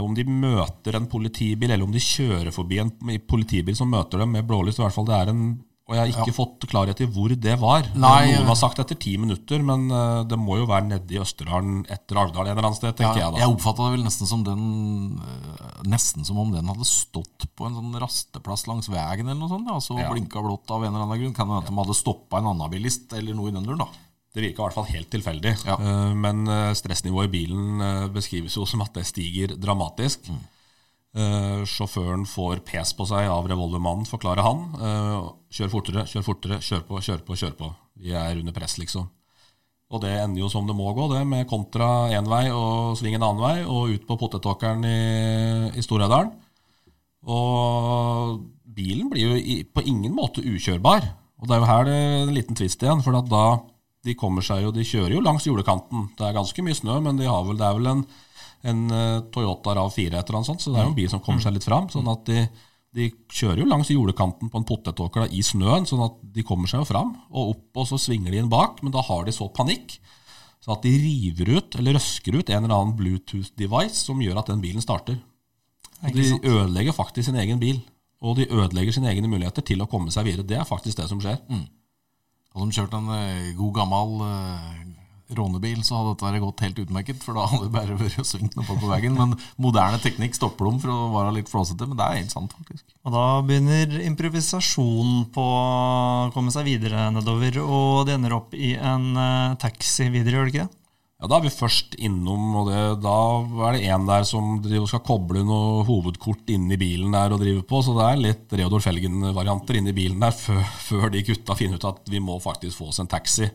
Om 0.00 0.14
de 0.16 0.24
møter 0.24 0.96
en 0.96 1.06
politibil, 1.10 1.68
eller 1.68 1.84
om 1.84 1.92
de 1.92 2.00
kjører 2.00 2.48
forbi 2.54 2.80
en 2.80 2.92
politibil 3.28 3.76
som 3.76 3.92
møter 3.92 4.22
dem 4.22 4.32
med 4.32 4.48
blålys, 4.48 4.80
i 4.80 4.84
hvert 4.86 4.96
fall 4.96 5.08
det 5.10 5.18
er 5.18 5.32
en 5.34 5.44
og 5.82 5.96
jeg 5.96 5.98
har 5.98 6.10
ikke 6.12 6.30
ja. 6.30 6.36
fått 6.36 6.64
klarhet 6.70 7.00
i 7.02 7.06
hvor 7.10 7.32
det 7.44 7.54
var. 7.58 7.88
Nei, 7.98 8.30
Noen 8.36 8.50
har 8.52 8.58
sagt 8.60 8.78
etter 8.78 8.96
ti 9.02 9.16
minutter, 9.18 9.64
men 9.66 9.88
uh, 9.90 10.22
det 10.28 10.38
må 10.38 10.60
jo 10.60 10.68
være 10.70 10.86
nede 10.92 11.16
i 11.16 11.18
Østerdalen 11.18 11.80
etter 11.90 12.20
Alvdal 12.22 12.46
en 12.46 12.52
eller 12.54 12.68
annen 12.68 12.78
sted, 12.78 12.94
tenker 13.00 13.18
ja, 13.18 13.26
jeg 13.26 13.34
da. 13.34 13.40
Jeg 13.42 13.56
oppfatta 13.56 13.88
det 13.88 13.96
vel 13.96 14.06
nesten 14.06 14.30
som 14.30 14.44
den 14.46 14.62
uh, 15.18 15.82
Nesten 15.90 16.28
som 16.28 16.38
om 16.38 16.54
den 16.54 16.70
hadde 16.70 16.86
stått 16.86 17.48
på 17.58 17.66
en 17.66 17.74
sånn 17.74 17.98
rasteplass 17.98 18.68
langs 18.70 18.86
veien 18.92 19.26
eller 19.26 19.40
noe 19.40 19.50
sånt, 19.50 19.66
ja, 19.66 19.80
så 19.82 19.98
ja. 19.98 20.06
blinka 20.14 20.44
blått 20.44 20.70
av 20.70 20.86
en 20.86 20.92
eller 20.92 21.08
annen 21.08 21.24
grunn. 21.24 21.34
Kan 21.34 21.50
hende 21.50 21.66
de 21.66 21.82
hadde 21.82 21.98
stoppa 21.98 22.38
en 22.38 22.52
annen 22.52 22.70
bilist 22.72 23.12
eller 23.18 23.34
noe 23.34 23.50
i 23.50 23.56
den 23.58 23.66
duren, 23.66 23.82
da. 23.82 24.08
Det 24.32 24.46
virka 24.46 24.62
i 24.62 24.64
hvert 24.64 24.78
fall 24.78 24.88
helt 24.94 25.10
tilfeldig. 25.12 25.56
Uh, 25.66 26.14
men 26.14 26.46
stressnivået 26.78 27.26
i 27.26 27.34
bilen 27.34 27.84
beskrives 28.14 28.54
jo 28.56 28.64
som 28.70 28.86
at 28.86 28.94
det 28.94 29.08
stiger 29.10 29.58
dramatisk. 29.58 30.30
Mm. 30.30 30.44
Uh, 31.12 31.60
sjåføren 31.68 32.22
får 32.24 32.62
pes 32.64 32.94
på 32.96 33.04
seg 33.04 33.26
av 33.28 33.44
revolvermannen, 33.50 34.08
forklarer 34.08 34.46
han. 34.46 34.62
Uh, 34.80 35.32
kjør 35.52 35.72
fortere, 35.74 36.06
kjør 36.08 36.24
fortere, 36.24 36.60
kjør 36.64 36.86
på, 36.88 37.00
kjør 37.04 37.26
på, 37.26 37.36
kjør 37.42 37.58
på. 37.58 37.68
Vi 38.00 38.14
er 38.16 38.38
under 38.40 38.56
press, 38.56 38.78
liksom. 38.80 39.10
Og 39.92 40.00
det 40.00 40.14
ender 40.22 40.40
jo 40.40 40.48
som 40.48 40.64
det 40.64 40.76
må 40.76 40.88
gå, 40.96 41.10
det, 41.12 41.20
med 41.28 41.44
kontra 41.50 42.08
én 42.16 42.28
vei 42.30 42.46
og 42.48 42.96
sving 42.96 43.18
en 43.18 43.26
annen 43.26 43.42
vei, 43.44 43.56
og 43.68 43.92
ut 43.92 44.06
på 44.08 44.16
potetåkeren 44.22 44.86
i, 44.88 45.00
i 45.76 45.84
Storheidalen. 45.84 46.32
Og 47.28 48.40
bilen 48.72 49.10
blir 49.12 49.34
jo 49.34 49.36
i, 49.36 49.60
på 49.68 49.84
ingen 49.84 50.14
måte 50.16 50.40
ukjørbar. 50.40 51.04
Og 51.42 51.48
det 51.50 51.54
er 51.54 51.60
jo 51.60 51.68
her 51.68 51.86
det 51.86 51.98
er 51.98 52.16
en 52.22 52.34
liten 52.38 52.56
tvist 52.56 52.82
igjen, 52.82 53.04
for 53.04 53.20
da 53.20 53.44
de 54.02 54.16
kommer 54.18 54.42
seg 54.42 54.64
jo, 54.64 54.72
de 54.74 54.86
kjører 54.86 55.18
jo 55.18 55.22
langs 55.22 55.44
jordekanten. 55.46 56.08
Det 56.16 56.24
er 56.26 56.40
ganske 56.40 56.64
mye 56.64 56.78
snø, 56.78 56.96
men 57.04 57.20
de 57.20 57.28
har 57.28 57.44
vel, 57.46 57.58
det 57.60 57.68
er 57.68 57.76
vel 57.76 57.90
en, 57.92 58.06
en 58.68 58.82
eh, 58.94 59.22
Toyota 59.34 59.74
RAV4 59.76 60.12
et 60.12 60.20
eller 60.20 60.38
noe 60.38 60.48
sånt, 60.48 60.62
så 60.62 60.72
det 60.72 60.80
er 60.80 60.86
jo 60.86 60.92
en 60.92 61.00
bil 61.00 61.10
som 61.10 61.22
kommer 61.24 61.42
seg 61.44 61.56
litt 61.56 61.66
fram. 61.66 61.88
sånn 61.92 62.10
at 62.12 62.24
de, 62.28 62.44
de 62.94 63.08
kjører 63.32 63.62
jo 63.62 63.68
langs 63.70 63.90
jordekanten 63.90 64.52
på 64.52 64.60
en 64.60 64.68
potetåker 64.68 65.32
i 65.34 65.42
snøen, 65.46 65.88
sånn 65.88 66.04
at 66.06 66.18
de 66.36 66.46
kommer 66.46 66.70
seg 66.70 66.82
jo 66.82 66.88
fram 66.92 67.14
og 67.30 67.56
opp, 67.56 67.66
og 67.82 67.90
så 67.90 68.00
svinger 68.00 68.34
de 68.34 68.42
inn 68.42 68.52
bak, 68.52 68.82
men 68.84 68.94
da 68.94 69.02
har 69.06 69.26
de 69.26 69.34
så 69.34 69.50
panikk. 69.54 69.98
Så 70.62 70.70
at 70.76 70.84
de 70.86 70.92
river 70.94 71.56
ut, 71.56 71.74
eller 71.80 71.98
røsker 71.98 72.36
ut, 72.38 72.50
en 72.50 72.62
eller 72.62 72.76
annen 72.76 72.94
Bluetooth-device 72.98 74.04
som 74.06 74.20
gjør 74.22 74.38
at 74.44 74.52
den 74.52 74.62
bilen 74.62 74.84
starter. 74.84 75.18
Og 76.02 76.14
de 76.14 76.38
ødelegger 76.38 76.94
faktisk 76.94 77.28
sin 77.28 77.38
egen 77.38 77.58
bil. 77.62 77.80
Og 78.22 78.36
de 78.38 78.46
ødelegger 78.46 78.94
sine 78.94 79.10
egne 79.10 79.30
muligheter 79.30 79.64
til 79.66 79.82
å 79.82 79.88
komme 79.90 80.12
seg 80.14 80.28
videre. 80.28 80.46
Det 80.46 80.58
er 80.58 80.66
faktisk 80.66 81.00
det 81.00 81.08
som 81.10 81.18
skjer. 81.22 81.40
Mm. 81.50 81.64
Hadde 82.54 82.68
de 82.68 82.76
kjørt 82.76 82.94
en 82.94 83.10
eh, 83.16 83.50
god 83.58 83.74
gammel 83.74 84.22
uh, 84.22 84.82
rånebil, 85.38 85.80
så 85.86 85.98
hadde 85.98 86.14
dette 86.20 86.42
gått 86.42 86.64
helt 86.66 86.82
utmerket. 86.84 87.22
For 87.24 87.38
da 87.38 87.46
hadde 87.50 87.68
det 87.68 87.74
bare 87.76 87.98
vært 88.00 88.28
svingt 88.28 88.58
noe 88.58 88.66
på 88.68 88.76
på 88.80 88.90
veien. 88.90 89.16
Men 89.18 89.36
moderne 89.62 90.00
teknikk 90.02 90.36
stopper 90.38 90.68
dem 90.68 90.82
for 90.82 90.92
å 90.94 91.08
være 91.14 91.36
litt 91.38 91.50
flåsete. 91.52 91.88
Men 91.88 91.98
det 92.00 92.06
er 92.08 92.20
helt 92.20 92.34
sant, 92.34 92.54
faktisk. 92.58 92.86
Og 93.02 93.16
da 93.16 93.24
begynner 93.46 93.98
improvisasjonen 94.04 95.26
på 95.34 95.48
å 95.48 96.30
komme 96.36 96.54
seg 96.54 96.68
videre 96.68 97.08
nedover. 97.14 97.62
Og 97.64 98.06
det 98.08 98.18
ender 98.18 98.38
opp 98.38 98.54
i 98.56 98.74
en 98.76 99.10
uh, 99.18 99.58
taxi 99.62 100.10
videre, 100.12 100.38
gjør 100.38 100.48
det 100.48 100.54
ikke 100.54 100.68
det? 100.68 100.78
Ja, 101.22 101.28
Da 101.30 101.38
er 101.38 101.44
vi 101.44 101.50
først 101.54 101.94
innom, 102.02 102.48
og 102.58 102.68
det, 102.72 102.78
da 103.04 103.18
er 103.68 103.76
det 103.76 103.90
en 103.94 104.08
der 104.08 104.24
som 104.26 104.56
skal 104.90 105.04
koble 105.06 105.44
noe 105.46 105.84
hovedkort 105.86 106.50
inni 106.50 106.74
i 106.74 106.80
bilen 106.80 107.14
der 107.14 107.36
og 107.36 107.44
drive 107.44 107.62
på. 107.62 107.78
Så 107.86 107.94
det 107.94 108.08
er 108.08 108.22
litt 108.24 108.54
Reodor 108.58 108.82
Felgen-varianter 108.82 109.78
inni 109.78 109.94
bilen 109.94 110.18
der 110.18 110.34
før, 110.34 110.64
før, 110.82 111.06
de 111.14 111.22
gutta 111.28 111.54
finner 111.54 111.78
ut 111.78 111.86
at 111.92 112.10
vi 112.10 112.18
må 112.18 112.40
faktisk 112.42 112.80
få 112.80 112.90
oss 112.90 112.98
en 112.98 113.10
taxi. 113.10 113.46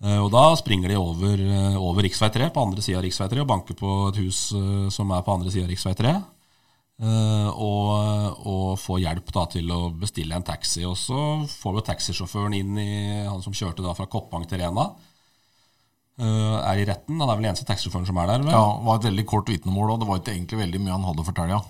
Eh, 0.00 0.16
og 0.16 0.30
da 0.32 0.46
springer 0.56 0.88
de 0.88 0.96
over, 0.96 1.40
eh, 1.44 1.76
over 1.76 2.06
rv. 2.06 2.28
3 2.32 2.48
på 2.50 2.62
andre 2.64 2.82
sida 2.82 2.98
av 2.98 3.04
rv. 3.04 3.12
3 3.12 3.42
og 3.42 3.48
banker 3.48 3.76
på 3.76 3.90
et 4.08 4.20
hus 4.22 4.52
eh, 4.56 4.88
som 4.88 5.10
er 5.12 5.24
på 5.26 5.34
andre 5.34 5.52
sida 5.52 5.66
av 5.66 5.74
rv. 5.74 5.96
3. 6.04 6.14
Og, 7.00 8.40
og, 8.44 8.64
får 8.76 8.98
hjelp 9.00 9.30
da 9.32 9.46
til 9.48 9.70
å 9.72 9.78
bestille 9.96 10.36
en 10.36 10.44
taxi. 10.44 10.82
Og 10.84 10.98
så 11.00 11.20
får 11.48 11.78
vi 11.78 11.84
taxisjåføren 11.86 12.56
inn 12.58 12.76
i 12.76 12.90
han 13.24 13.40
som 13.40 13.56
kjørte 13.56 13.84
da 13.84 13.94
fra 13.96 14.04
Koppang 14.04 14.44
til 14.48 14.60
Rena 14.60 14.90
er 16.20 16.76
i 16.76 16.84
retten. 16.84 17.16
Han 17.16 17.30
er 17.32 17.38
vel 17.38 17.48
eneste 17.48 17.64
taxisjåføren 17.64 18.04
som 18.04 18.20
er 18.20 18.28
der? 18.28 18.44
Vel? 18.44 18.52
Ja, 18.52 18.66
det 18.76 18.84
var 18.84 19.00
et 19.00 19.08
veldig 19.08 19.24
kort 19.32 19.48
vitnemål, 19.48 19.94
og 19.94 20.02
det 20.02 20.10
var 20.10 20.20
ikke 20.20 20.34
egentlig 20.34 20.60
veldig 20.60 20.82
mye 20.84 20.92
han 20.98 21.06
hadde 21.08 21.24
å 21.24 21.28
fortelle. 21.30 21.62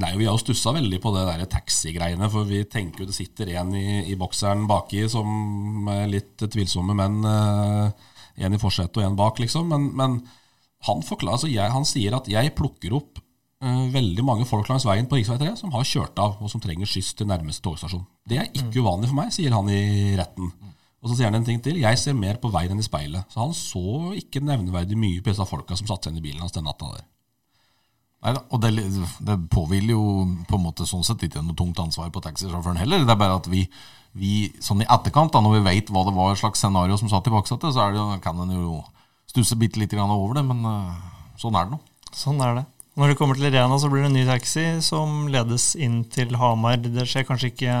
Nei, 0.00 0.14
Vi 0.16 0.24
har 0.24 0.32
jo 0.32 0.40
stussa 0.40 0.72
veldig 0.72 0.98
på 1.02 1.10
det 1.12 1.26
der 1.26 1.48
taxigreiene, 1.52 2.28
for 2.32 2.48
vi 2.48 2.62
tenker 2.64 3.02
jo 3.02 3.08
det 3.10 3.16
sitter 3.16 3.50
en 3.58 3.74
i, 3.76 4.00
i 4.08 4.16
bokseren 4.16 4.64
baki 4.70 5.04
som 5.12 5.88
er 5.92 6.06
litt 6.08 6.40
tvilsomme 6.40 6.96
menn. 6.96 7.18
Uh, 7.20 8.08
en 8.40 8.56
i 8.56 8.60
forsetet 8.60 9.02
og 9.02 9.04
en 9.04 9.18
bak, 9.18 9.42
liksom. 9.42 9.68
Men, 9.68 9.90
men 9.98 10.16
han, 10.88 11.04
altså 11.04 11.50
jeg, 11.50 11.68
han, 11.74 11.84
sier 11.84 12.16
at 12.16 12.30
jeg 12.32 12.54
plukker 12.56 12.96
opp 12.96 13.20
uh, 13.20 13.84
veldig 13.92 14.24
mange 14.24 14.48
folk 14.48 14.70
langs 14.72 14.88
veien 14.88 15.10
på 15.10 15.20
rv. 15.20 15.36
3 15.44 15.54
som 15.60 15.76
har 15.76 15.84
kjørt 15.84 16.24
av, 16.24 16.38
og 16.40 16.48
som 16.48 16.62
trenger 16.62 16.88
skyss 16.88 17.12
til 17.18 17.28
nærmeste 17.28 17.64
togstasjon. 17.66 18.06
Det 18.24 18.40
er 18.40 18.48
ikke 18.48 18.70
mm. 18.70 18.80
uvanlig 18.80 19.12
for 19.12 19.20
meg, 19.20 19.34
sier 19.36 19.52
han 19.52 19.68
i 19.68 20.16
retten. 20.16 20.48
Og 21.02 21.10
så 21.10 21.18
sier 21.18 21.28
han 21.28 21.36
en 21.36 21.46
ting 21.46 21.60
til. 21.60 21.82
Jeg 21.82 21.98
ser 21.98 22.14
mer 22.16 22.38
på 22.40 22.50
veien 22.54 22.72
enn 22.72 22.80
i 22.80 22.86
speilet. 22.86 23.26
Så 23.28 23.42
han 23.42 23.52
så 23.58 24.14
ikke 24.16 24.40
nevneverdig 24.40 24.96
mye 24.96 25.20
på 25.20 25.32
disse 25.32 25.46
folka 25.50 25.76
som 25.76 25.88
satte 25.90 26.08
seg 26.08 26.14
inn 26.14 26.22
i 26.22 26.28
bilen 26.30 26.44
hans 26.44 26.54
den 26.54 26.64
natta 26.64 26.92
der. 26.94 27.08
Neida, 28.22 28.44
og 28.54 28.60
det, 28.62 28.70
det, 29.26 29.36
påhviler 29.50 29.96
jo 29.96 30.02
på 30.46 30.58
en 30.58 30.62
måte 30.62 30.86
sånn 30.86 31.02
sett 31.06 31.24
ikke 31.26 31.42
noe 31.42 31.58
tungt 31.58 31.80
ansvar 31.82 32.12
på 32.14 32.22
taxisjåføren 32.22 32.78
heller. 32.78 33.02
Det 33.02 33.14
er 33.14 33.18
bare 33.18 33.38
at 33.40 33.48
vi, 33.50 33.64
vi 34.14 34.34
sånn 34.62 34.84
i 34.84 34.86
etterkant, 34.86 35.32
da, 35.34 35.42
når 35.42 35.56
vi 35.56 35.64
vet 35.66 35.90
hva 35.90 36.04
det 36.06 36.14
var 36.14 36.38
slags 36.38 36.62
scenario 36.62 36.98
som 37.00 37.10
satt 37.10 37.26
i 37.26 37.34
baksetet, 37.34 37.74
så 37.74 37.88
det, 37.90 38.04
kan 38.22 38.38
en 38.44 38.54
jo 38.54 38.76
stusse 39.32 39.58
bitte 39.58 39.80
litt 39.82 39.96
over 39.98 40.38
det, 40.38 40.44
men 40.46 40.62
uh, 40.62 40.94
sånn 41.40 41.58
er 41.58 41.66
det 41.66 41.74
nå. 41.74 41.80
Sånn 42.12 42.40
er 42.44 42.60
det. 42.60 42.64
Når 43.00 43.10
det 43.10 43.18
kommer 43.18 43.38
til 43.38 43.48
Rena, 43.48 43.78
så 43.80 43.88
blir 43.88 44.04
det 44.04 44.12
en 44.12 44.18
ny 44.20 44.24
taxi 44.28 44.66
som 44.84 45.26
ledes 45.32 45.72
inn 45.80 46.02
til 46.12 46.36
Hamar. 46.36 46.76
Det 46.84 47.08
skjer 47.08 47.24
kanskje 47.26 47.50
ikke 47.54 47.76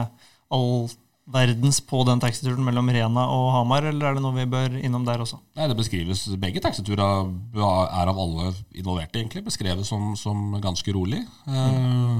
alt 0.56 0.98
verdens 1.30 1.78
på 1.86 2.02
den 2.06 2.20
taxituren 2.22 2.64
mellom 2.66 2.88
Rena 2.90 3.28
og 3.30 3.48
Hamar, 3.54 3.86
eller 3.86 4.08
er 4.08 4.16
det 4.18 4.22
noe 4.24 4.34
vi 4.36 4.46
bør 4.50 4.74
innom 4.80 5.04
der 5.06 5.22
også? 5.22 5.38
Nei, 5.58 5.68
det 5.70 5.78
beskrives, 5.78 6.24
Begge 6.42 6.62
taxiturer 6.64 7.30
er 7.62 8.10
av 8.10 8.18
alle 8.18 8.52
involverte 8.74 9.20
egentlig 9.20 9.44
beskrevet 9.46 9.86
som, 9.86 10.12
som 10.18 10.56
ganske 10.62 10.94
rolig 10.94 11.22
eh, 11.22 12.16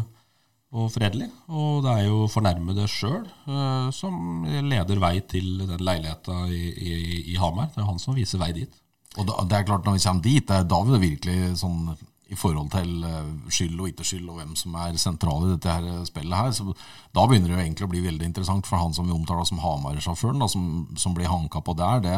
og 0.73 0.87
fredelig. 0.95 1.29
Og 1.51 1.83
det 1.85 1.97
er 1.97 2.07
jo 2.07 2.29
fornærmede 2.31 2.87
sjøl 2.91 3.25
eh, 3.27 3.91
som 3.97 4.47
leder 4.47 5.03
vei 5.03 5.17
til 5.27 5.67
den 5.67 5.83
leiligheta 5.83 6.45
i, 6.47 6.63
i, 6.71 6.95
i, 7.35 7.37
Hamar. 7.43 7.73
Det 7.73 7.81
er 7.81 7.87
jo 7.87 7.91
han 7.91 8.03
som 8.03 8.17
viser 8.17 8.41
vei 8.43 8.53
dit. 8.63 8.81
Og 9.19 9.27
da, 9.29 9.43
det 9.45 9.59
er 9.59 9.67
klart 9.69 9.85
Når 9.85 9.99
vi 9.99 10.07
kommer 10.07 10.25
dit, 10.25 10.47
det 10.49 10.57
er 10.57 10.65
da 10.65 10.79
vil 10.87 10.95
det 10.95 11.03
virkelig 11.03 11.59
sånn 11.61 11.91
i 12.33 12.39
forhold 12.39 12.71
til 12.73 13.05
eh, 13.05 13.33
skyld 13.53 13.81
og 13.81 13.89
ikke 13.91 14.07
skyld, 14.07 14.29
og 14.33 14.39
hvem 14.41 14.55
som 14.59 14.77
er 14.81 14.99
sentral 15.01 15.47
i 15.47 15.53
dette 15.53 15.73
her 15.73 16.05
spillet 16.09 16.39
her. 16.39 16.53
Så 16.57 16.67
da 17.13 17.27
begynner 17.29 17.53
det 17.53 17.57
jo 17.57 17.65
egentlig 17.65 17.89
å 17.89 17.93
bli 17.93 18.05
veldig 18.07 18.29
interessant 18.29 18.69
for 18.69 18.81
han 18.81 18.95
som 18.97 19.09
vi 19.09 19.17
omtaler 19.17 19.49
som 19.49 19.61
Hamar-sjåføren, 19.63 20.45
som, 20.49 20.69
som, 20.97 21.17
blir 21.17 21.31
hanka 21.31 21.61
på 21.65 21.77
der. 21.79 22.01
Det, 22.05 22.15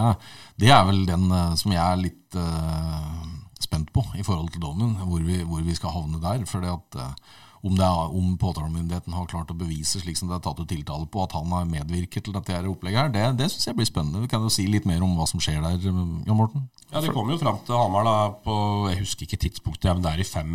det, 0.63 0.71
er 0.71 0.85
vel 0.89 1.03
den 1.09 1.27
eh, 1.31 1.57
som 1.61 1.75
jeg 1.75 1.83
er 1.85 2.05
litt 2.05 2.39
uh, 2.39 3.25
spent 3.63 3.91
på 3.95 4.05
i 4.19 4.25
forhold 4.27 4.53
til 4.55 4.63
dommen, 4.63 4.95
hvor 5.03 5.23
vi, 5.25 5.41
hvor 5.47 5.65
vi 5.67 5.75
skal 5.77 5.95
havne 5.97 6.23
der. 6.23 6.47
for 6.51 6.63
det 6.63 6.73
at 6.75 7.01
uh, 7.01 7.35
om, 7.65 7.77
er, 7.81 8.13
om 8.13 8.35
påtalemyndigheten 8.41 9.15
har 9.17 9.29
klart 9.31 9.53
å 9.53 9.57
bevise 9.57 10.01
slik 10.03 10.19
som 10.21 10.29
det 10.29 10.37
er 10.37 10.45
tatt 10.45 10.61
ut 10.61 10.69
tiltale 10.69 11.09
på, 11.09 11.23
at 11.25 11.33
han 11.37 11.53
har 11.55 11.69
medvirket 11.69 12.27
til 12.27 12.37
dette 12.37 12.53
her 12.53 12.69
opplegget, 12.69 13.01
her, 13.01 13.13
det, 13.15 13.39
det 13.41 13.51
syns 13.53 13.71
jeg 13.71 13.79
blir 13.79 13.89
spennende. 13.89 14.21
Vi 14.25 14.31
kan 14.31 14.45
jo 14.45 14.53
si 14.53 14.67
litt 14.69 14.89
mer 14.89 15.05
om 15.05 15.15
hva 15.17 15.27
som 15.31 15.41
skjer 15.43 15.63
der, 15.65 15.79
Jan 15.89 16.37
Morten? 16.37 16.69
Ja, 16.91 17.01
Det 17.01 17.15
kommer 17.15 17.35
jo 17.35 17.41
fram 17.41 17.63
til 17.67 17.79
Hamar 17.79 18.05
da, 18.07 18.17
på 18.45 18.57
Jeg 18.93 19.01
husker 19.01 19.27
ikke 19.27 19.41
tidspunktet, 19.47 19.91
men 19.95 20.05
det 20.05 20.13
er 20.13 20.23
i 20.23 20.29
fem 20.29 20.53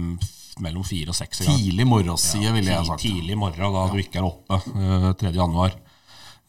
mellom 0.63 0.85
fire 0.85 1.13
og 1.13 1.17
seks. 1.17 1.43
Tidlig 1.47 1.87
morgensside, 1.87 2.45
ja, 2.45 2.53
ville 2.55 2.73
jeg 2.73 2.87
sagt. 2.87 3.03
Tidlig 3.03 3.37
morgen, 3.39 3.73
da 3.73 3.85
ja. 3.85 3.93
du 3.93 4.03
ikke 4.03 4.21
er 4.21 4.27
oppe. 4.27 4.59
Uh, 4.75 5.09
3. 5.19 5.33
januar. 5.35 5.75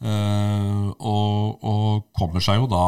Uh, 0.01 0.91
og, 0.97 1.65
og 1.65 2.07
kommer 2.17 2.43
seg 2.43 2.61
jo 2.61 2.69
da 2.69 2.85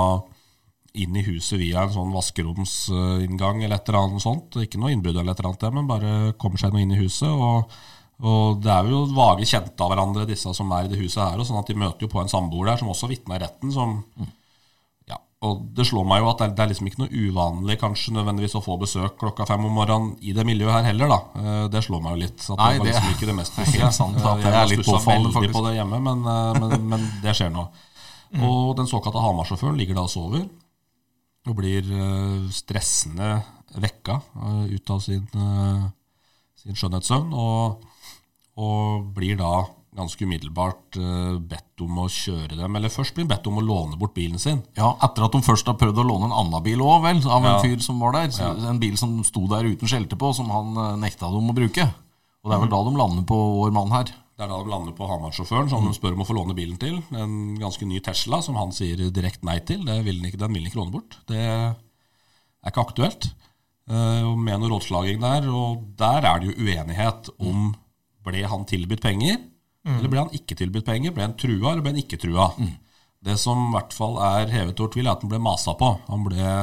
inn 0.93 1.15
i 1.17 1.23
huset 1.25 1.58
via 1.58 1.88
en 1.88 1.93
sånn 1.93 2.13
vaskeromsinngang 2.13 3.63
eller 3.63 3.79
et 3.79 3.89
eller 3.89 3.99
annet 4.03 4.23
sånt. 4.23 4.60
Ikke 4.62 4.82
noe 4.82 4.93
innbrudd 4.93 5.17
eller 5.17 5.34
et 5.34 5.41
eller 5.41 5.49
annet, 5.53 5.73
men 5.73 5.89
bare 5.89 6.13
kommer 6.41 6.62
seg 6.62 6.73
noe 6.73 6.84
inn 6.86 6.93
i 6.93 7.01
huset. 7.01 7.29
og, 7.29 7.73
og 8.21 8.62
det 8.62 8.69
er 8.69 8.91
jo 8.91 9.01
vage 9.15 9.47
kjente 9.49 9.82
av 9.82 9.89
hverandre, 9.89 10.27
disse 10.29 10.53
som 10.53 10.69
er 10.77 10.86
i 10.86 10.93
det 10.93 11.01
huset 11.01 11.23
her. 11.23 11.41
og 11.41 11.49
sånn 11.49 11.60
at 11.63 11.71
De 11.71 11.79
møter 11.82 12.06
jo 12.06 12.13
på 12.13 12.21
en 12.21 12.29
samboer 12.32 12.69
der 12.69 12.82
som 12.84 12.93
også 12.93 13.10
vitna 13.10 13.39
i 13.39 13.41
retten. 13.41 13.73
som 13.73 14.03
ja, 15.10 15.17
og 15.41 15.65
Det 15.73 15.88
slår 15.89 16.06
meg 16.12 16.21
jo 16.21 16.29
at 16.29 16.43
det 16.43 16.47
er, 16.51 16.56
det 16.62 16.69
liksom 16.75 16.91
ikke 16.91 17.03
noe 17.08 17.25
uvanlig 17.25 17.79
kanskje 17.82 18.13
nødvendigvis 18.13 18.58
å 18.62 18.62
få 18.63 18.77
besøk 18.86 19.17
klokka 19.17 19.49
fem 19.49 19.65
om 19.65 19.73
morgenen 19.73 20.13
i 20.21 20.38
det 20.38 20.45
miljøet 20.45 20.77
her 20.77 20.91
heller. 20.93 21.10
da. 21.10 21.21
Eh, 21.41 21.67
det 21.73 21.82
slår 21.88 22.06
meg 22.06 22.13
jo 22.13 22.25
litt. 22.27 22.38
Så 22.38 22.53
Nei, 22.60 22.75
det 22.77 22.86
var 22.86 22.91
liksom 22.91 23.15
ikke 23.17 23.32
det 23.34 23.39
mest 23.41 23.56
pussige. 23.58 23.89
Eh, 23.89 24.45
jeg 24.45 24.60
er 24.62 24.75
litt 24.77 24.86
påfallende 24.86 25.34
faktisk. 25.34 25.58
på 25.58 25.65
det 25.65 25.79
hjemme, 25.82 26.06
men, 26.06 26.21
men, 26.21 26.69
men, 26.69 26.91
men 26.93 27.13
det 27.25 27.34
skjer 27.34 27.49
nå. 27.49 27.65
Mm. 28.34 28.45
Og 28.45 28.75
den 28.77 28.89
såkalte 28.89 29.21
Hamar-sjåføren 29.21 29.75
ligger 29.77 29.97
da 29.97 30.06
og 30.06 30.13
sover 30.13 30.45
og 31.49 31.60
blir 31.60 31.88
uh, 31.91 32.49
stressende 32.53 33.36
vekka 33.73 34.19
uh, 34.38 34.65
ut 34.69 34.91
av 34.93 35.01
sin, 35.03 35.23
uh, 35.36 35.88
sin 36.60 36.77
skjønnhetssøvn. 36.77 37.34
Og, 37.36 37.88
og, 38.60 39.08
blir 39.15 39.39
da 39.39 39.63
ganske 39.93 40.25
umiddelbart 40.25 40.97
bedt 41.45 41.82
om 41.86 41.99
å 42.01 42.08
kjøre 42.10 42.56
dem. 42.58 42.77
Eller 42.79 42.89
først 42.89 43.13
blir 43.13 43.27
bedt 43.29 43.45
om 43.45 43.60
å 43.62 43.65
låne 43.65 43.99
bort 44.01 44.15
bilen 44.15 44.41
sin. 44.41 44.63
Ja, 44.73 44.88
Etter 45.06 45.27
at 45.27 45.36
de 45.36 45.41
først 45.45 45.69
har 45.69 45.77
prøvd 45.77 46.01
å 46.01 46.06
låne 46.08 46.32
en 46.32 46.34
annen 46.34 46.63
bil 46.65 46.82
òg, 46.82 47.03
vel? 47.03 47.19
Av 47.27 47.45
en 47.45 47.51
ja. 47.51 47.60
fyr 47.62 47.84
som 47.86 48.01
var 48.01 48.15
der. 48.15 48.32
Ja. 48.34 48.56
En 48.71 48.82
bil 48.82 48.97
som 48.97 49.19
sto 49.27 49.43
der 49.51 49.69
uten 49.69 49.91
skjelte 49.91 50.17
på, 50.17 50.32
som 50.34 50.49
han 50.49 50.73
nekta 51.03 51.29
dem 51.29 51.51
å 51.51 51.53
bruke. 51.53 51.86
Og 52.41 52.50
det 52.50 52.58
er 52.58 52.63
vel 52.65 52.73
da 52.73 52.81
de 52.87 52.96
lander 53.04 53.27
på 53.29 53.37
vår 53.60 53.75
mann 53.77 53.94
her. 53.94 54.10
Det 54.44 54.50
er 54.50 54.58
da 54.58 54.63
de 54.65 54.71
lander 54.73 54.96
på 54.98 55.06
Hamar-sjåføren, 55.08 55.69
som 55.71 55.85
de 55.87 55.94
spør 55.96 56.17
om 56.17 56.23
å 56.25 56.27
få 56.27 56.33
låne 56.35 56.56
bilen 56.58 56.75
til. 56.75 56.98
En 57.15 57.54
ganske 57.56 57.85
ny 57.87 58.02
Tesla, 58.04 58.41
som 58.44 58.58
han 58.60 58.73
sier 58.75 59.00
direkte 59.15 59.48
nei 59.48 59.62
til. 59.63 59.85
Det 59.87 59.96
vil 60.04 60.19
den, 60.19 60.27
ikke, 60.27 60.39
den 60.41 60.52
vil 60.52 60.65
han 60.65 60.67
ikke 60.67 60.79
låne 60.81 60.91
bort. 60.91 61.15
Det 61.31 61.39
er 61.39 62.67
ikke 62.67 62.83
aktuelt. 62.83 63.29
Uh, 63.87 64.35
med 64.35 64.60
noe 64.60 64.73
rådslaging 64.73 65.23
der. 65.23 65.48
Og 65.48 65.87
der 65.96 66.27
er 66.27 66.44
det 66.44 66.52
jo 66.52 66.67
uenighet 66.67 67.31
om 67.39 67.71
ble 68.27 68.44
han 68.52 68.67
tilbudt 68.67 69.04
penger, 69.04 69.39
mm. 69.87 69.96
eller 69.96 70.12
ble 70.12 70.23
han 70.25 70.35
ikke 70.35 70.60
tilbudt 70.60 70.91
penger? 70.91 71.15
Ble 71.15 71.29
han 71.29 71.39
trua, 71.39 71.71
eller 71.71 71.83
ble 71.85 71.96
han 71.96 72.04
ikke 72.04 72.19
trua? 72.19 72.52
Mm. 72.60 72.77
Det 73.23 73.39
som 73.39 73.69
i 73.69 73.73
hvert 73.77 73.96
fall 73.96 74.19
er 74.27 74.52
hevet 74.52 74.79
over 74.83 74.91
tvil, 74.91 75.08
er 75.08 75.15
at 75.15 75.23
han 75.23 75.31
ble 75.31 75.44
masa 75.48 75.79
på. 75.79 75.96
Han 76.12 76.27
ble 76.27 76.54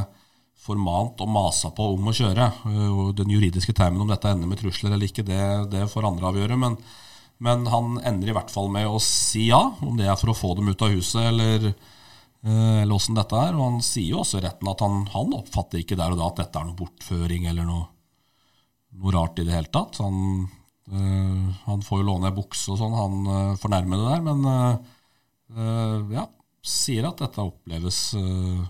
formant 0.60 1.24
og 1.24 1.32
masa 1.32 1.72
på 1.72 1.94
om 1.96 2.12
å 2.12 2.20
kjøre. 2.20 2.54
Uh, 2.68 3.06
den 3.16 3.32
juridiske 3.32 3.72
termen 3.72 4.04
om 4.04 4.12
dette 4.12 4.36
ender 4.36 4.52
med 4.52 4.60
trusler 4.60 4.92
eller 4.92 5.08
ikke, 5.08 5.24
det, 5.24 5.46
det 5.72 5.88
får 5.88 6.12
andre 6.12 6.28
avgjøre. 6.28 6.60
men 6.60 6.76
men 7.40 7.64
han 7.72 7.96
ender 8.04 8.30
i 8.30 8.34
hvert 8.36 8.52
fall 8.52 8.68
med 8.72 8.84
å 8.88 8.98
si 9.00 9.46
ja, 9.48 9.62
om 9.80 9.96
det 9.96 10.10
er 10.10 10.18
for 10.20 10.32
å 10.32 10.36
få 10.36 10.52
dem 10.58 10.68
ut 10.68 10.82
av 10.84 10.92
huset 10.92 11.22
eller, 11.30 11.70
eh, 11.70 12.82
eller 12.82 12.96
åssen 12.98 13.16
dette 13.16 13.38
er. 13.38 13.56
Og 13.56 13.62
han 13.64 13.78
sier 13.84 14.12
jo 14.12 14.20
også 14.20 14.42
i 14.42 14.44
retten 14.44 14.68
at 14.68 14.84
han, 14.84 15.06
han, 15.14 15.32
oppfatter 15.38 15.80
ikke 15.80 15.96
der 15.96 16.12
og 16.12 16.20
da 16.20 16.28
at 16.28 16.42
dette 16.42 16.60
er 16.60 16.68
noe 16.68 16.76
bortføring 16.76 17.48
eller 17.48 17.64
noe, 17.64 17.86
noe 19.00 19.16
rart 19.16 19.40
i 19.40 19.48
det 19.48 19.56
hele 19.56 19.72
tatt. 19.72 20.02
Han, 20.04 20.44
øh, 20.92 21.48
han 21.64 21.88
får 21.88 22.02
jo 22.02 22.10
låne 22.10 22.28
ei 22.28 22.36
bukse 22.42 22.74
og 22.74 22.80
sånn, 22.82 23.00
han 23.00 23.18
øh, 23.24 23.56
fornærmede 23.64 24.12
der, 24.12 24.24
men 24.28 24.46
øh, 25.56 26.14
ja. 26.20 26.28
sier 26.60 27.08
at 27.08 27.24
dette 27.24 27.40
oppleves 27.40 28.04
eh, 28.20 28.64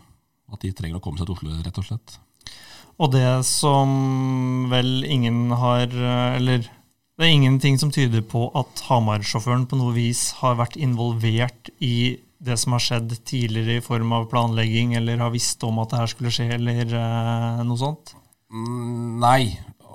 At 0.50 0.62
de 0.62 0.70
trenger 0.74 0.98
å 0.98 1.02
komme 1.02 1.18
seg 1.18 1.26
til 1.26 1.36
Oslo, 1.36 1.58
rett 1.62 1.76
og 1.78 1.84
slett. 1.86 2.20
Og 3.02 3.10
det 3.14 3.28
som 3.46 4.68
vel 4.70 5.02
ingen 5.06 5.48
har 5.58 5.90
Eller 6.36 6.66
det 7.20 7.26
er 7.28 7.36
ingenting 7.36 7.76
som 7.76 7.90
tyder 7.92 8.22
på 8.24 8.46
at 8.56 8.80
Hamar-sjåføren 8.86 9.66
på 9.68 9.76
noe 9.76 9.92
vis 9.92 10.30
har 10.38 10.54
vært 10.56 10.78
involvert 10.80 11.68
i 11.84 12.16
det 12.40 12.56
som 12.56 12.72
har 12.72 12.80
skjedd 12.80 13.12
tidligere 13.28 13.76
i 13.76 13.84
form 13.84 14.14
av 14.16 14.24
planlegging, 14.30 14.94
eller 14.96 15.20
har 15.20 15.34
visst 15.34 15.60
om 15.68 15.82
at 15.82 15.92
det 15.92 16.00
her 16.00 16.08
skulle 16.08 16.32
skje, 16.32 16.46
eller 16.56 16.94
uh, 16.94 17.60
noe 17.68 17.76
sånt? 17.76 18.14
Mm, 18.48 19.20
nei. 19.20 19.42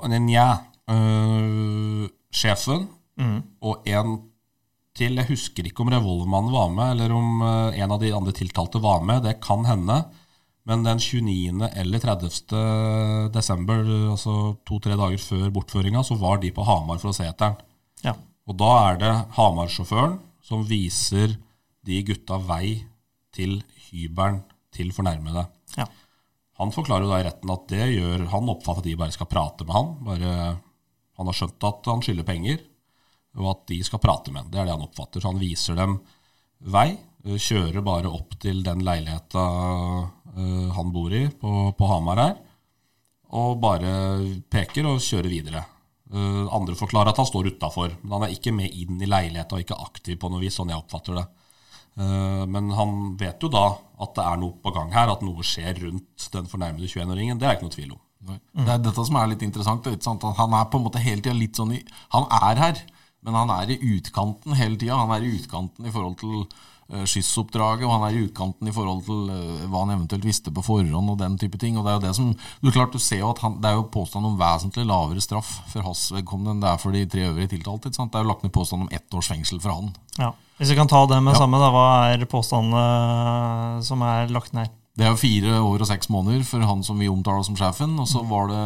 Nja. 0.06 0.52
Uh, 0.86 2.06
sjefen 2.30 2.86
mm. 3.18 3.38
og 3.66 3.88
en 3.90 4.20
til 4.96 5.18
Jeg 5.18 5.28
husker 5.28 5.66
ikke 5.66 5.82
om 5.82 5.90
revolvermannen 5.92 6.54
var 6.54 6.70
med, 6.72 6.92
eller 6.94 7.16
om 7.18 7.42
uh, 7.42 7.74
en 7.74 7.96
av 7.98 8.06
de 8.06 8.14
andre 8.16 8.36
tiltalte 8.38 8.80
var 8.84 9.02
med. 9.02 9.26
Det 9.26 9.40
kan 9.42 9.66
hende. 9.66 10.04
Men 10.66 10.86
den 10.86 11.00
29. 11.02 11.68
eller 11.78 12.02
30. 12.02 13.30
desember, 13.34 13.84
altså 14.16 14.56
to-tre 14.66 14.98
dager 14.98 15.22
før 15.22 15.52
bortføringa, 15.54 16.02
så 16.02 16.18
var 16.18 16.40
de 16.42 16.50
på 16.56 16.66
Hamar 16.66 16.98
for 17.02 17.12
å 17.12 17.18
se 17.18 17.28
etter 17.30 17.54
den. 17.54 17.68
Ja. 18.08 18.16
Og 18.50 18.58
da 18.58 18.72
er 18.88 18.98
det 19.02 19.14
Hamar-sjåføren 19.38 20.18
som 20.46 20.66
viser 20.66 21.38
de 21.86 22.02
gutta 22.06 22.40
vei 22.42 22.80
til 23.36 23.60
hybelen 23.90 24.42
til 24.74 24.92
fornærmede. 24.96 25.46
Ja. 25.78 25.86
Han 26.60 26.72
forklarer 26.74 27.06
jo 27.06 27.12
da 27.12 27.20
i 27.20 27.26
retten 27.28 27.52
at 27.52 27.66
det 27.68 27.86
gjør 27.98 28.30
Han 28.32 28.52
oppfatter 28.54 28.84
at 28.84 28.88
de 28.88 29.00
bare 29.00 29.16
skal 29.16 29.30
prate 29.32 29.68
med 29.68 29.76
han. 29.76 29.90
Bare, 30.08 30.36
han 31.20 31.30
har 31.30 31.38
skjønt 31.38 31.68
at 31.68 31.90
han 31.92 32.04
skylder 32.06 32.28
penger, 32.28 32.62
og 33.36 33.50
at 33.52 33.66
de 33.72 33.82
skal 33.84 34.02
prate 34.04 34.32
med 34.32 34.44
han. 34.44 34.54
Det 34.54 34.62
er 34.62 34.70
det 34.70 34.76
han 34.78 34.86
oppfatter. 34.86 35.22
Så 35.22 35.32
han 35.32 35.42
viser 35.42 35.78
dem 35.80 36.00
vei. 36.74 36.90
Kjører 37.26 37.82
bare 37.82 38.12
opp 38.14 38.36
til 38.42 38.60
den 38.66 38.84
leiligheta 38.86 39.44
uh, 39.44 40.68
han 40.76 40.92
bor 40.94 41.14
i 41.16 41.24
på, 41.30 41.54
på, 41.74 41.88
Hamar 41.90 42.22
her, 42.22 42.36
og 43.34 43.56
bare 43.64 43.94
peker 44.52 44.86
og 44.92 45.02
kjører 45.02 45.32
videre. 45.32 45.64
Uh, 46.14 46.46
andre 46.54 46.78
forklarer 46.78 47.10
at 47.10 47.22
han 47.24 47.30
står 47.30 47.50
utafor, 47.56 47.96
men 48.04 48.14
han 48.18 48.28
er 48.28 48.36
ikke 48.36 48.54
med 48.54 48.78
inn 48.78 49.02
i 49.02 49.10
leiligheta 49.10 49.58
og 49.58 49.66
ikke 49.66 49.82
aktiv 49.88 50.20
på 50.22 50.30
noe 50.30 50.44
vis, 50.44 50.60
sånn 50.60 50.70
jeg 50.74 50.82
oppfatter 50.84 51.18
det. 51.22 51.26
Men 51.96 52.74
han 52.76 53.14
vet 53.16 53.40
jo 53.40 53.48
da 53.48 53.70
at 54.04 54.18
det 54.18 54.24
er 54.28 54.40
noe 54.42 54.58
på 54.60 54.74
gang 54.76 54.90
her, 54.92 55.08
at 55.14 55.22
noe 55.24 55.46
skjer 55.48 55.78
rundt 55.80 56.26
den 56.34 56.50
fornærmede 56.52 56.90
21-åringen. 56.92 57.40
Det 57.40 57.48
er 57.48 57.56
ikke 57.56 57.70
noe 57.70 57.76
tvil 57.78 57.94
om. 57.94 58.02
Det 58.26 58.72
er 58.74 58.82
dette 58.84 59.06
som 59.08 59.18
er 59.20 59.30
litt 59.32 59.46
interessant. 59.46 59.88
Han 60.40 60.56
er 60.58 60.68
på 60.72 60.80
en 60.80 60.86
måte 60.88 61.02
hele 61.04 61.24
tida 61.24 61.36
litt 61.38 61.58
sånn 61.60 61.76
i 61.76 61.82
Han 62.16 62.28
er 62.50 62.62
her, 62.62 62.82
men 63.26 63.38
han 63.38 63.52
er 63.54 63.74
i 63.76 63.80
utkanten 63.96 64.58
hele 64.58 64.80
tida. 64.82 64.98
Han 64.98 65.14
er 65.16 65.26
i 65.26 65.34
utkanten 65.38 65.88
i 65.88 65.94
forhold 65.94 66.18
til 66.22 66.46
skytsoppdraget, 66.86 67.86
og 67.88 67.96
han 67.96 68.04
er 68.06 68.16
i 68.16 68.24
utkanten 68.28 68.70
i 68.70 68.74
forhold 68.76 69.02
til 69.08 69.32
uh, 69.32 69.66
hva 69.72 69.84
han 69.84 69.96
eventuelt 69.96 70.28
visste 70.28 70.54
på 70.54 70.64
forhånd 70.66 71.12
og 71.12 71.18
den 71.18 71.38
type 71.42 71.58
ting. 71.62 71.80
Og 71.80 71.86
Det 71.86 71.92
er 71.92 71.98
jo 71.98 72.06
det 72.06 72.14
som, 72.18 72.32
du 72.62 72.72
klart 72.72 72.94
du 72.94 73.02
ser 73.02 73.24
jo 73.24 73.32
at 73.34 73.42
han, 73.42 73.58
det 73.62 73.72
er 73.72 73.80
jo 73.80 73.90
påstand 73.94 74.30
om 74.30 74.38
vesentlig 74.40 74.86
lavere 74.86 75.24
straff 75.24 75.58
for 75.72 75.86
hans 75.88 76.08
vedkommende 76.14 76.56
enn 76.56 76.64
det 76.64 76.72
er 76.72 76.82
for 76.82 76.96
de 76.96 77.06
tre 77.10 77.28
øvrige 77.32 77.56
tiltalte. 77.56 77.90
Det 77.90 78.06
er 78.06 78.26
jo 78.26 78.32
lagt 78.32 78.46
ned 78.46 78.54
påstand 78.54 78.86
om 78.86 78.94
ett 78.94 79.18
års 79.18 79.32
fengsel 79.34 79.62
for 79.64 79.74
han. 79.74 79.94
Ja. 80.20 80.32
Hvis 80.60 80.72
vi 80.72 80.78
kan 80.78 80.88
ta 80.88 81.02
det 81.10 81.18
med 81.24 81.34
ja. 81.36 81.42
samme, 81.42 81.60
da, 81.60 81.72
hva 81.74 81.88
er 82.14 82.30
påstandene 82.32 83.84
som 83.84 84.04
er 84.06 84.32
lagt 84.32 84.54
ned? 84.56 84.72
Det 84.96 85.04
er 85.04 85.12
jo 85.12 85.20
fire 85.20 85.58
år 85.60 85.82
og 85.84 85.90
seks 85.90 86.08
måneder 86.08 86.46
for 86.48 86.64
han 86.64 86.84
som 86.88 87.02
vi 87.02 87.10
omtaler 87.12 87.44
som 87.44 87.58
sjefen. 87.60 87.98
Og 88.00 88.08
så 88.08 88.22
var 88.30 88.48
det 88.48 88.62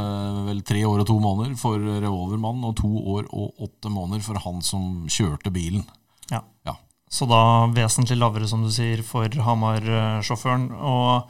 vel 0.46 0.60
tre 0.62 0.84
år 0.86 1.02
og 1.02 1.08
to 1.10 1.16
måneder 1.24 1.56
for 1.58 1.82
revolvermannen, 1.82 2.68
og 2.70 2.76
to 2.78 2.92
år 3.16 3.32
og 3.34 3.64
åtte 3.66 3.90
måneder 3.90 4.22
for 4.28 4.38
han 4.44 4.62
som 4.66 5.08
kjørte 5.10 5.50
bilen. 5.56 5.88
Ja. 6.30 6.44
ja. 6.68 6.76
Så 7.10 7.26
da 7.26 7.41
vesentlig 7.74 8.20
lavere, 8.22 8.47
som 8.49 8.62
du 8.62 8.70
sier, 8.74 9.01
for 9.05 9.34
Hamar-sjåføren. 9.45 10.70
Og 10.78 11.26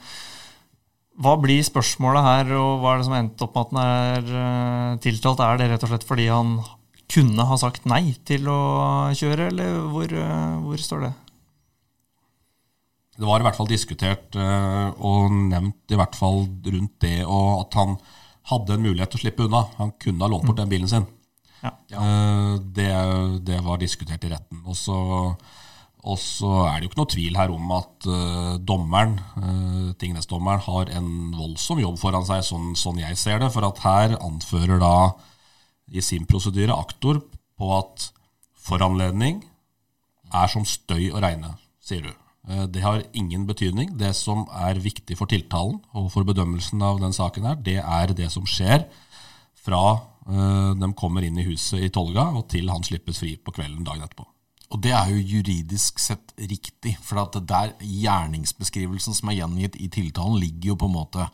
hva 1.20 1.36
blir 1.40 1.64
spørsmålet 1.64 2.26
her, 2.26 2.52
og 2.56 2.82
hva 2.82 2.94
er 2.94 3.02
det 3.02 3.08
som 3.08 3.16
endte 3.18 3.48
opp 3.48 3.56
med 3.56 3.64
at 3.64 3.72
han 3.72 3.80
er 3.86 4.36
eh, 4.42 5.00
tiltalt? 5.04 5.42
Er 5.44 5.60
det 5.60 5.72
rett 5.72 5.88
og 5.88 5.92
slett 5.92 6.06
fordi 6.08 6.28
han 6.32 6.60
kunne 7.10 7.48
ha 7.50 7.58
sagt 7.60 7.88
nei 7.90 8.14
til 8.28 8.48
å 8.52 8.60
kjøre, 9.18 9.50
eller 9.52 9.82
hvor, 9.92 10.14
eh, 10.14 10.56
hvor 10.64 10.84
står 10.84 11.08
det? 11.08 11.12
Det 13.20 13.28
var 13.28 13.42
i 13.42 13.48
hvert 13.50 13.58
fall 13.60 13.68
diskutert 13.68 14.36
uh, 14.40 14.96
og 15.04 15.34
nevnt 15.50 15.92
i 15.92 15.98
hvert 16.00 16.16
fall 16.16 16.46
rundt 16.48 16.94
det, 17.04 17.18
og 17.28 17.66
at 17.66 17.76
han 17.76 17.98
hadde 18.48 18.78
en 18.78 18.86
mulighet 18.86 19.12
til 19.12 19.20
å 19.20 19.24
slippe 19.26 19.48
unna. 19.50 19.66
Han 19.76 19.92
kunne 20.00 20.24
ha 20.24 20.30
lånt 20.32 20.48
bort 20.48 20.62
den 20.62 20.72
bilen 20.72 20.88
sin. 20.88 21.08
Ja. 21.60 21.74
Det, 22.64 22.88
det, 23.44 23.58
var 23.66 23.82
diskutert 23.82 24.24
i 24.24 24.32
retten. 24.32 24.62
Og 24.64 24.78
så, 24.80 24.96
og 26.08 26.16
så, 26.16 26.50
er 26.70 26.80
det 26.80 26.88
jo 26.88 26.92
ikke 26.94 27.00
noe 27.02 27.12
tvil 27.12 27.38
her 27.40 27.52
om 27.52 27.72
at 27.76 28.06
uh, 28.08 28.54
dommeren, 28.64 29.18
uh, 29.36 29.90
tingrettsdommeren 30.00 30.64
har 30.64 30.94
en 30.96 31.10
voldsom 31.36 31.82
jobb 31.84 32.00
foran 32.00 32.28
seg, 32.28 32.46
sånn, 32.48 32.72
sånn, 32.80 33.02
jeg 33.04 33.20
ser 33.20 33.42
det. 33.44 33.50
For 33.52 33.68
at 33.68 33.82
her 33.84 34.16
anfører 34.24 34.80
da 34.80 34.94
i 35.92 36.04
sin 36.06 36.28
prosedyre 36.30 36.78
aktor 36.78 37.20
på 37.60 37.74
at 37.76 38.08
foranledning 38.70 39.44
er 40.32 40.52
som 40.52 40.64
støy 40.64 41.10
å 41.12 41.20
regne, 41.20 41.52
sier 41.84 42.08
du. 42.08 42.12
Eh, 42.48 42.66
det 42.72 42.86
har 42.86 43.04
ingen 43.18 43.44
betydning. 43.50 43.92
Det 44.00 44.14
som 44.16 44.46
er 44.56 44.80
viktig 44.80 45.18
for 45.20 45.28
tiltalen 45.28 45.82
og 45.98 46.12
for 46.14 46.28
bedømmelsen 46.28 46.86
av 46.86 47.04
den 47.04 47.16
saken, 47.18 47.50
her, 47.50 47.60
det 47.60 47.80
er 47.82 48.16
det 48.16 48.32
som 48.32 48.48
skjer 48.48 48.88
fra 49.60 49.84
de 50.30 50.88
kommer 50.94 51.26
inn 51.26 51.40
i 51.42 51.48
huset 51.48 51.82
i 51.82 51.88
Tolga 51.90 52.28
og 52.38 52.44
til 52.54 52.70
han 52.70 52.84
slippes 52.86 53.18
fri 53.18 53.32
på 53.42 53.50
kvelden 53.56 53.82
dagen 53.88 54.04
etterpå. 54.06 54.28
Og 54.70 54.82
det 54.84 54.92
er 54.94 55.10
jo 55.10 55.18
juridisk 55.18 56.00
sett 56.02 56.34
riktig, 56.38 56.96
for 57.02 57.24
at 57.24 57.38
der 57.50 57.74
gjerningsbeskrivelsen 57.82 59.18
som 59.18 59.32
er 59.32 59.40
gjengitt 59.40 59.80
i 59.82 59.90
tiltalen, 59.90 60.38
ligger 60.42 60.74
jo 60.74 60.82
på 60.84 60.90
en 60.90 60.98
måte 61.00 61.30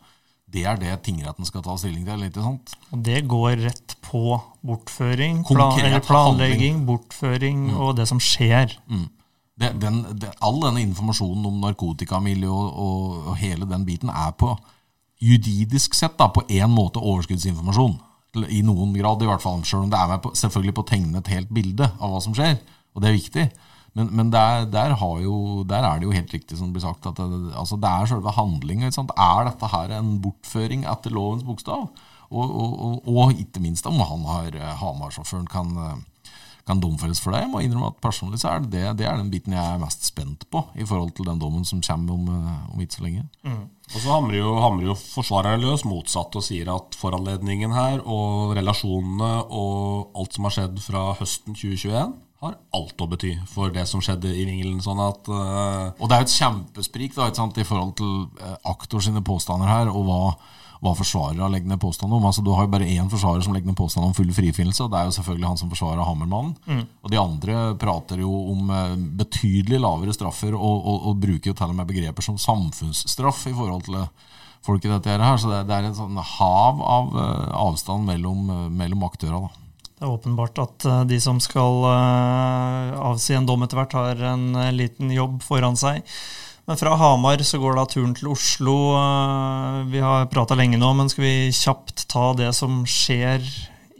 Det 0.46 0.62
er 0.64 0.76
det 0.78 0.92
tingretten 1.02 1.44
skal 1.44 1.62
ta 1.62 1.74
stilling 1.76 2.06
til. 2.06 2.22
ikke 2.22 2.42
sant? 2.42 2.72
Og 2.94 3.02
det 3.04 3.26
går 3.28 3.58
rett 3.66 3.96
på 4.00 4.38
bortføring, 4.62 5.42
plan, 5.44 6.00
planlegging, 6.06 6.86
bortføring 6.86 7.66
mm. 7.72 7.76
og 7.76 7.96
det 7.98 8.06
som 8.08 8.20
skjer. 8.22 8.78
Mm 8.86 9.08
det, 9.56 9.72
den, 9.80 10.02
det, 10.20 10.32
all 10.44 10.58
denne 10.60 10.82
informasjonen 10.84 11.46
om 11.48 11.60
narkotikamiljø 11.64 12.48
og, 12.52 12.66
og, 12.72 13.12
og, 13.30 13.36
hele 13.40 13.68
den 13.68 13.86
biten 13.88 14.12
er 14.12 14.34
på 14.36 14.52
juridisk 15.22 15.96
sett 15.96 16.18
da, 16.20 16.28
på 16.28 16.44
én 16.52 16.68
måte 16.68 17.00
overskuddsinformasjon. 17.00 17.96
I 18.52 18.60
noen 18.60 18.92
grad, 18.92 19.22
i 19.24 19.28
hvert 19.30 19.40
fall. 19.40 19.62
Selv 19.64 19.86
om 19.86 19.92
det 19.92 19.96
er 19.96 20.10
med 20.10 20.20
på, 20.20 20.34
selvfølgelig 20.36 20.74
på 20.76 20.82
å 20.84 20.88
tegne 20.90 21.22
et 21.22 21.30
helt 21.32 21.54
bilde 21.56 21.88
av 21.88 22.12
hva 22.12 22.20
som 22.20 22.34
skjer. 22.36 22.58
Og 22.96 23.04
det 23.04 23.10
er 23.10 23.18
viktig. 23.20 23.46
Men, 23.96 24.10
men 24.12 24.32
der, 24.32 24.66
der, 24.68 24.96
jo, 25.22 25.62
der, 25.68 25.84
er 25.84 26.00
det 26.00 26.08
jo 26.08 26.16
helt 26.16 26.32
riktig 26.32 26.58
som 26.58 26.68
det 26.68 26.76
blir 26.76 26.84
sagt, 26.84 27.06
at 27.08 27.20
det, 27.20 27.52
altså 27.56 27.78
det 27.80 27.92
er 27.92 28.10
selve 28.10 28.34
handlinga. 28.36 28.90
Er 28.90 29.46
dette 29.48 29.70
her 29.72 29.94
en 29.96 30.18
bortføring 30.24 30.84
etter 30.88 31.14
lovens 31.16 31.46
bokstav? 31.46 31.88
Og, 32.26 32.50
og, 32.50 33.06
og, 33.06 33.38
ikke 33.38 33.62
minst 33.62 33.86
om 33.86 34.00
han 34.02 34.24
har 34.26 34.56
Hamar-sjåføren 34.80 35.46
kan 35.46 36.02
kan 36.66 36.82
domfelles 36.82 37.20
for 37.22 37.30
det. 37.30 37.44
Jeg 37.44 37.50
må 37.52 37.62
innrømme 37.62 37.92
at 37.92 38.00
Personlig 38.02 38.40
så 38.42 38.50
er 38.50 38.64
det, 38.64 38.72
det, 38.74 38.82
det 38.98 39.06
er 39.06 39.20
den 39.20 39.30
biten 39.30 39.54
jeg 39.54 39.62
er 39.62 39.78
mest 39.78 40.02
spent 40.08 40.48
på 40.50 40.64
i 40.74 40.86
forhold 40.86 41.12
til 41.14 41.28
den 41.28 41.38
dommen 41.38 41.64
som 41.68 41.82
kommer 41.84 42.16
om, 42.16 42.26
eh, 42.32 42.64
om 42.74 42.82
ikke 42.82 42.98
så 42.98 43.04
lenge. 43.04 43.22
Mm. 43.46 43.64
Og 43.92 43.96
så 44.00 44.10
hamrer 44.10 44.40
jo, 44.40 44.54
hamrer 44.58 44.88
jo 44.88 44.96
forsvareren 44.98 45.62
løs 45.62 45.86
motsatt 45.86 46.34
og 46.34 46.42
sier 46.42 46.72
at 46.74 46.98
foranledningen 46.98 47.74
her 47.76 48.02
og 48.02 48.56
relasjonene 48.58 49.32
og 49.46 50.18
alt 50.18 50.34
som 50.34 50.48
har 50.48 50.56
skjedd 50.58 50.82
fra 50.82 51.04
høsten 51.20 51.54
2021 51.54 52.16
har 52.46 52.58
alt 52.78 53.02
å 53.02 53.08
bety 53.10 53.32
for 53.50 53.74
det 53.74 53.86
som 53.90 54.02
skjedde 54.04 54.32
i 54.32 54.44
Vingelen. 54.48 54.82
sånn 54.84 55.02
at... 55.02 55.28
Uh, 55.28 55.94
og 55.98 56.08
det 56.08 56.16
er 56.16 56.22
jo 56.22 56.28
et 56.28 56.36
kjempesprik 56.36 57.16
da, 57.16 57.30
i 57.30 57.66
forhold 57.66 57.96
til 58.00 58.14
uh, 58.40 58.54
aktor 58.72 59.04
sine 59.04 59.24
påstander 59.26 59.70
her, 59.70 59.92
og 59.92 60.06
hva 60.08 60.20
hva 60.82 60.92
forsvarere 60.96 61.48
legger 61.52 61.70
ned 61.70 61.80
påstand 61.80 62.12
om. 62.12 62.24
Altså, 62.28 62.44
du 62.44 62.52
har 62.54 62.66
jo 62.66 62.72
bare 62.74 62.88
én 62.88 63.08
forsvarer 63.10 63.44
som 63.44 63.54
legger 63.56 63.70
ned 63.70 63.78
påstand 63.78 64.06
om 64.06 64.14
full 64.16 64.32
frifinnelse, 64.36 64.84
og 64.84 64.92
det 64.92 65.00
er 65.00 65.08
jo 65.08 65.16
selvfølgelig 65.18 65.48
han 65.48 65.60
som 65.60 65.72
forsvarer 65.72 66.04
Hammermannen. 66.04 66.54
Mm. 66.66 66.82
Og 67.02 67.12
de 67.12 67.20
andre 67.20 67.58
prater 67.80 68.22
jo 68.22 68.32
om 68.52 68.72
eh, 68.76 68.96
betydelig 69.22 69.80
lavere 69.82 70.16
straffer, 70.16 70.54
og, 70.54 70.76
og, 70.76 71.10
og, 71.10 71.20
bruker 71.22 71.52
jo 71.52 71.56
til 71.56 71.72
og 71.72 71.78
med 71.78 71.88
begreper 71.88 72.24
som 72.24 72.40
samfunnsstraff 72.40 73.46
i 73.48 73.54
forhold 73.56 73.86
til 73.88 74.00
folk 74.66 74.84
i 74.84 74.92
dette 74.92 75.16
her. 75.16 75.38
Så 75.40 75.52
det, 75.52 75.64
det 75.70 75.78
er 75.78 75.88
et 75.88 75.98
sånn 75.98 76.18
hav 76.36 76.82
av 76.82 77.14
avstand 77.66 78.06
mellom, 78.08 78.50
mellom 78.76 79.08
aktørene. 79.08 79.65
Det 79.96 80.04
er 80.04 80.12
åpenbart 80.12 80.58
at 80.60 80.88
uh, 80.88 81.02
de 81.08 81.20
som 81.20 81.38
skal 81.40 81.86
avsi 81.88 83.36
en 83.36 83.46
dom 83.48 83.64
etter 83.64 83.80
hvert, 83.80 83.96
har 83.96 84.26
en 84.34 84.50
liten 84.76 85.14
jobb 85.14 85.40
foran 85.44 85.78
seg. 85.80 86.04
Men 86.66 86.76
fra 86.76 86.94
Hamar 86.94 87.38
så 87.38 87.58
går 87.62 87.76
da 87.78 87.84
turen 87.86 88.12
til 88.16 88.32
Oslo. 88.32 88.74
Eh, 88.98 89.80
vi 89.92 90.02
har 90.02 90.26
prata 90.26 90.56
lenge 90.58 90.80
nå, 90.80 90.88
men 90.98 91.10
skal 91.10 91.22
vi 91.22 91.34
kjapt 91.54 92.08
ta 92.10 92.32
det 92.34 92.50
som 92.58 92.80
skjer 92.90 93.44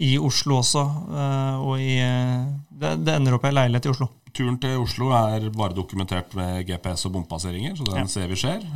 i 0.03 0.17
Oslo 0.19 0.59
også? 0.59 0.83
Eh, 1.07 1.61
og 1.63 1.79
i, 1.79 2.01
eh, 2.03 2.49
det 2.75 3.15
ender 3.15 3.37
opp 3.37 3.47
i 3.47 3.53
ei 3.53 3.55
leilighet 3.55 3.87
i 3.87 3.93
Oslo. 3.95 4.11
Turen 4.35 4.59
til 4.61 4.83
Oslo 4.83 5.13
er 5.15 5.47
bare 5.55 5.79
dokumentert 5.79 6.35
ved 6.35 6.67
GPS 6.67 7.07
og 7.07 7.15
bompasseringer, 7.15 7.79
så 7.79 7.87
den 7.87 8.03
ja. 8.03 8.11
ser 8.11 8.27
vi 8.29 8.37
skjer. 8.37 8.67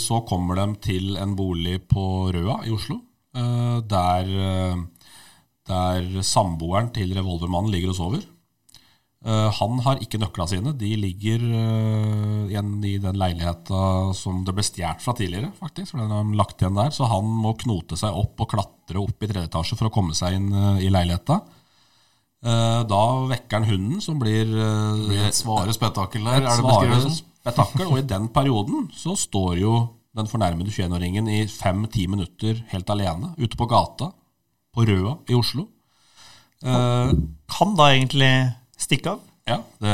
Så 0.00 0.22
kommer 0.30 0.56
de 0.56 0.68
til 0.80 1.18
en 1.20 1.34
bolig 1.36 1.82
på 1.90 2.30
Røa 2.32 2.62
i 2.64 2.72
Oslo, 2.72 2.96
der, 3.34 4.30
der 5.70 6.20
samboeren 6.26 6.90
til 6.94 7.14
revolvermannen 7.16 7.72
ligger 7.72 7.94
og 7.94 7.98
sover. 8.00 8.28
Uh, 9.20 9.50
han 9.52 9.80
har 9.84 9.98
ikke 10.00 10.16
nøkla 10.16 10.46
sine. 10.48 10.72
De 10.80 10.94
ligger 10.96 11.42
uh, 11.44 12.46
igjen 12.48 12.72
i 12.88 12.94
den 13.02 13.18
leiligheta 13.20 14.14
som 14.16 14.38
det 14.46 14.54
ble 14.56 14.64
stjålet 14.64 15.04
fra 15.04 15.12
tidligere. 15.16 15.50
faktisk, 15.58 15.92
for 15.92 16.00
den 16.00 16.14
har 16.14 16.24
de 16.24 16.38
lagt 16.38 16.62
igjen 16.62 16.78
der, 16.78 16.92
Så 16.94 17.04
han 17.10 17.28
må 17.28 17.52
knote 17.60 17.98
seg 18.00 18.16
opp 18.16 18.40
og 18.40 18.48
klatre 18.54 19.02
opp 19.02 19.20
i 19.20 19.28
tredje 19.28 19.50
etasje 19.50 19.76
for 19.76 19.90
å 19.90 19.92
komme 19.92 20.16
seg 20.16 20.38
inn 20.38 20.48
uh, 20.56 20.80
i 20.80 20.88
leiligheta. 20.92 21.42
Da 22.40 22.98
vekker 23.28 23.58
han 23.58 23.66
hunden, 23.68 23.98
som 24.00 24.16
blir 24.16 24.48
Det 24.48 25.08
blir 25.10 25.26
et 25.26 25.36
svare 25.36 25.74
spetakkel 25.76 26.22
der, 26.24 26.38
et 26.38 26.46
det 26.48 26.54
svare 26.56 27.00
spetakkel. 27.12 27.90
Og 27.90 27.98
i 28.00 28.06
den 28.08 28.30
perioden 28.32 28.86
så 28.96 29.12
står 29.12 29.58
jo 29.60 29.74
den 30.16 30.30
fornærmede 30.30 30.72
21-åringen 30.72 31.28
i 31.28 31.42
fem-ti 31.52 32.06
minutter 32.08 32.62
helt 32.72 32.88
alene 32.96 33.34
ute 33.36 33.60
på 33.60 33.68
gata 33.68 34.08
på 34.74 34.84
Røa 34.86 35.16
i 35.28 35.34
Oslo. 35.38 35.66
Eh, 36.64 37.12
Kan 37.50 37.74
da 37.78 37.90
egentlig 37.94 38.30
stikke 38.78 39.10
av? 39.16 39.20
ja, 39.50 39.56
det 39.82 39.92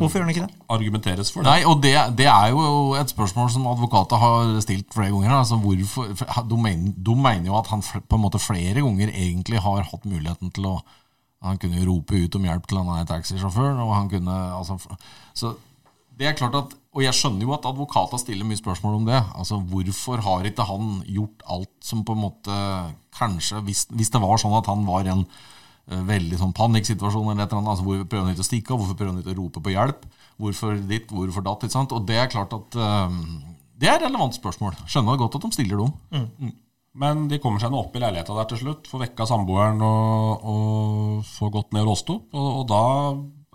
Hvorfor 0.00 0.18
gjør 0.18 0.24
han 0.26 0.32
ikke 0.34 0.46
det? 0.48 0.54
argumenteres 0.74 1.30
for 1.30 1.42
det. 1.44 1.50
Nei, 1.52 1.64
og 1.68 1.82
det, 1.84 1.92
det 2.18 2.26
er 2.26 2.48
jo 2.50 2.94
et 2.98 3.12
spørsmål 3.12 3.50
som 3.54 3.66
advokater 3.70 4.18
har 4.18 4.56
stilt 4.64 4.88
flere 4.94 5.12
ganger. 5.12 5.36
Altså 5.38 5.58
hvorfor, 5.62 6.08
for 6.18 6.42
de, 6.50 6.58
mener, 6.58 6.92
de 6.96 7.14
mener 7.14 7.46
jo 7.46 7.58
at 7.60 7.68
han 7.70 7.84
fl- 7.84 8.02
på 8.02 8.16
en 8.18 8.24
måte 8.24 8.40
flere 8.42 8.80
ganger 8.82 9.12
egentlig 9.12 9.60
har 9.62 9.84
hatt 9.92 10.04
muligheten 10.08 10.50
til 10.50 10.66
å 10.72 10.78
Han 11.40 11.54
kunne 11.62 11.78
jo 11.78 11.84
rope 11.92 12.16
ut 12.18 12.34
om 12.34 12.42
hjelp 12.48 12.64
til 12.66 12.78
han 12.80 12.88
er 12.98 13.04
taxisjåfør. 13.06 13.76
og 13.78 13.92
han 13.94 14.08
kunne, 14.10 14.32
altså, 14.58 14.74
f- 14.74 14.96
så 15.38 15.52
det 16.18 16.28
er 16.28 16.38
klart 16.38 16.56
at, 16.58 16.74
Og 16.94 17.04
jeg 17.04 17.14
skjønner 17.14 17.46
jo 17.46 17.52
at 17.54 17.66
advokater 17.68 18.18
stiller 18.18 18.46
mye 18.48 18.58
spørsmål 18.58 18.96
om 18.98 19.04
det. 19.06 19.20
altså 19.38 19.60
Hvorfor 19.70 20.22
har 20.24 20.48
ikke 20.48 20.66
han 20.66 21.02
gjort 21.06 21.44
alt 21.46 21.76
som 21.84 22.04
på 22.04 22.16
en 22.16 22.24
måte 22.24 22.56
Kanskje, 23.18 23.60
hvis, 23.66 23.86
hvis 23.90 24.10
det 24.14 24.22
var 24.22 24.38
sånn 24.38 24.56
at 24.58 24.66
han 24.70 24.84
var 24.86 25.06
i 25.06 25.12
en 25.12 25.24
uh, 25.26 26.02
veldig 26.06 26.38
sånn 26.38 26.54
panikksituasjon 26.54 27.32
eller 27.32 27.44
et 27.44 27.50
eller 27.50 27.62
annet, 27.64 27.72
altså 27.72 27.86
hvorfor 27.86 28.06
prøver 28.06 28.26
han 28.26 28.34
ikke 28.36 28.44
å 28.44 28.48
stikke 28.48 28.74
av, 28.74 28.78
hvorfor 28.82 28.98
prøver 28.98 29.10
han 29.10 29.22
ikke 29.24 29.32
å 29.34 29.38
rope 29.40 29.62
på 29.64 29.72
hjelp, 29.74 30.04
hvorfor 30.38 30.78
ditt, 30.86 31.10
hvorfor 31.10 31.46
datt, 31.48 31.66
ikke 31.66 31.74
sant? 31.74 31.94
Og 31.96 32.06
det 32.06 32.20
er 32.22 32.30
klart 32.30 32.54
at 32.54 32.78
uh, 32.78 33.16
det 33.78 33.90
er 33.90 33.98
relevante 34.02 34.06
relevant 34.06 34.38
spørsmål. 34.38 34.78
Skjønner 34.90 35.18
godt 35.18 35.38
at 35.38 35.48
de 35.48 35.50
stiller 35.54 35.82
dem. 35.82 36.52
Men 36.98 37.26
de 37.30 37.38
kommer 37.42 37.62
seg 37.62 37.70
nå 37.70 37.78
opp 37.82 37.94
i 37.94 38.02
leiligheta 38.02 38.34
der 38.34 38.48
til 38.50 38.62
slutt, 38.62 38.88
får 38.90 39.04
vekka 39.04 39.26
samboeren 39.30 39.82
og, 39.86 40.46
og 40.50 41.26
får 41.26 41.52
gått 41.54 41.74
ned 41.76 41.84
og 41.84 41.92
låst 41.92 42.10
opp. 42.14 42.26
Og, 42.34 42.48
og 42.62 42.64
da 42.70 42.82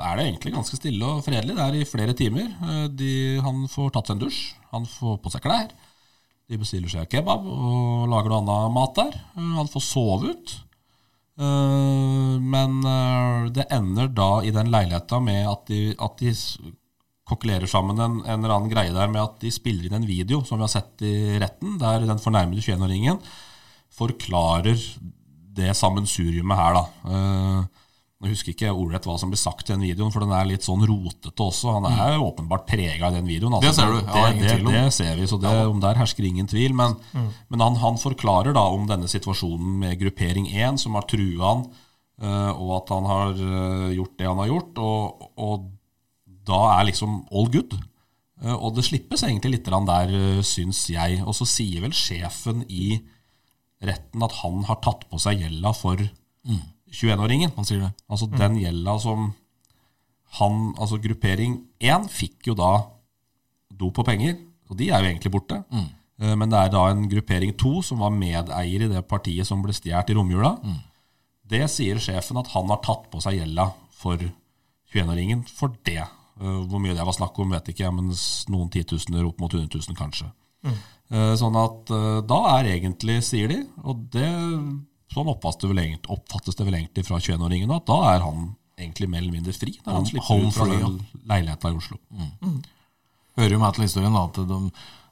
er 0.02 0.18
det 0.18 0.26
egentlig 0.26 0.54
ganske 0.56 0.78
stille 0.80 1.06
og 1.06 1.24
fredelig 1.26 1.56
der 1.58 1.76
i 1.78 1.86
flere 1.86 2.16
timer. 2.18 2.50
Eh, 2.66 2.86
De, 2.90 3.12
han 3.46 3.66
får 3.70 3.94
tatt 3.94 4.10
seg 4.10 4.18
en 4.18 4.24
dusj, 4.26 4.42
han 4.74 4.86
får 4.90 5.20
på 5.22 5.32
seg 5.34 5.44
klær. 5.46 5.74
De 6.50 6.60
bestiller 6.60 6.92
seg 6.92 7.10
kebab 7.12 7.46
og 7.48 8.10
lager 8.12 8.34
noe 8.34 8.42
annet 8.44 8.74
mat 8.76 8.96
der. 9.00 9.18
Eh, 9.38 9.52
Han 9.60 9.70
får 9.72 9.86
sove 9.86 10.34
ut. 10.34 10.56
Eh, 11.40 12.34
Men 12.54 12.82
det 13.54 13.68
ender 13.72 14.08
da 14.10 14.32
i 14.44 14.52
den 14.54 14.72
leiligheta 14.74 15.20
med 15.22 15.48
at 15.50 15.68
de, 15.70 15.82
at 15.98 16.18
de 16.20 16.34
kokkelerer 17.30 17.70
sammen 17.72 17.98
en, 18.04 18.18
en 18.26 18.44
eller 18.44 18.52
annen 18.58 18.70
greie 18.74 18.92
der 18.94 19.08
med 19.08 19.22
at 19.22 19.38
de 19.40 19.50
spiller 19.54 19.88
inn 19.88 19.96
en 20.02 20.08
video 20.10 20.42
som 20.44 20.60
vi 20.60 20.66
har 20.66 20.74
sett 20.74 21.02
i 21.08 21.40
retten, 21.40 21.78
der 21.80 22.04
den 22.10 22.20
fornærmede 22.20 22.60
21-åringen 22.66 23.22
forklarer 23.94 24.76
det 25.54 25.70
sammensuriumet 25.78 26.58
her, 26.58 26.74
da. 26.80 26.84
Nå 28.24 28.30
husker 28.32 28.54
ikke 28.54 28.66
jeg 28.70 28.76
ordrett 28.80 29.04
hva 29.10 29.18
som 29.20 29.32
blir 29.34 29.42
sagt 29.42 29.68
i 29.68 29.74
den 29.74 29.82
videoen, 29.84 30.12
for 30.14 30.24
den 30.24 30.32
er 30.32 30.48
litt 30.48 30.64
sånn 30.64 30.86
rotete 30.88 31.44
også. 31.44 31.74
Han 31.76 31.88
er 31.92 32.14
jo 32.16 32.30
åpenbart 32.30 32.64
prega 32.70 33.10
i 33.12 33.16
den 33.18 33.28
videoen. 33.28 33.58
altså. 33.58 33.68
Det 33.68 33.76
ser 33.76 33.92
du. 33.92 33.98
Ja, 34.00 34.26
det, 34.32 34.40
det, 34.64 34.74
det 34.78 34.94
ser 34.96 35.16
vi, 35.20 35.28
så 35.28 35.40
det, 35.44 35.52
om 35.68 35.82
der 35.84 36.00
hersker 36.00 36.24
ingen 36.30 36.48
tvil. 36.48 36.74
Men, 36.80 36.96
men 37.52 37.60
han, 37.66 37.76
han 37.84 38.00
forklarer 38.00 38.56
da 38.56 38.64
om 38.72 38.88
denne 38.88 39.12
situasjonen 39.12 39.80
med 39.84 40.00
gruppering 40.00 40.48
1, 40.56 40.80
som 40.86 40.96
har 40.96 41.04
trua 41.12 41.50
han, 41.52 41.66
eh, 42.24 42.52
og 42.56 42.72
at 42.80 42.94
han 42.96 43.10
har 43.12 43.34
eh, 43.44 43.88
gjort 44.00 44.16
det 44.24 44.30
han 44.32 44.40
har 44.46 44.52
gjort. 44.54 44.80
Og, 44.88 45.28
og 45.44 45.68
da 46.48 46.62
er 46.80 46.88
liksom 46.94 47.22
all 47.32 47.52
good. 47.52 47.76
Eh, 48.44 48.56
Og 48.56 48.74
det 48.80 48.88
slippes 48.88 49.24
egentlig 49.28 49.58
litt 49.58 49.68
der, 49.68 50.16
syns 50.48 50.86
jeg. 50.90 51.20
Og 51.28 51.36
så 51.36 51.46
sier 51.48 51.84
vel 51.84 51.92
sjefen 51.92 52.64
i 52.72 53.02
retten 53.84 54.24
at 54.24 54.32
han 54.40 54.64
har 54.70 54.80
tatt 54.80 55.10
på 55.12 55.20
seg 55.20 55.42
gjelda 55.44 55.74
for 55.76 56.00
21-åringen. 56.94 57.52
man 57.56 57.66
sier 57.68 57.82
det. 57.82 57.92
Altså 58.08 58.30
den 58.30 58.60
gjelda 58.62 58.94
som 59.02 59.32
han, 60.40 60.62
altså 60.82 60.98
gruppering 61.02 61.60
1 61.82 62.08
fikk 62.10 62.48
jo 62.50 62.56
da 62.58 62.72
dop 63.74 64.00
og 64.02 64.06
penger, 64.08 64.38
og 64.70 64.78
de 64.80 64.88
er 64.90 65.02
jo 65.04 65.10
egentlig 65.12 65.32
borte. 65.34 65.60
Mm. 65.74 65.90
Men 66.40 66.50
det 66.50 66.60
er 66.60 66.72
da 66.74 66.84
en 66.90 67.04
gruppering 67.10 67.52
2 67.60 67.82
som 67.90 68.02
var 68.02 68.14
medeier 68.14 68.86
i 68.86 68.90
det 68.90 69.02
partiet 69.10 69.46
som 69.50 69.62
ble 69.66 69.74
stjålet 69.76 70.14
i 70.14 70.16
romjula. 70.18 70.54
Det 71.50 71.66
sier 71.70 72.00
sjefen 72.02 72.38
at 72.40 72.50
han 72.54 72.70
har 72.72 72.80
tatt 72.86 73.10
på 73.12 73.22
seg 73.22 73.40
gjelda 73.42 73.68
for 73.98 74.22
21-åringen 74.94 75.44
for 75.50 75.74
det. 75.86 76.00
Eh, 76.40 76.62
Hvor 76.70 76.82
mye 76.82 76.96
det 76.96 77.06
var 77.06 77.18
snakk 77.18 77.38
om, 77.42 77.54
vet 77.54 77.70
ikke 77.74 77.86
jeg, 77.86 77.94
men 77.98 78.14
noen 78.54 78.72
titusener 78.74 79.26
opp 79.28 79.42
mot 79.42 79.54
100 79.54 79.70
000 79.74 79.98
kanskje. 80.00 80.30
Mm. 80.64 80.78
Sånn 81.38 81.58
at 81.60 81.92
eh, 81.94 82.22
da 82.30 82.40
er 82.56 82.72
egentlig, 82.78 83.20
sier 83.26 83.52
de, 83.52 83.60
og 83.84 84.06
det, 84.14 84.30
sånn 85.16 85.32
oppfattes 85.32 85.64
det 85.64 85.72
vel 85.72 85.84
egentlig, 85.84 86.10
oppfattes 86.14 86.60
det 86.60 86.68
vel 86.68 86.80
egentlig 86.80 87.06
fra 87.08 87.22
21-åringen, 87.22 87.72
at 87.76 87.88
da 87.90 88.00
er 88.14 88.26
han 88.26 88.52
egentlig 88.80 89.10
mer 89.10 89.22
eller 89.22 89.38
mindre 89.38 89.54
fri 89.56 89.76
når 89.84 90.00
han 90.00 90.10
slipper 90.10 90.30
home 90.32 90.50
ut 90.50 90.58
fra 90.58 90.68
leiligheta 91.34 91.72
i 91.72 91.80
Oslo. 91.80 92.00
Hører 93.38 93.56
jo 93.56 93.62
med 93.62 93.76
til 93.76 93.88
historien 93.88 94.16
da, 94.18 94.28
at 94.30 94.40
de, 94.50 94.60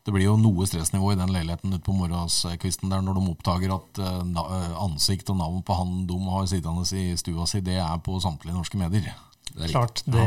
det 0.05 0.13
blir 0.13 0.27
jo 0.27 0.37
noe 0.41 0.67
stressnivå 0.69 1.13
i 1.13 1.19
den 1.19 1.33
leiligheten 1.33 1.73
ute 1.73 1.83
på 1.85 1.95
morgenskvisten 1.97 2.93
der 2.93 3.03
når 3.05 3.19
de 3.19 3.25
oppdager 3.33 3.73
at 3.75 4.01
eh, 4.01 4.21
eh, 4.43 4.77
ansikt 4.81 5.29
og 5.33 5.41
navn 5.41 5.65
på 5.65 5.77
han 5.77 6.05
de 6.09 6.21
har 6.29 6.47
sittende 6.49 6.85
i 6.97 7.17
stua 7.21 7.45
si, 7.49 7.61
det 7.65 7.77
er 7.81 7.99
på 8.05 8.17
samtlige 8.23 8.57
norske 8.57 8.81
medier. 8.81 9.11
Det 9.51 9.67
Klart 9.73 10.01
det 10.07 10.23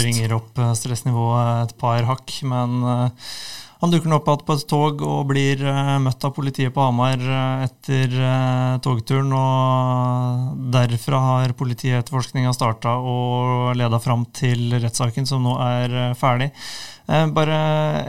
bringer 0.00 0.38
opp 0.38 0.58
eh, 0.58 0.74
stressnivået 0.78 1.68
et 1.68 1.76
par 1.78 2.06
hakk, 2.10 2.38
men 2.48 2.80
han 3.84 3.92
dukker 3.92 4.08
nå 4.08 4.16
opp 4.16 4.28
igjen 4.30 4.44
på 4.48 4.54
et 4.56 4.62
tog 4.70 5.02
og 5.04 5.26
blir 5.28 5.60
eh, 5.68 5.96
møtt 6.00 6.24
av 6.24 6.32
politiet 6.32 6.72
på 6.72 6.80
Hamar 6.86 7.20
eh, 7.20 7.64
etter 7.66 8.14
eh, 8.16 8.76
togturen. 8.84 9.32
og 9.36 10.62
Derfra 10.72 11.20
har 11.20 11.52
politietterforskninga 11.58 12.54
starta 12.56 12.94
og 12.96 13.74
leda 13.76 14.00
fram 14.00 14.24
til 14.32 14.72
rettssaken, 14.78 15.28
som 15.28 15.44
nå 15.44 15.58
er 15.60 16.14
ferdig. 16.16 16.48
Bare 17.36 17.58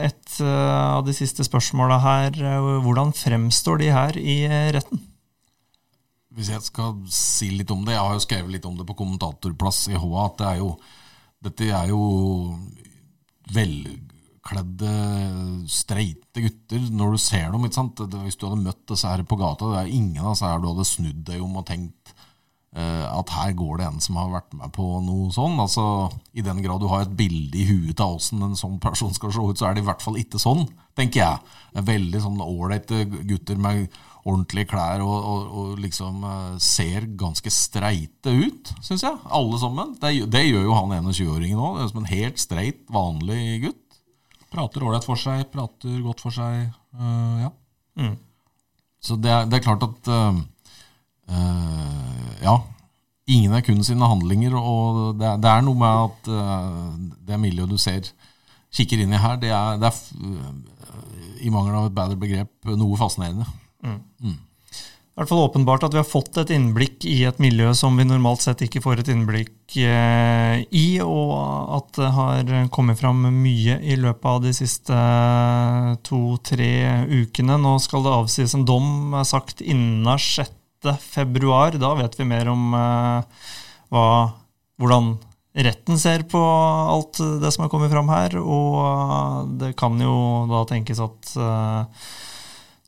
et 0.06 0.38
av 0.40 1.02
de 1.04 1.12
siste 1.12 1.44
spørsmåla 1.44 1.98
her. 2.00 2.38
Hvordan 2.80 3.12
fremstår 3.12 3.82
de 3.82 3.90
her 3.92 4.16
i 4.16 4.38
retten? 4.72 5.02
Hvis 6.36 6.48
jeg 6.52 6.64
skal 6.64 6.96
si 7.12 7.50
litt 7.52 7.70
om 7.72 7.84
det, 7.84 7.92
jeg 7.96 8.04
har 8.04 8.16
jo 8.16 8.24
skrevet 8.24 8.56
litt 8.56 8.66
om 8.68 8.80
det 8.80 8.88
på 8.88 8.96
kommentatorplass 8.96 9.86
i 9.92 10.00
HA, 10.00 10.24
at 10.24 10.40
det 10.40 10.48
er 10.48 10.58
jo, 10.62 10.72
dette 11.44 11.68
er 11.68 11.92
jo 11.92 12.02
velkledde, 13.52 14.96
streite 15.72 16.44
gutter 16.44 16.86
når 16.92 17.16
du 17.16 17.22
ser 17.22 17.50
dem. 17.52 17.66
ikke 17.66 17.80
sant? 17.80 18.04
Hvis 18.24 18.38
du 18.38 18.46
hadde 18.48 18.62
møtt 18.64 18.84
disse 18.90 19.10
her 19.10 19.24
på 19.26 19.38
gata, 19.40 19.72
det 19.72 19.82
er 19.82 19.98
ingen 19.98 20.22
av 20.24 20.34
disse 20.34 20.50
her 20.50 20.62
du 20.62 20.70
hadde 20.70 20.88
snudd 20.88 21.22
deg 21.28 21.44
om 21.44 21.60
og 21.60 21.66
tenkt 21.68 22.14
uh, 22.76 23.06
at 23.18 23.32
her 23.36 23.54
går 23.56 23.80
det 23.80 23.86
en 23.88 24.02
som 24.04 24.18
har 24.20 24.32
vært 24.34 24.56
med 24.56 24.72
på 24.76 24.88
noe 25.04 25.30
sånn. 25.34 25.58
Altså, 25.62 25.86
I 26.36 26.44
den 26.46 26.62
grad 26.64 26.82
du 26.82 26.88
har 26.92 27.06
et 27.06 27.16
bilde 27.18 27.60
i 27.60 27.68
huet 27.68 28.02
av 28.02 28.18
åssen 28.18 28.42
en 28.44 28.58
sånn 28.58 28.80
person 28.82 29.14
skal 29.16 29.32
se 29.34 29.46
ut, 29.46 29.60
så 29.60 29.70
er 29.70 29.76
det 29.76 29.84
i 29.84 29.88
hvert 29.88 30.04
fall 30.04 30.18
ikke 30.20 30.42
sånn, 30.42 30.66
tenker 30.98 31.22
jeg. 31.22 31.56
Veldig 31.86 32.22
sånn 32.24 32.44
ålreite 32.44 33.04
gutter 33.08 33.58
med 33.60 33.88
ordentlige 34.26 34.72
klær 34.72 35.04
og, 35.04 35.16
og, 35.16 35.42
og 35.60 35.80
liksom 35.80 36.24
uh, 36.26 36.54
ser 36.62 37.06
ganske 37.18 37.52
streite 37.52 38.32
ut, 38.34 38.74
syns 38.82 39.06
jeg. 39.06 39.24
Alle 39.30 39.60
sammen. 39.62 39.94
Det, 40.02 40.12
det 40.32 40.46
gjør 40.48 40.66
jo 40.66 40.78
han 40.80 40.96
21-åringen 40.98 41.62
òg. 41.62 41.82
Som 41.92 42.02
en 42.02 42.10
helt 42.10 42.42
streit, 42.42 42.82
vanlig 42.92 43.66
gutt. 43.68 43.85
Prater 44.56 44.84
ålreit 44.86 45.04
for 45.06 45.20
seg, 45.20 45.44
prater 45.52 45.98
godt 46.04 46.22
for 46.24 46.34
seg. 46.34 46.70
Uh, 46.96 47.44
ja. 47.44 47.50
Så 49.04 49.18
det 49.20 49.30
er, 49.32 49.44
det 49.50 49.58
er 49.58 49.66
klart 49.66 49.84
at 49.86 50.10
uh, 50.12 50.40
uh, 51.30 52.32
Ja. 52.44 52.56
Ingen 53.26 53.56
er 53.56 53.62
kun 53.66 53.82
sine 53.82 54.06
handlinger, 54.06 54.54
og 54.54 55.16
det, 55.18 55.32
det 55.42 55.50
er 55.50 55.62
noe 55.66 55.74
med 55.74 55.96
at 56.04 56.28
det 57.26 57.38
miljøet 57.42 57.72
du 57.72 57.74
ser 57.74 58.06
kikker 58.70 59.00
inn 59.02 59.16
i 59.16 59.18
her, 59.18 59.34
det 59.42 59.50
er, 59.50 59.80
det 59.82 59.88
er 59.88 61.40
i 61.42 61.50
mangel 61.50 61.74
av 61.74 61.88
et 61.88 61.96
bedre 61.96 62.18
begrep 62.22 62.70
noe 62.78 63.00
fascinerende. 63.00 63.48
I 63.82 64.36
hvert 65.22 65.30
fall 65.30 65.46
åpenbart 65.46 65.84
at 65.86 65.94
vi 65.94 66.00
har 66.02 66.08
fått 66.08 66.36
et 66.42 66.50
innblikk 66.52 67.06
i 67.08 67.22
et 67.24 67.38
miljø 67.40 67.70
som 67.78 67.96
vi 67.96 68.04
normalt 68.04 68.42
sett 68.44 68.60
ikke 68.66 68.82
får 68.84 69.00
et 69.00 69.10
innblikk 69.14 69.76
eh, 69.80 70.60
i, 70.68 71.00
og 71.00 71.32
at 71.78 71.88
det 71.96 72.10
har 72.12 72.50
kommet 72.74 73.00
fram 73.00 73.24
mye 73.32 73.78
i 73.80 73.96
løpet 73.96 74.28
av 74.28 74.42
de 74.44 74.52
siste 74.56 74.98
to-tre 76.04 76.68
ukene. 77.08 77.56
Nå 77.56 77.78
skal 77.80 78.04
det 78.04 78.12
avsies 78.12 78.56
en 78.58 78.68
dom 78.68 79.16
er 79.16 79.24
sagt 79.24 79.64
innen 79.64 80.04
6. 80.04 80.52
februar. 81.00 81.80
Da 81.80 81.94
vet 81.96 82.20
vi 82.20 82.28
mer 82.28 82.52
om 82.52 82.76
eh, 82.76 83.48
hva, 83.96 84.06
hvordan 84.76 85.14
retten 85.56 85.96
ser 85.96 86.28
på 86.28 86.44
alt 86.44 87.24
det 87.40 87.56
som 87.56 87.64
har 87.64 87.72
kommet 87.72 87.88
fram 87.88 88.12
her, 88.12 88.36
og 88.36 89.56
det 89.56 89.72
kan 89.80 89.96
jo 89.96 90.44
da 90.52 90.66
tenkes 90.68 91.00
at 91.00 91.36
eh, 91.40 92.08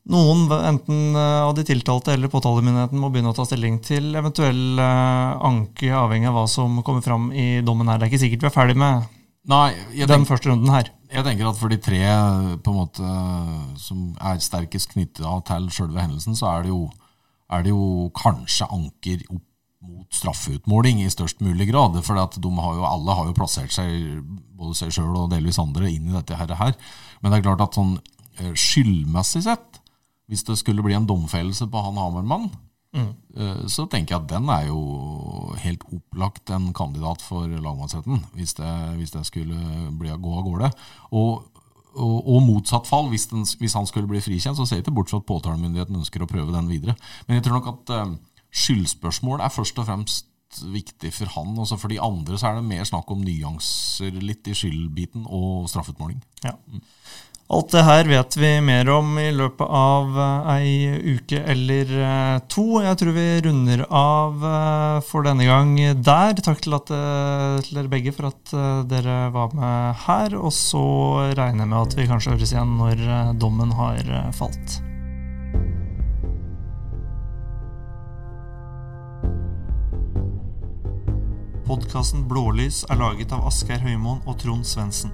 noen, 0.09 0.45
enten 0.63 1.15
eh, 1.15 1.41
av 1.43 1.53
de 1.57 1.65
tiltalte 1.67 2.13
eller 2.15 2.31
påtalemyndigheten, 2.31 2.99
må 2.99 3.11
begynne 3.11 3.33
å 3.33 3.37
ta 3.37 3.45
stilling 3.47 3.79
til 3.85 4.13
eventuell 4.19 4.79
eh, 4.79 5.47
anke, 5.49 5.91
avhengig 5.95 6.29
av 6.31 6.37
hva 6.39 6.45
som 6.51 6.79
kommer 6.85 7.03
fram 7.05 7.29
i 7.33 7.59
dommen 7.65 7.89
her. 7.91 7.99
Det 7.99 8.07
er 8.07 8.13
ikke 8.13 8.23
sikkert 8.23 8.45
vi 8.45 8.51
er 8.51 8.55
ferdig 8.55 8.77
med 8.79 9.09
Nei, 9.49 9.73
den 9.95 10.05
tenker, 10.05 10.29
første 10.29 10.51
runden 10.51 10.69
her. 10.69 10.89
jeg 11.09 11.25
tenker 11.25 11.47
at 11.49 11.57
for 11.57 11.71
de 11.71 11.77
tre 11.81 11.99
på 12.61 12.73
en 12.73 12.79
måte 12.83 13.11
som 13.81 14.09
er 14.21 14.41
sterkest 14.43 14.91
knytta 14.93 15.39
til 15.47 15.69
sjølve 15.73 16.03
hendelsen, 16.03 16.35
så 16.37 16.51
er 16.51 16.67
det, 16.67 16.73
jo, 16.73 16.83
er 17.49 17.63
det 17.65 17.71
jo 17.73 18.09
kanskje 18.19 18.67
anker 18.69 19.23
opp 19.31 19.45
mot 19.79 20.11
straffeutmåling 20.13 21.01
i 21.03 21.11
størst 21.11 21.39
mulig 21.43 21.69
grad. 21.71 21.95
For 22.03 22.19
har 22.19 22.75
jo, 22.75 22.85
alle 22.85 23.15
har 23.15 23.29
jo 23.29 23.35
plassert 23.37 23.71
seg, 23.73 24.19
både 24.59 24.75
seg 24.77 24.93
sjøl 24.95 25.15
og 25.15 25.29
delvis 25.33 25.59
andre, 25.61 25.89
inn 25.91 26.09
i 26.09 26.15
dette 26.17 26.35
her. 26.35 26.51
her. 26.59 26.75
Men 27.21 27.31
det 27.31 27.39
er 27.39 27.47
klart 27.47 27.63
at 27.63 27.77
sånn 27.79 27.95
eh, 28.39 28.51
skyldmessig 28.53 29.45
sett, 29.47 29.78
hvis 30.29 30.45
det 30.47 30.57
skulle 30.59 30.85
bli 30.85 30.95
en 30.97 31.07
domfellelse 31.09 31.67
på 31.69 31.83
han 31.83 31.97
Hamermann, 31.97 32.49
mm. 32.95 33.11
så 33.69 33.87
tenker 33.89 34.15
jeg 34.15 34.23
at 34.23 34.31
den 34.31 34.49
er 34.53 34.67
jo 34.69 35.55
helt 35.57 35.85
opplagt 35.89 36.53
en 36.53 36.69
kandidat 36.77 37.23
for 37.25 37.49
lagmannsretten, 37.49 38.21
hvis 38.37 38.53
det, 38.59 38.73
hvis 38.99 39.15
det 39.15 39.25
skulle 39.25 39.89
bli, 39.97 40.13
gå 40.13 40.35
av 40.37 40.45
gårde. 40.45 40.71
Og, 41.17 41.49
og, 41.95 42.17
og 42.19 42.41
motsatt 42.45 42.89
fall, 42.89 43.09
hvis, 43.09 43.27
den, 43.33 43.45
hvis 43.59 43.77
han 43.77 43.89
skulle 43.89 44.09
bli 44.09 44.21
frikjent, 44.21 44.57
så 44.57 44.67
ser 44.69 44.79
jeg 44.79 44.87
ikke 44.87 44.97
bort 45.01 45.11
fra 45.11 45.21
at 45.21 45.29
påtalemyndigheten 45.29 45.97
ønsker 46.01 46.23
å 46.23 46.29
prøve 46.29 46.53
den 46.55 46.69
videre. 46.69 46.97
Men 47.27 47.39
jeg 47.39 47.47
tror 47.47 47.59
nok 47.59 47.71
at 47.73 47.95
eh, 47.97 48.17
skyldspørsmål 48.63 49.41
er 49.45 49.53
først 49.53 49.81
og 49.81 49.89
fremst 49.89 50.29
viktig 50.73 51.11
for 51.13 51.29
han. 51.35 51.57
Også 51.61 51.77
for 51.77 51.91
de 51.91 51.99
andre 52.01 52.37
så 52.39 52.49
er 52.49 52.59
det 52.59 52.69
mer 52.69 52.87
snakk 52.87 53.11
om 53.13 53.21
nyanser 53.25 54.17
litt 54.23 54.47
i 54.49 54.55
skyldbiten 54.57 55.27
og 55.27 55.69
straffeutmåling. 55.69 56.21
Ja. 56.45 56.55
Alt 57.49 57.71
det 57.73 57.81
her 57.81 58.05
vet 58.05 58.35
vi 58.37 58.49
mer 58.61 58.85
om 58.93 59.15
i 59.17 59.31
løpet 59.33 59.65
av 59.73 60.17
eh, 60.21 60.49
ei 60.53 61.13
uke 61.15 61.39
eller 61.49 61.93
eh, 61.97 62.41
to. 62.45 62.65
Jeg 62.85 62.97
tror 63.01 63.15
vi 63.15 63.23
runder 63.41 63.81
av 63.89 64.43
eh, 64.45 64.97
for 65.07 65.25
denne 65.25 65.47
gang 65.47 65.71
der. 65.97 66.37
Takk 66.45 66.59
til, 66.61 66.75
at, 66.77 66.91
til 67.65 67.79
dere 67.79 67.89
begge 67.89 68.13
for 68.13 68.29
at 68.29 68.53
dere 68.91 69.15
var 69.33 69.55
med 69.57 69.97
her. 70.03 70.35
Og 70.37 70.53
så 70.53 70.83
regner 71.39 71.65
jeg 71.65 71.71
med 71.71 71.79
at 71.79 71.95
vi 71.97 72.05
kanskje 72.11 72.35
høres 72.35 72.53
igjen 72.53 72.75
når 72.77 73.01
dommen 73.41 73.73
har 73.79 74.05
falt. 74.37 74.77
Podkasten 81.65 82.27
Blålys 82.29 82.83
er 82.93 83.01
laget 83.01 83.33
av 83.33 83.49
Asgeir 83.49 83.81
Høymoen 83.81 84.21
og 84.29 84.37
Trond 84.37 84.69
Svendsen. 84.69 85.09